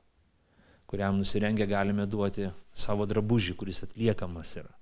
kuriam 0.91 1.17
nusirengę 1.17 1.65
galime 1.71 2.05
duoti 2.05 2.51
savo 2.77 3.09
drabužį, 3.09 3.57
kuris 3.57 3.87
atliekamas 3.89 4.59
yra. 4.61 4.75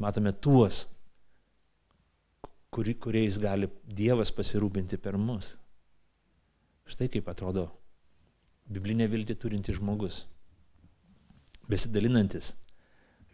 Matome 0.00 0.32
tuos, 0.32 0.86
kuri, 2.72 2.94
kuriais 2.96 3.36
gali 3.36 3.68
Dievas 3.84 4.30
pasirūpinti 4.32 4.96
per 4.96 5.18
mus. 5.20 5.50
Štai 6.88 7.10
kaip 7.12 7.28
atrodo 7.28 7.66
biblinė 8.70 9.10
viltį 9.12 9.36
turintis 9.42 9.76
žmogus, 9.76 10.22
besidalinantis 11.68 12.54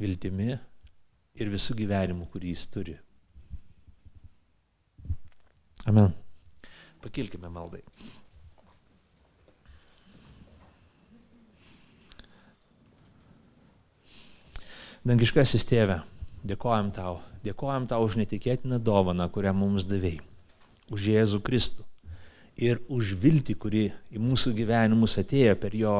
viltimi 0.00 0.56
ir 1.38 1.52
visų 1.52 1.76
gyvenimų, 1.78 2.26
kurį 2.32 2.56
jis 2.56 2.66
turi. 2.74 2.96
Amen. 5.86 6.10
Pakilkime 7.04 7.46
maldai. 7.52 7.84
Dangiškasis 15.06 15.62
tėve, 15.62 16.00
dėkojam 16.48 16.92
tau, 16.94 17.20
dėkojam 17.44 17.88
tau 17.90 18.06
už 18.06 18.16
netikėtiną 18.22 18.78
dovaną, 18.82 19.28
kurią 19.32 19.52
mums 19.56 19.86
davėjai, 19.88 20.22
už 20.92 21.10
Jėzų 21.12 21.42
Kristų 21.46 21.86
ir 22.56 22.80
už 22.88 23.14
viltį, 23.20 23.54
kuri 23.60 23.84
į 24.14 24.22
mūsų 24.22 24.54
gyvenimus 24.56 25.18
atėjo 25.20 25.56
per 25.60 25.76
jo 25.76 25.96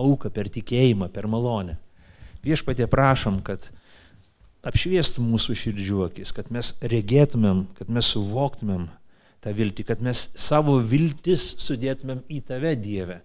auką, 0.00 0.30
per 0.32 0.48
tikėjimą, 0.48 1.10
per 1.12 1.28
malonę. 1.28 1.76
Viešpatie 2.44 2.86
prašom, 2.88 3.42
kad 3.44 3.68
apšviestų 4.64 5.24
mūsų 5.24 5.56
širdžių 5.60 6.06
akis, 6.08 6.32
kad 6.36 6.48
mes 6.52 6.72
regėtumėm, 6.80 7.66
kad 7.76 7.92
mes 7.92 8.08
suvoktumėm 8.14 8.88
tą 9.44 9.52
viltį, 9.56 9.86
kad 9.88 10.00
mes 10.04 10.28
savo 10.36 10.78
viltis 10.80 11.54
sudėtumėm 11.60 12.24
į 12.28 12.40
tave, 12.48 12.74
Dieve. 12.80 13.20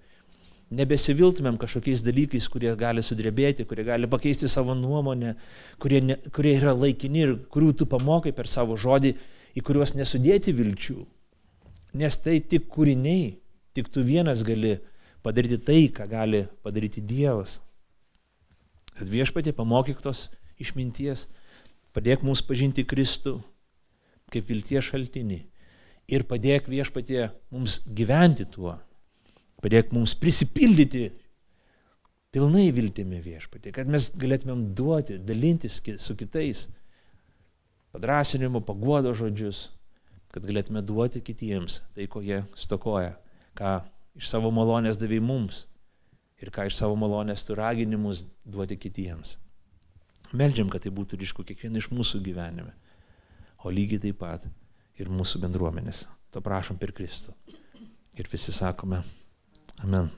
Nebesiviltumėm 0.74 1.60
kažkokiais 1.62 2.02
dalykais, 2.02 2.48
kurie 2.50 2.72
gali 2.80 3.04
sudrebėti, 3.06 3.68
kurie 3.70 3.84
gali 3.86 4.10
pakeisti 4.10 4.50
savo 4.50 4.74
nuomonę, 4.74 5.36
kurie, 5.80 6.02
ne, 6.02 6.16
kurie 6.34 6.56
yra 6.58 6.74
laikini 6.74 7.22
ir 7.22 7.36
kurių 7.54 7.74
tu 7.82 7.86
pamokai 7.90 8.34
per 8.34 8.50
savo 8.50 8.74
žodį, 8.74 9.14
į 9.56 9.62
kuriuos 9.64 9.94
nesudėti 9.96 10.56
vilčių 10.58 11.04
nes 11.96 12.18
tai 12.20 12.40
tik 12.44 12.68
kūriniai, 12.72 13.38
tik 13.76 13.90
tu 13.92 14.04
vienas 14.04 14.44
gali 14.46 14.76
padaryti 15.26 15.60
tai, 15.64 15.88
ką 15.90 16.08
gali 16.12 16.44
padaryti 16.66 17.02
Dievas. 17.02 17.60
Kad 18.96 19.10
viešpatė 19.12 19.56
pamokyk 19.56 20.02
tos 20.04 20.28
išminties, 20.62 21.28
padėk 21.96 22.24
mums 22.24 22.44
pažinti 22.46 22.86
Kristų 22.88 23.40
kaip 24.32 24.48
vilties 24.50 24.90
šaltinį 24.90 25.42
ir 26.12 26.28
padėk 26.28 26.68
viešpatė 26.72 27.30
mums 27.54 27.80
gyventi 27.88 28.48
tuo, 28.52 28.76
padėk 29.66 29.94
mums 29.96 30.14
prisipildyti 30.22 31.10
pilnai 32.36 32.68
viltimi 32.76 33.22
viešpatė, 33.24 33.72
kad 33.74 33.90
mes 33.90 34.12
galėtumėm 34.20 34.68
duoti, 34.78 35.18
dalintis 35.18 35.80
su 36.04 36.16
kitais 36.20 36.68
padrasinimo, 37.96 38.60
paguodo 38.62 39.14
žodžius, 39.16 39.70
kad 40.36 40.44
galėtume 40.44 40.84
duoti 40.84 41.24
kitiems 41.24 41.80
tai, 41.96 42.10
ko 42.12 42.22
jie 42.22 42.42
stokoja, 42.60 43.16
ką 43.56 43.80
iš 44.20 44.28
savo 44.34 44.52
malonės 44.52 45.00
davai 45.00 45.22
mums 45.24 45.64
ir 46.44 46.52
ką 46.52 46.68
iš 46.68 46.76
savo 46.76 46.98
malonės 47.00 47.48
tu 47.48 47.56
raginimus 47.56 48.26
duoti 48.44 48.76
kitiems. 48.78 49.38
Meldžiam, 50.36 50.68
kad 50.68 50.84
tai 50.84 50.92
būtų 50.92 51.22
ryšku 51.22 51.46
kiekvieną 51.48 51.80
iš 51.80 51.88
mūsų 51.96 52.20
gyvenime, 52.26 52.74
o 53.64 53.72
lygiai 53.72 54.02
taip 54.10 54.20
pat 54.20 54.44
ir 55.00 55.08
mūsų 55.08 55.40
bendruomenės. 55.46 56.04
To 56.36 56.44
prašom 56.44 56.76
per 56.76 56.92
Kristų. 56.92 57.32
Ir 58.20 58.28
visi 58.32 58.52
sakome, 58.52 59.00
Amen. 59.84 60.12